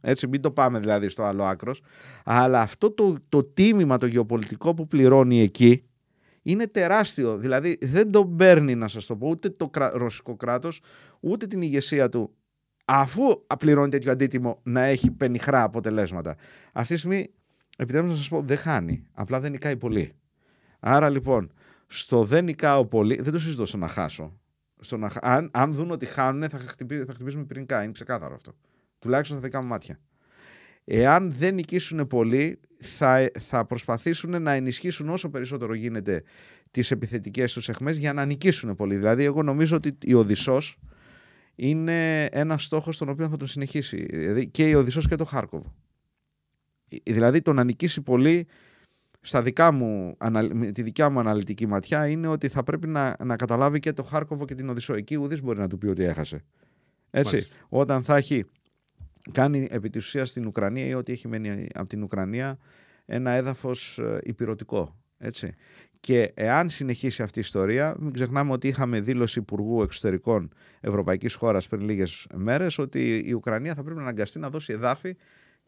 Έτσι, 0.00 0.26
μην 0.26 0.40
το 0.40 0.50
πάμε 0.50 0.78
δηλαδή 0.78 1.08
στο 1.08 1.22
άλλο 1.22 1.44
άκρος. 1.44 1.82
Αλλά 2.24 2.60
αυτό 2.60 2.90
το, 2.90 3.16
το 3.28 3.44
τίμημα 3.44 3.98
το 3.98 4.06
γεωπολιτικό 4.06 4.74
που 4.74 4.86
πληρώνει 4.86 5.40
εκεί 5.40 5.84
είναι 6.42 6.66
τεράστιο. 6.66 7.36
Δηλαδή 7.36 7.78
δεν 7.82 8.10
τον 8.10 8.36
παίρνει, 8.36 8.74
να 8.74 8.88
σας 8.88 9.06
το 9.06 9.16
πω, 9.16 9.28
ούτε 9.28 9.50
το 9.50 9.70
ρωσικό 9.92 10.36
κράτος, 10.36 10.80
ούτε 11.20 11.46
την 11.46 11.62
ηγεσία 11.62 12.08
του, 12.08 12.34
αφού 12.84 13.22
πληρώνει 13.58 13.90
τέτοιο 13.90 14.12
αντίτιμο 14.12 14.60
να 14.62 14.82
έχει 14.82 15.10
πενιχρά 15.10 15.62
αποτελέσματα. 15.62 16.36
Αυτή 16.72 16.92
τη 16.92 16.98
στιγμή, 16.98 17.30
επιτρέψτε 17.76 18.12
να 18.12 18.18
σας 18.18 18.28
πω, 18.28 18.40
δεν 18.40 18.56
χάνει. 18.56 19.06
Απλά 19.12 19.40
δεν 19.40 19.50
νικάει 19.50 19.76
πολύ. 19.76 20.12
Άρα 20.80 21.10
λοιπόν, 21.10 21.52
στο 21.92 22.24
δεν 22.24 22.44
νικάω 22.44 22.86
πολύ, 22.86 23.22
δεν 23.22 23.32
το 23.32 23.38
συζητώ 23.38 23.66
στο 23.66 23.76
να 23.76 23.88
χάσω. 23.88 24.40
Στο 24.80 24.96
να, 24.96 25.12
αν, 25.20 25.50
αν 25.52 25.72
δουν 25.72 25.90
ότι 25.90 26.06
χάνουν, 26.06 26.48
θα, 26.48 26.58
χτυπή, 26.58 27.04
θα 27.04 27.12
χτυπήσουμε 27.12 27.44
πυρηνικά. 27.44 27.82
Είναι 27.82 27.92
ξεκάθαρο 27.92 28.34
αυτό. 28.34 28.52
Τουλάχιστον 28.98 29.38
στα 29.38 29.46
δικά 29.46 29.62
μου 29.62 29.68
μάτια. 29.68 30.00
Εάν 30.84 31.32
δεν 31.32 31.54
νικήσουν 31.54 32.06
πολύ, 32.06 32.60
θα, 32.80 33.30
θα 33.40 33.64
προσπαθήσουν 33.64 34.42
να 34.42 34.52
ενισχύσουν 34.52 35.08
όσο 35.08 35.30
περισσότερο 35.30 35.74
γίνεται 35.74 36.22
τις 36.70 36.90
επιθετικές 36.90 37.52
τους 37.52 37.68
εχμές 37.68 37.96
για 37.96 38.12
να 38.12 38.24
νικήσουν 38.24 38.76
πολύ. 38.76 38.96
Δηλαδή, 38.96 39.24
εγώ 39.24 39.42
νομίζω 39.42 39.76
ότι 39.76 39.98
η 40.02 40.14
Οδυσσός 40.14 40.78
είναι 41.54 42.24
ένας 42.24 42.64
στόχος 42.64 42.98
τον 42.98 43.08
οποίο 43.08 43.28
θα 43.28 43.36
τον 43.36 43.48
συνεχίσει. 43.48 44.06
Δηλαδή 44.10 44.48
και 44.48 44.68
η 44.68 44.74
Οδυσσός 44.74 45.08
και 45.08 45.16
το 45.16 45.24
Χάρκοβ. 45.24 45.62
Δηλαδή, 47.02 47.42
το 47.42 47.52
να 47.52 47.64
νικήσει 47.64 48.00
πολύ 48.00 48.46
στα 49.24 49.42
δικά 49.42 49.72
μου, 49.72 50.16
τη 50.72 50.82
δικιά 50.82 51.10
μου 51.10 51.18
αναλυτική 51.18 51.66
ματιά 51.66 52.06
είναι 52.06 52.26
ότι 52.26 52.48
θα 52.48 52.62
πρέπει 52.62 52.86
να, 52.86 53.16
να 53.24 53.36
καταλάβει 53.36 53.80
και 53.80 53.92
το 53.92 54.02
Χάρκοβο 54.02 54.44
και 54.44 54.54
την 54.54 54.68
Οδυσσό. 54.68 54.94
Εκεί 54.94 55.16
ουδής 55.16 55.42
μπορεί 55.42 55.58
να 55.58 55.68
του 55.68 55.78
πει 55.78 55.86
ότι 55.86 56.04
έχασε. 56.04 56.44
Έτσι, 57.10 57.46
όταν 57.68 58.04
θα 58.04 58.16
έχει 58.16 58.44
κάνει 59.32 59.68
επί 59.70 59.90
της 59.90 60.06
ουσίας 60.06 60.30
στην 60.30 60.46
Ουκρανία 60.46 60.86
ή 60.86 60.94
ότι 60.94 61.12
έχει 61.12 61.28
μένει 61.28 61.66
από 61.74 61.88
την 61.88 62.02
Ουκρανία 62.02 62.58
ένα 63.06 63.30
έδαφος 63.30 63.98
ε, 63.98 64.18
υπηρετικό. 64.22 64.96
Έτσι. 65.18 65.54
Και 66.00 66.32
εάν 66.34 66.70
συνεχίσει 66.70 67.22
αυτή 67.22 67.38
η 67.38 67.42
ιστορία, 67.42 67.96
μην 67.98 68.12
ξεχνάμε 68.12 68.52
ότι 68.52 68.68
είχαμε 68.68 69.00
δήλωση 69.00 69.38
Υπουργού 69.38 69.82
Εξωτερικών 69.82 70.52
Ευρωπαϊκής 70.80 71.34
Χώρας 71.34 71.68
πριν 71.68 71.82
λίγες 71.82 72.26
μέρες 72.34 72.78
ότι 72.78 73.22
η 73.26 73.32
Ουκρανία 73.32 73.74
θα 73.74 73.82
πρέπει 73.82 73.96
να 73.96 74.02
αναγκαστεί 74.02 74.38
να 74.38 74.50
δώσει 74.50 74.72
εδάφη 74.72 75.16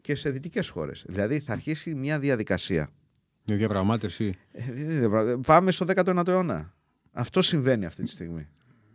και 0.01 0.15
σε 0.15 0.29
δυτικές 0.29 0.69
χώρες. 0.69 1.05
Δηλαδή 1.07 1.39
θα 1.39 1.53
αρχίσει 1.53 1.95
μια 1.95 2.19
διαδικασία 2.19 2.89
μια 3.45 3.57
διαπραγμάτευση. 3.57 4.33
Ε, 4.51 5.07
πάμε 5.45 5.71
στο 5.71 5.85
19ο 5.95 6.27
αιώνα. 6.27 6.73
Αυτό 7.11 7.41
συμβαίνει 7.41 7.85
αυτή 7.85 8.03
τη 8.03 8.09
στιγμή. 8.09 8.47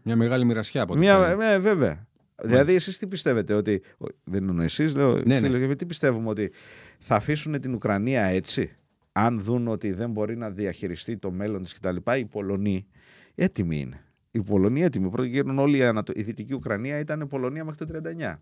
Μια 0.03 0.17
μεγάλη 0.17 0.45
μοιρασιά 0.45 0.83
από 0.83 0.97
Μια, 0.97 1.37
ε, 1.41 1.59
βέβαια. 1.59 2.09
Δηλαδή, 2.43 2.75
εσείς 2.75 2.99
τι 2.99 3.07
πιστεύετε, 3.07 3.55
ότι. 3.55 3.83
Δεν 4.25 4.49
είναι 4.49 4.65
εσείς, 4.65 4.95
λέω. 4.95 5.23
Ναι, 5.25 5.41
φίλε, 5.41 5.67
ναι. 5.67 5.77
Τι 5.77 5.87
πιστεύουμε, 5.87 6.29
ότι 6.29 6.53
θα 6.99 7.15
αφήσουν 7.15 7.61
την 7.61 7.75
Ουκρανία 7.75 8.23
έτσι, 8.23 8.77
αν 9.13 9.41
δουν 9.41 9.69
ότι 9.69 9.93
δεν 9.93 10.11
μπορεί 10.11 10.37
να 10.37 10.51
διαχειριστεί 10.51 11.17
το 11.17 11.31
μέλλον 11.31 11.63
της 11.63 11.75
κτλ. 11.75 11.97
Οι 12.19 12.25
Πολωνοί 12.25 12.87
έτοιμοι 13.35 13.79
είναι. 13.79 14.05
Οι 14.31 14.43
Πολωνοί 14.43 14.83
έτοιμοι. 14.83 15.11
Πρώτον, 15.11 15.59
όλη 15.59 15.83
η 16.15 16.23
Δυτική 16.23 16.55
Ουκρανία 16.55 16.99
ήταν 16.99 17.29
Πολωνία 17.29 17.65
μέχρι 17.65 17.87
το 17.87 18.01
1939. 18.19 18.35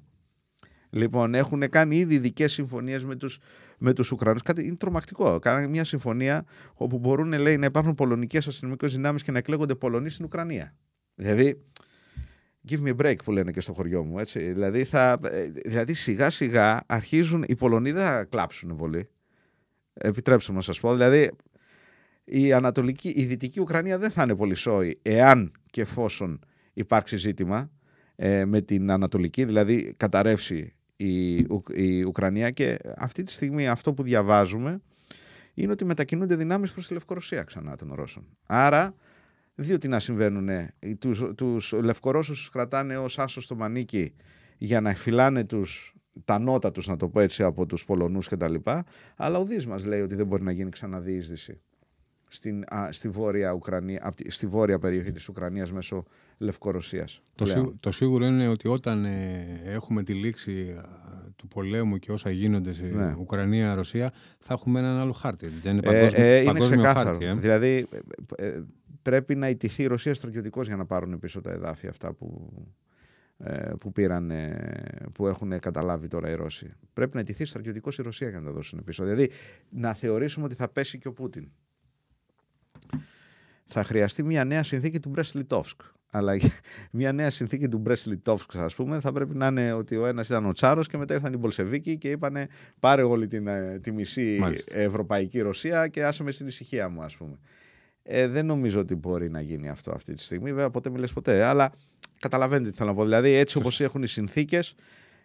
Λοιπόν, 0.90 1.34
έχουν 1.34 1.68
κάνει 1.68 1.96
ήδη 1.96 2.14
ειδικές 2.14 2.52
συμφωνίες 2.52 3.04
με 3.04 3.16
τους 3.16 3.38
με 3.78 3.92
τους 3.92 4.12
Ουκρανούς. 4.12 4.42
Κάτι 4.42 4.66
είναι 4.66 4.76
τρομακτικό. 4.76 5.38
Κάνανε 5.38 5.66
μια 5.66 5.84
συμφωνία 5.84 6.44
όπου 6.74 6.98
μπορούν 6.98 7.32
λέει, 7.32 7.56
να 7.56 7.66
υπάρχουν 7.66 7.94
πολωνικές 7.94 8.46
αστυνομικές 8.46 8.92
δυνάμεις 8.92 9.22
και 9.22 9.30
να 9.30 9.38
εκλέγονται 9.38 9.74
Πολωνοί 9.74 10.10
στην 10.10 10.24
Ουκρανία. 10.24 10.74
Δηλαδή, 11.14 11.62
give 12.68 12.82
me 12.82 12.96
a 12.96 13.06
break 13.06 13.16
που 13.24 13.32
λένε 13.32 13.52
και 13.52 13.60
στο 13.60 13.72
χωριό 13.72 14.04
μου. 14.04 14.18
Έτσι. 14.18 14.52
Δηλαδή, 14.52 14.84
θα, 14.84 15.20
δηλαδή 15.64 15.94
σιγά 15.94 16.30
σιγά 16.30 16.80
αρχίζουν. 16.86 17.44
Οι 17.46 17.56
Πολωνοί 17.56 17.92
δεν 17.92 18.04
θα 18.04 18.24
κλάψουν 18.24 18.76
πολύ. 18.76 19.08
Επιτρέψτε 19.94 20.50
μου 20.52 20.56
να 20.56 20.64
σας 20.64 20.80
πω. 20.80 20.92
Δηλαδή, 20.92 21.30
η, 22.24 22.52
Ανατολική, 22.52 23.08
η 23.16 23.24
Δυτική 23.24 23.60
Ουκρανία 23.60 23.98
δεν 23.98 24.10
θα 24.10 24.22
είναι 24.22 24.34
πολύ 24.34 24.54
σόη 24.54 24.98
εάν 25.02 25.52
και 25.70 25.80
εφόσον 25.80 26.40
υπάρξει 26.72 27.16
ζήτημα 27.16 27.70
ε, 28.16 28.44
με 28.44 28.60
την 28.60 28.90
Ανατολική, 28.90 29.44
δηλαδή 29.44 29.94
καταρρεύσει 29.96 30.72
η, 31.00 31.36
η 31.74 32.02
Ουκρανία 32.02 32.50
και 32.50 32.78
αυτή 32.96 33.22
τη 33.22 33.32
στιγμή 33.32 33.68
αυτό 33.68 33.92
που 33.92 34.02
διαβάζουμε 34.02 34.80
είναι 35.54 35.72
ότι 35.72 35.84
μετακινούνται 35.84 36.36
δυνάμεις 36.36 36.72
προς 36.72 36.86
τη 36.86 36.92
Λευκορωσία 36.92 37.42
ξανά 37.42 37.76
των 37.76 37.92
Ρώσων. 37.94 38.26
Άρα, 38.46 38.94
δύο 39.54 39.78
τι 39.78 39.88
να 39.88 39.98
συμβαίνουν. 39.98 40.48
Τους, 40.98 41.22
τους 41.36 41.72
Λευκορώσους 41.72 42.38
τους 42.38 42.48
κρατάνε 42.48 42.98
ως 42.98 43.18
άσος 43.18 43.44
στο 43.44 43.54
μανίκι 43.54 44.14
για 44.58 44.80
να 44.80 44.94
φυλάνε 44.94 45.44
τους, 45.44 45.94
τα 46.24 46.38
νότα 46.38 46.70
τους, 46.70 46.86
να 46.86 46.96
το 46.96 47.08
πω 47.08 47.20
έτσι, 47.20 47.42
από 47.42 47.66
τους 47.66 47.84
Πολωνούς 47.84 48.28
κτλ. 48.28 48.54
Αλλά 49.16 49.38
ο 49.38 49.44
Δής 49.44 49.66
μας 49.66 49.84
λέει 49.84 50.00
ότι 50.00 50.14
δεν 50.14 50.26
μπορεί 50.26 50.42
να 50.42 50.52
γίνει 50.52 50.70
ξανά 50.70 51.00
διείσδυση 51.00 51.60
στην, 52.28 52.64
στη, 52.90 53.08
βόρεια 53.08 53.52
Ουκρανία, 53.52 54.14
στη 54.26 54.46
βόρεια 54.46 54.78
περιοχή 54.78 55.12
της 55.12 55.28
Ουκρανίας 55.28 55.72
μέσω 55.72 56.04
Λευκορωσίας. 56.38 57.22
Το, 57.34 57.74
το 57.80 57.92
σίγουρο 57.92 58.24
είναι 58.24 58.48
ότι 58.48 58.68
όταν 58.68 59.04
ε, 59.04 59.60
έχουμε 59.64 60.02
τη 60.02 60.12
λήξη 60.12 60.80
του 61.36 61.48
πολέμου 61.48 61.98
και 61.98 62.12
όσα 62.12 62.30
γίνονται 62.30 62.72
σε 62.72 62.82
ναι. 62.82 63.14
Ουκρανία-Ρωσία 63.18 64.12
θα 64.38 64.54
έχουμε 64.54 64.78
έναν 64.78 64.96
άλλο 64.96 65.12
χάρτη. 65.12 65.48
Δεν 65.48 65.76
είναι 65.76 65.88
ε, 65.88 65.92
παγκόσμιο, 65.92 66.24
ε, 66.24 66.40
είναι 66.40 66.60
ξεκάθαρο. 66.60 67.08
Χάρτη, 67.08 67.24
ε. 67.24 67.34
Δηλαδή 67.34 67.86
ε, 68.36 68.60
πρέπει 69.02 69.34
να 69.34 69.48
ιτηθεί 69.48 69.82
η 69.82 69.86
Ρωσία 69.86 70.14
στρατιωτικώς 70.14 70.66
για 70.66 70.76
να 70.76 70.86
πάρουν 70.86 71.18
πίσω 71.18 71.40
τα 71.40 71.50
εδάφια 71.50 71.90
αυτά 71.90 72.12
που, 72.12 72.52
που, 73.80 73.92
πήραν, 73.92 74.32
που 75.12 75.26
έχουν 75.26 75.58
καταλάβει 75.58 76.08
τώρα 76.08 76.30
οι 76.30 76.34
Ρώσοι. 76.34 76.74
Πρέπει 76.92 77.14
να 77.14 77.20
ιτηθεί 77.20 77.44
στρατιωτικώς 77.44 77.98
η 77.98 78.02
Ρωσία 78.02 78.28
για 78.28 78.38
να 78.38 78.46
τα 78.46 78.52
δώσουν 78.52 78.84
πίσω. 78.84 79.04
Δηλαδή 79.04 79.30
να 79.68 79.94
θεωρήσουμε 79.94 80.44
ότι 80.44 80.54
θα 80.54 80.68
πέσει 80.68 80.98
και 80.98 81.08
ο 81.08 81.12
Πούτιν 81.12 81.48
θα 83.64 83.84
χρειαστεί 83.84 84.22
μια 84.22 84.44
νέα 84.44 84.62
συνθήκη 84.62 85.00
του 85.00 85.08
Μπρέσλιτόφσκ. 85.08 85.80
Αλλά 86.10 86.36
μια 86.90 87.12
νέα 87.12 87.30
συνθήκη 87.30 87.68
του 87.68 87.78
Μπρέσλιτόφσκ, 87.78 88.56
ας 88.56 88.74
πούμε, 88.74 89.00
θα 89.00 89.12
πρέπει 89.12 89.36
να 89.36 89.46
είναι 89.46 89.72
ότι 89.72 89.96
ο 89.96 90.06
ένας 90.06 90.26
ήταν 90.28 90.46
ο 90.46 90.52
Τσάρος 90.52 90.88
και 90.88 90.96
μετά 90.96 91.14
ήρθαν 91.14 91.32
οι 91.32 91.36
Μπολσεβίκοι 91.36 91.98
και 91.98 92.10
είπαν 92.10 92.48
πάρε 92.80 93.02
όλη 93.02 93.26
την, 93.26 93.46
ε, 93.46 93.78
τη 93.82 93.92
μισή 93.92 94.40
ευρωπαϊκή 94.66 95.40
Ρωσία 95.40 95.88
και 95.88 96.04
άσε 96.04 96.22
με 96.22 96.30
στην 96.30 96.46
ησυχία 96.46 96.88
μου, 96.88 97.02
ας 97.02 97.16
πούμε. 97.16 97.38
Ε, 98.02 98.26
δεν 98.26 98.46
νομίζω 98.46 98.80
ότι 98.80 98.94
μπορεί 98.94 99.30
να 99.30 99.40
γίνει 99.40 99.68
αυτό 99.68 99.92
αυτή 99.94 100.12
τη 100.12 100.22
στιγμή. 100.22 100.50
Βέβαια, 100.52 100.70
ποτέ 100.70 100.90
μιλέ 100.90 101.06
ποτέ. 101.06 101.44
Αλλά 101.44 101.72
καταλαβαίνετε 102.20 102.70
τι 102.70 102.76
θέλω 102.76 102.88
να 102.88 102.94
πω. 102.94 103.04
Δηλαδή, 103.04 103.30
έτσι 103.30 103.58
όπως 103.58 103.80
έχουν 103.80 104.02
οι 104.02 104.06
συνθήκες, 104.06 104.74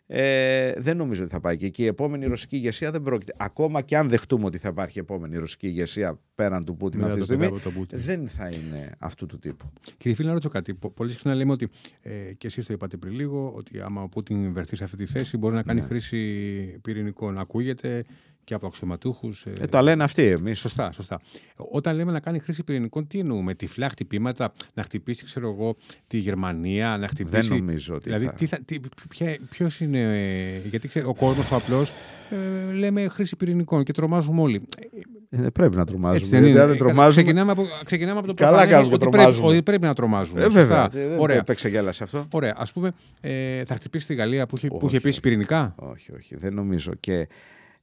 ε, 0.08 0.74
δεν 0.78 0.98
νομίζω 0.98 1.24
ότι 1.24 1.32
θα 1.32 1.40
πάει 1.40 1.58
και 1.58 1.66
εκεί. 1.66 1.84
Η 1.84 1.86
επόμενη 1.86 2.26
ρωσική 2.26 2.56
ηγεσία 2.56 2.92
δεν 2.92 3.02
πρόκειται. 3.02 3.34
Ακόμα 3.38 3.82
και 3.82 3.98
αν 3.98 4.10
δεχτούμε 4.10 4.46
ότι 4.46 4.58
θα 4.58 4.70
υπάρχει 4.70 5.00
επόμενη 5.00 5.38
ρωσική 5.38 5.68
ηγεσία 5.68 6.20
πέραν 6.36 6.66
του 6.66 6.78
Πούτιν 6.78 7.04
αυτή 7.04 7.20
τη 7.20 7.26
στιγμή, 7.26 7.50
δεν 7.90 8.28
θα 8.28 8.48
είναι 8.48 8.92
αυτού 9.00 9.26
του 9.26 9.40
τύπου. 9.40 9.72
Κύριε 9.98 10.16
φίλε, 10.16 10.28
να 10.28 10.34
ρωτήσω 10.34 10.52
κάτι. 10.52 10.74
Πολύ 10.74 11.12
συχνά 11.12 11.36
λέμε 11.36 11.52
ότι, 11.52 11.70
ε, 12.02 12.34
και 12.34 12.48
εσείς 12.48 12.66
το 12.66 12.74
είπατε 12.74 12.98
πριν 12.98 13.14
λίγο, 13.14 13.54
ότι 13.56 13.82
άμα 13.82 14.02
ο 14.02 14.10
Πούτιν 14.10 14.54
βρεθεί 14.54 14.76
σε 14.76 14.84
αυτή 14.84 14.98
τη 14.98 15.06
θέση 15.06 15.38
μπορεί 15.38 15.56
να 15.56 15.64
κάνει 15.64 15.80
ναι. 15.80 15.86
χρήση 15.88 16.18
πυρηνικών. 16.82 17.38
Ακούγεται 17.38 18.04
και 18.44 18.54
από 18.54 18.68
αξιωματούχους. 18.68 19.46
Ε, 19.46 19.54
ε, 19.60 19.68
τα 19.68 19.82
λένε 19.82 20.04
αυτοί 20.04 20.24
εμείς. 20.24 20.60
Σωστά, 20.60 20.92
σωστά. 20.92 21.22
Όταν 21.56 21.96
λέμε 21.96 22.12
να 22.12 22.20
κάνει 22.20 22.40
χρήση 22.40 22.64
πυρηνικών, 22.64 23.08
τι 23.08 23.20
εννοούμε, 23.20 23.54
τυφλά 23.54 23.90
χτυπήματα, 23.90 24.52
να 24.74 24.84
χτυπήσει, 24.84 25.26
ξέρω 25.26 25.50
εγώ, 25.50 25.76
τη 26.08 26.18
Γερμανία, 26.18 26.98
να 26.98 27.08
χτυπήσει. 27.08 27.48
Δεν 27.48 27.58
νομίζω 27.58 27.96
ότι. 27.96 28.04
Δηλαδή, 28.04 28.46
θα... 28.46 28.60
τι 28.66 28.80
ποιος 29.50 29.80
είναι. 29.80 30.62
γιατί 30.70 30.88
ξέρει, 30.88 31.06
ο 31.06 31.14
κόσμος 31.14 31.52
ο 31.52 31.56
απλός 31.56 31.94
ε, 32.30 32.74
λέμε 32.74 33.08
χρήση 33.08 33.36
πυρηνικών 33.36 33.84
και 33.84 33.94
τρομάζουμε 33.94 34.42
όλοι. 34.42 34.66
Ε, 35.30 35.48
πρέπει 35.54 35.76
να 35.76 35.86
τρομάζουμε. 35.86 36.18
Έτσι 36.18 36.30
δεν 36.30 36.40
γιατί 36.40 36.52
είναι. 36.54 36.62
αν 36.64 36.68
δεν 36.70 36.78
τρομάζουμε. 36.78 37.10
Ξεκινάμε 37.24 37.52
από, 37.52 37.64
ξεκινάμε 37.86 38.18
από 38.20 38.28
το 38.28 38.34
Καλά 38.34 38.50
προφανές 38.52 38.72
κάνουμε 38.74 38.90
και 38.98 39.04
ότι, 39.04 39.10
τρομάζουμε. 39.12 39.36
πρέπει, 39.42 39.54
ότι 39.56 39.64
πρέπει 39.64 39.84
να 39.86 39.94
τρομάζουμε. 39.94 40.40
Ε, 40.44 40.48
βέβαια. 40.48 40.62
Σωστά. 40.84 40.90
Δεν 40.94 41.20
Ωραία. 41.20 41.38
έπαιξε 41.38 41.70
γέλαση 41.70 42.04
αυτό. 42.04 42.26
Ωραία. 42.32 42.54
Ας 42.58 42.72
πούμε, 42.74 42.92
ε, 43.22 43.64
θα 43.66 43.76
χτυπήσει 43.76 44.08
τη 44.08 44.14
Γαλλία 44.14 44.46
που, 44.46 44.56
είχε- 44.56 44.68
που 44.68 44.76
Όχι, 44.76 44.86
είχε 44.86 44.96
επίση 44.98 45.12
όχι. 45.12 45.20
πυρηνικά; 45.22 45.74
Όχι, 45.78 46.12
όχι, 46.14 46.36
δεν 46.36 46.54
νομίζω. 46.54 46.92
Και 47.00 47.28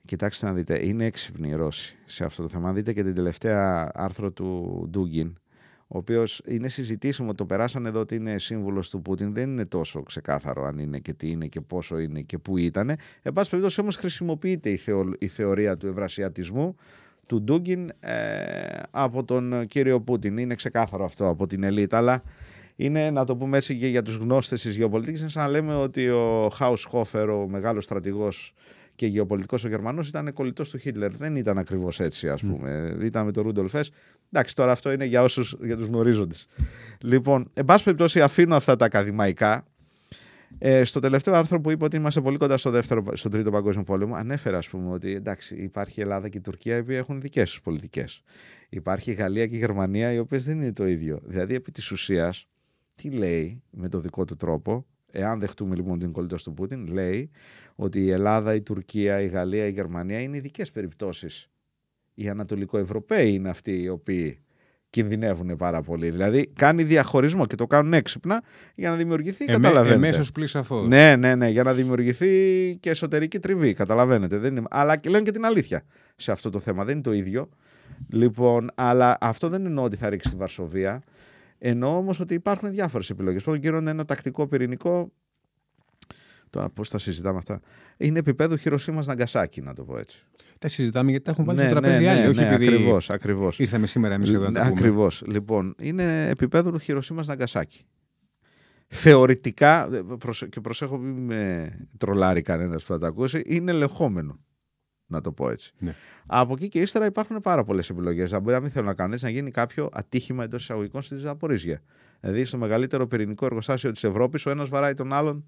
κοιτάξτε 0.05 0.47
να 0.47 0.53
δείτε, 0.53 0.87
είναι 0.87 1.05
έξυπνοι 1.05 1.49
οι 1.49 1.55
Ρώσοι 1.55 1.97
σε 2.07 2.25
αυτό 2.25 2.43
το 2.43 2.49
θέμα. 2.49 2.69
Αν 2.69 2.75
δείτε 2.75 2.93
και 2.93 3.03
την 3.03 3.15
τελευταία 3.15 3.91
άρθρο 3.95 4.31
του 4.31 4.87
Ντούγκιν, 4.91 5.35
ο 5.93 5.99
οποίος 5.99 6.43
είναι 6.47 6.69
συζητήσιμο, 6.69 7.35
το 7.35 7.47
περάσανε 7.47 7.89
εδώ 7.89 8.01
ότι 8.01 8.15
είναι 8.15 8.39
σύμβουλος 8.39 8.91
του 8.91 9.03
Πούτιν. 9.03 9.33
Δεν 9.33 9.51
είναι 9.51 9.65
τόσο 9.65 10.03
ξεκάθαρο 10.03 10.65
αν 10.65 10.79
είναι 10.79 10.99
και 10.99 11.13
τι 11.13 11.31
είναι 11.31 11.47
και 11.47 11.61
πόσο 11.61 11.99
είναι 11.99 12.21
και 12.21 12.39
πού 12.39 12.57
ήταν. 12.59 12.89
Εν 13.23 13.33
πάση 13.33 13.51
περιπτώσει, 13.51 13.81
όμως 13.81 13.97
χρησιμοποιείται 13.97 14.71
η, 14.71 14.77
θεω- 14.77 15.15
η 15.19 15.27
θεωρία 15.27 15.77
του 15.77 15.87
ευρασιατισμού 15.87 16.77
του 17.27 17.43
Ντούγκιν 17.43 17.91
ε, 18.01 18.15
από 18.91 19.25
τον 19.25 19.67
κύριο 19.67 20.01
Πούτιν. 20.01 20.39
Είναι 20.39 20.55
ξεκάθαρο 20.55 21.05
αυτό 21.05 21.29
από 21.29 21.47
την 21.47 21.63
ελίτ, 21.63 21.95
αλλά 21.95 22.23
είναι, 22.77 23.11
να 23.11 23.25
το 23.25 23.37
πούμε 23.37 23.57
έτσι 23.57 23.77
και 23.77 23.87
για 23.87 24.03
τους 24.03 24.17
γνώστες 24.17 24.63
της 24.63 24.77
γεωπολιτικής, 24.77 25.21
είναι 25.21 25.31
σαν 25.31 25.43
να 25.43 25.51
λέμε 25.51 25.75
ότι 25.75 26.09
ο 26.09 26.51
Χάους 26.53 26.85
Χόφερ, 26.85 27.29
ο 27.29 27.49
μεγάλος 27.49 27.85
στρατηγός 27.85 28.55
και 29.01 29.07
γεωπολιτικός 29.07 29.65
ο 29.65 29.69
Γερμανός, 29.69 30.09
ήταν 30.09 30.33
κολλητός 30.33 30.71
του 30.71 30.79
Χίτλερ. 30.79 31.17
Δεν 31.17 31.37
ήταν 31.37 31.59
ακριβώς 31.59 32.01
έτσι, 32.01 32.29
ας 32.29 32.41
πούμε. 32.41 32.97
Ήταν 33.03 33.25
με 33.25 33.33
τον 33.33 33.43
Ρούντολφ 33.43 33.71
Χες. 33.71 33.91
Εντάξει, 34.33 34.55
τώρα 34.55 34.73
αυτό 34.73 34.93
είναι 34.93 35.05
για 35.05 35.23
όσους, 35.23 35.57
για 35.63 35.77
τους 35.77 35.87
γνωρίζοντες. 35.87 36.47
Λοιπόν, 37.01 37.51
εν 37.55 37.65
πάση 37.65 37.85
περιπτώσει 37.85 38.23
αφήνω 38.23 38.57
αυτά 38.57 38.77
τα 38.77 38.85
ακαδημαϊκά. 38.85 39.65
Ε, 40.59 40.85
στο 40.85 41.01
τελευταίο 41.01 41.35
άρθρο 41.35 41.61
που 41.61 41.71
είπε 41.71 41.85
ότι 41.85 41.97
είμαστε 41.97 42.21
πολύ 42.21 42.37
κοντά 42.37 42.57
στο 42.57 42.71
δεύτερο, 42.71 43.05
στον 43.13 43.31
τρίτο 43.31 43.51
παγκόσμιο 43.51 43.85
πόλεμο, 43.85 44.15
ανέφερα 44.15 44.59
ας 44.59 44.69
πούμε 44.69 44.91
ότι 44.91 45.15
εντάξει, 45.15 45.55
υπάρχει 45.55 46.01
η 46.01 46.03
Ελλάδα 46.03 46.29
και 46.29 46.39
η 46.39 46.41
Τουρκία 46.41 46.77
οι 46.77 46.81
οποίοι 46.81 46.97
έχουν 46.99 47.21
δικές 47.21 47.51
τους 47.51 47.61
πολιτικές. 47.61 48.23
Υπάρχει 48.69 49.11
η 49.11 49.15
Γαλλία 49.15 49.47
και 49.47 49.55
η 49.57 49.59
Γερμανία 49.59 50.13
οι 50.13 50.19
οποίες 50.19 50.45
δεν 50.45 50.61
είναι 50.61 50.73
το 50.73 50.87
ίδιο. 50.87 51.21
Δηλαδή, 51.25 51.55
επί 51.55 51.73
της 51.73 51.91
ουσίας, 51.91 52.49
τι 52.95 53.11
λέει 53.11 53.63
με 53.71 53.89
το 53.89 54.01
δικό 54.01 54.25
του 54.25 54.37
τρόπο, 54.37 54.87
εάν 55.13 55.41
δεχτούμε 55.41 55.75
λοιπόν 55.75 55.99
την 55.99 56.13
κολλητό 56.13 56.37
του 56.37 56.55
Πούτιν, 56.55 56.87
λέει 56.87 57.31
ότι 57.75 58.05
η 58.05 58.11
Ελλάδα, 58.11 58.55
η 58.55 58.61
Τουρκία, 58.61 59.21
η 59.21 59.27
Γαλλία, 59.27 59.67
η 59.67 59.71
Γερμανία 59.71 60.21
είναι 60.21 60.37
ειδικές 60.37 60.71
περιπτώσεις. 60.71 61.51
Οι 62.15 62.29
Ανατολικοευρωπαίοι 62.29 63.33
είναι 63.33 63.49
αυτοί 63.49 63.83
οι 63.83 63.89
οποίοι 63.89 64.39
κινδυνεύουν 64.91 65.57
πάρα 65.57 65.83
πολύ. 65.83 66.11
Δηλαδή, 66.11 66.47
κάνει 66.47 66.83
διαχωρισμό 66.83 67.47
και 67.47 67.55
το 67.55 67.67
κάνουν 67.67 67.93
έξυπνα 67.93 68.43
για 68.75 68.91
να 68.91 68.97
δημιουργηθεί, 68.97 69.45
Εμέ, 69.45 69.53
καταλαβαίνετε. 69.53 70.07
Εμέσως 70.07 70.33
πλήρω 70.33 70.61
αυτό. 70.61 70.87
Ναι, 70.87 71.17
ναι, 71.17 71.35
ναι, 71.35 71.49
για 71.49 71.63
να 71.63 71.73
δημιουργηθεί 71.73 72.29
και 72.81 72.91
εσωτερική 72.91 73.39
τριβή. 73.39 73.73
Καταλαβαίνετε. 73.73 74.39
Δεν 74.39 74.57
είναι... 74.57 74.67
Αλλά 74.71 74.97
και 74.97 75.11
λένε 75.11 75.23
και 75.23 75.31
την 75.31 75.45
αλήθεια 75.45 75.85
σε 76.17 76.33
αυτό 76.33 76.51
το 76.51 76.59
θέμα. 76.59 76.85
Δεν 76.85 76.95
είναι 76.95 77.03
το 77.03 77.13
ίδιο. 77.13 77.49
Λοιπόν, 78.09 78.71
αλλά 78.75 79.17
αυτό 79.21 79.49
δεν 79.49 79.67
εννοώ 79.67 79.85
ότι 79.85 79.97
θα 79.97 80.09
ρίξει 80.09 80.31
τη 80.31 80.37
Βαρσοβία. 80.37 81.03
Εννοώ 81.63 81.97
όμως 81.97 82.21
ότι 82.21 82.35
υπάρχουν 82.35 82.71
διάφορες 82.71 83.11
επιλογές. 83.11 83.43
Πρώτον, 83.43 83.61
κύριο 83.61 83.79
ένα 83.79 84.05
τακτικό 84.05 84.47
πυρηνικό. 84.47 85.13
Τώρα, 86.51 86.69
πώς 86.71 86.91
τα 86.91 86.99
συζητάμε 86.99 87.39
αυτά. 87.39 87.61
Είναι 87.97 88.19
επίπεδο 88.19 88.57
Χειροσύμα 88.57 89.03
Ναγκασάκη, 89.07 89.61
να 89.61 89.75
το 89.75 89.85
πω 89.85 89.99
έτσι. 89.99 90.25
Τα 90.59 90.69
συζητάμε 90.69 91.11
γιατί 91.11 91.25
τα 91.25 91.31
έχουν 91.31 91.45
βάλει 91.45 91.59
ναι, 91.59 91.65
στο 91.65 91.73
τραπέζι 91.73 92.03
ναι, 92.03 92.11
άλλοι. 92.11 92.21
ναι, 92.21 92.29
όχι 92.29 92.41
ναι, 92.41 92.47
επειδή 92.55 92.67
ακριβώς, 92.67 93.11
ακριβώς. 93.11 93.59
ήρθαμε 93.59 93.87
σήμερα 93.87 94.15
εμείς 94.15 94.31
εδώ 94.33 94.51
να 94.51 94.53
τα 94.53 94.61
πούμε. 94.69 94.79
Ακριβώς. 94.79 95.23
Λοιπόν, 95.27 95.75
είναι 95.81 96.29
επίπεδο 96.29 96.79
Χειροσύμα 96.79 97.25
Ναγκασάκη. 97.27 97.85
Θεωρητικά, 98.87 99.89
δε- 99.89 100.03
προσε- 100.03 100.49
και 100.49 100.61
προσέχω 100.61 100.97
μην 100.99 101.25
με 101.25 101.71
τρολάρει 101.99 102.43
κανένας 102.43 102.83
που 102.83 102.89
θα 102.93 102.99
το 102.99 103.07
ακούσει, 103.07 103.43
είναι 103.47 103.71
ελεγχόμενο. 103.71 104.39
Να 105.11 105.21
το 105.21 105.33
πω 105.33 105.51
έτσι. 105.51 105.73
Ναι. 105.79 105.95
Από 106.27 106.53
εκεί 106.53 106.69
και 106.69 106.81
ύστερα 106.81 107.07
υπάρχουν 107.07 107.41
πάρα 107.41 107.65
πολλές 107.65 107.91
επιλογές. 107.91 108.31
Να 108.31 108.39
μπορεί 108.39 108.55
να 108.55 108.61
μην 108.61 108.71
θέλουν 108.71 108.89
να 108.89 108.95
κάνουν 108.95 109.13
έτσι, 109.13 109.25
να 109.25 109.31
γίνει 109.31 109.51
κάποιο 109.51 109.89
ατύχημα 109.93 110.45
εντός 110.45 110.63
εισαγωγικών 110.63 111.03
στη 111.03 111.17
Ζαπορίζια. 111.17 111.83
Δηλαδή, 112.21 112.45
στο 112.45 112.59
μεγαλύτερο 112.59 113.07
πυρηνικό 113.07 113.47
εργοστάσιο 113.47 113.93
της 113.93 114.05
Ευρώπης, 114.05 114.47
ο 114.47 114.51
ένας 114.51 114.69
βαράει 114.69 114.95
τον 114.95 115.13
άλλον 115.13 115.45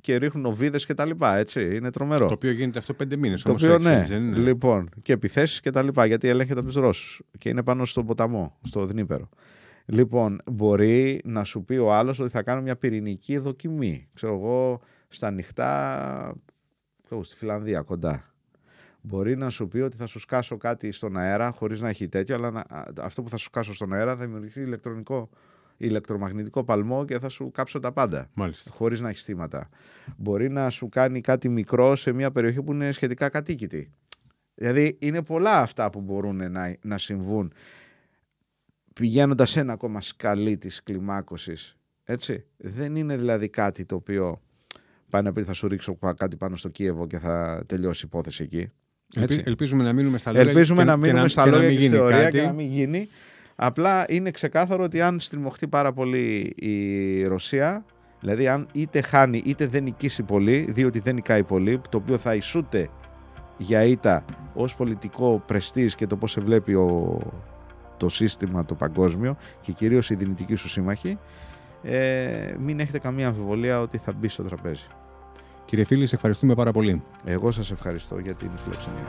και 0.00 0.16
ρίχνουν 0.16 0.46
οβίδες 0.46 0.86
κτλ. 0.86 1.10
Έτσι. 1.20 1.76
Είναι 1.76 1.90
τρομερό. 1.90 2.26
Το 2.26 2.32
οποίο 2.32 2.50
γίνεται 2.50 2.78
αυτό 2.78 2.94
πέντε 2.94 3.16
μήνες. 3.16 3.42
Το 3.42 3.52
οποίο 3.52 3.78
ναι, 3.78 4.06
λοιπόν, 4.18 4.88
και 5.02 5.12
επιθέσεις 5.12 5.60
και 5.60 5.70
τα 5.70 5.82
λοιπά, 5.82 6.06
γιατί 6.06 6.28
ελέγχεται 6.28 6.58
από 6.58 6.68
τους 6.68 6.76
Ρώσους 6.76 7.22
και 7.38 7.48
είναι 7.48 7.62
πάνω 7.62 7.84
στον 7.84 8.06
ποταμό, 8.06 8.58
στο 8.62 8.86
Δνήπερο. 8.86 9.28
Λοιπόν, 9.84 10.40
μπορεί 10.52 11.20
να 11.24 11.44
σου 11.44 11.64
πει 11.64 11.74
ο 11.74 11.92
άλλος 11.92 12.18
ότι 12.18 12.30
θα 12.30 12.42
κάνω 12.42 12.62
μια 12.62 12.76
πυρηνική 12.76 13.38
δοκιμή. 13.38 14.08
Ξέρω 14.14 14.34
εγώ, 14.34 14.80
στα 15.08 15.26
ανοιχτά, 15.26 16.34
ξέρω, 17.04 17.22
στη 17.22 17.36
Φιλανδία 17.36 17.82
κοντά. 17.82 18.31
Μπορεί 19.04 19.36
να 19.36 19.50
σου 19.50 19.68
πει 19.68 19.78
ότι 19.78 19.96
θα 19.96 20.06
σου 20.06 20.18
σκάσω 20.18 20.56
κάτι 20.56 20.92
στον 20.92 21.16
αέρα 21.16 21.50
χωρίς 21.50 21.80
να 21.80 21.88
έχει 21.88 22.08
τέτοιο, 22.08 22.34
αλλά 22.34 22.50
να- 22.50 22.64
α, 22.68 22.84
αυτό 23.00 23.22
που 23.22 23.28
θα 23.28 23.36
σου 23.36 23.44
σκάσω 23.44 23.74
στον 23.74 23.92
αέρα 23.92 24.16
θα 24.16 24.24
δημιουργηθεί 24.24 24.60
ηλεκτρονικό, 24.60 25.28
ηλεκτρομαγνητικό 25.76 26.64
παλμό 26.64 27.04
και 27.04 27.18
θα 27.18 27.28
σου 27.28 27.50
κάψω 27.50 27.78
τα 27.80 27.92
πάντα 27.92 28.28
Μάλιστα. 28.34 28.70
χωρίς 28.70 29.00
να 29.00 29.08
έχεις 29.08 29.24
θύματα. 29.24 29.68
Μπορεί 30.16 30.48
να 30.50 30.70
σου 30.70 30.88
κάνει 30.88 31.20
κάτι 31.20 31.48
μικρό 31.48 31.96
σε 31.96 32.12
μια 32.12 32.30
περιοχή 32.30 32.62
που 32.62 32.72
είναι 32.72 32.92
σχετικά 32.92 33.28
κατοίκητη. 33.28 33.92
Δηλαδή 34.54 34.96
είναι 35.00 35.22
πολλά 35.22 35.60
αυτά 35.60 35.90
που 35.90 36.00
μπορούν 36.00 36.50
να, 36.52 36.76
να 36.82 36.98
συμβούν 36.98 37.52
πηγαίνοντας 38.94 39.50
σε 39.50 39.60
ένα 39.60 39.72
ακόμα 39.72 40.00
σκαλί 40.00 40.56
της 40.58 40.82
κλιμάκωσης. 40.82 41.76
Έτσι. 42.04 42.44
Δεν 42.56 42.96
είναι 42.96 43.16
δηλαδή 43.16 43.48
κάτι 43.48 43.84
το 43.84 43.94
οποίο 43.94 44.40
πάει 45.10 45.22
να 45.22 45.32
πει 45.32 45.42
θα 45.42 45.52
σου 45.52 45.68
ρίξω 45.68 45.94
πα- 45.94 46.14
κάτι 46.14 46.36
πάνω 46.36 46.56
στο 46.56 46.68
Κίεβο 46.68 47.06
και 47.06 47.18
θα 47.18 47.62
τελειώσει 47.66 48.04
η 48.04 48.08
υπόθεση 48.12 48.42
εκεί. 48.42 48.70
Έτσι. 49.16 49.32
Ελπι- 49.34 49.46
ελπίζουμε 49.46 49.82
να 49.82 49.92
μείνουμε 49.92 50.18
στα 50.18 50.32
λόγια. 50.32 50.48
Ελπίζουμε 50.50 50.78
και- 50.82 50.88
να 50.88 50.94
και 50.94 51.00
μείνουμε 51.00 51.28
στα 51.28 51.42
και 51.44 51.50
να 51.50 51.56
λόγια 51.56 51.70
μην 51.70 51.78
και 51.78 51.84
στη 51.86 51.94
γίνει 51.96 52.02
θεωρία 52.08 52.22
κάτι. 52.24 52.38
και 52.38 52.46
να 52.46 52.52
μην 52.52 52.66
γίνει. 52.66 53.08
Απλά 53.56 54.04
είναι 54.08 54.30
ξεκάθαρο 54.30 54.84
ότι 54.84 55.00
αν 55.00 55.20
στριμωχτεί 55.20 55.66
πάρα 55.68 55.92
πολύ 55.92 56.52
η 56.56 57.24
Ρωσία, 57.24 57.84
δηλαδή 58.20 58.48
αν 58.48 58.66
είτε 58.72 59.00
χάνει 59.02 59.42
είτε 59.44 59.66
δεν 59.66 59.82
νικήσει 59.82 60.22
πολύ, 60.22 60.66
διότι 60.70 60.98
δεν 61.00 61.14
νικάει 61.14 61.42
πολύ, 61.42 61.80
το 61.88 61.96
οποίο 61.96 62.16
θα 62.18 62.34
ισούται 62.34 62.88
για 63.58 63.84
ήττα 63.84 64.24
ως 64.54 64.74
πολιτικό 64.74 65.42
πρεστής 65.46 65.94
και 65.94 66.06
το 66.06 66.16
πώς 66.16 66.30
σε 66.30 66.40
βλέπει 66.40 66.74
ο, 66.74 67.18
το 67.96 68.08
σύστημα 68.08 68.64
το 68.64 68.74
παγκόσμιο 68.74 69.36
και 69.60 69.72
κυρίως 69.72 70.10
οι 70.10 70.14
δυνητικοί 70.14 70.54
σου 70.54 70.68
σύμμαχοι, 70.68 71.18
ε, 71.82 72.54
μην 72.58 72.80
έχετε 72.80 72.98
καμία 72.98 73.28
αμφιβολία 73.28 73.80
ότι 73.80 73.98
θα 73.98 74.12
μπει 74.12 74.28
στο 74.28 74.42
τραπέζι. 74.42 74.86
Κύριε 75.72 75.86
φίλοι, 75.86 76.06
σε 76.06 76.14
ευχαριστούμε 76.14 76.54
πάρα 76.54 76.72
πολύ. 76.72 77.02
Εγώ 77.24 77.50
σας 77.50 77.70
ευχαριστώ 77.70 78.18
για 78.18 78.34
την 78.34 78.50
φιλοξενία. 78.56 79.06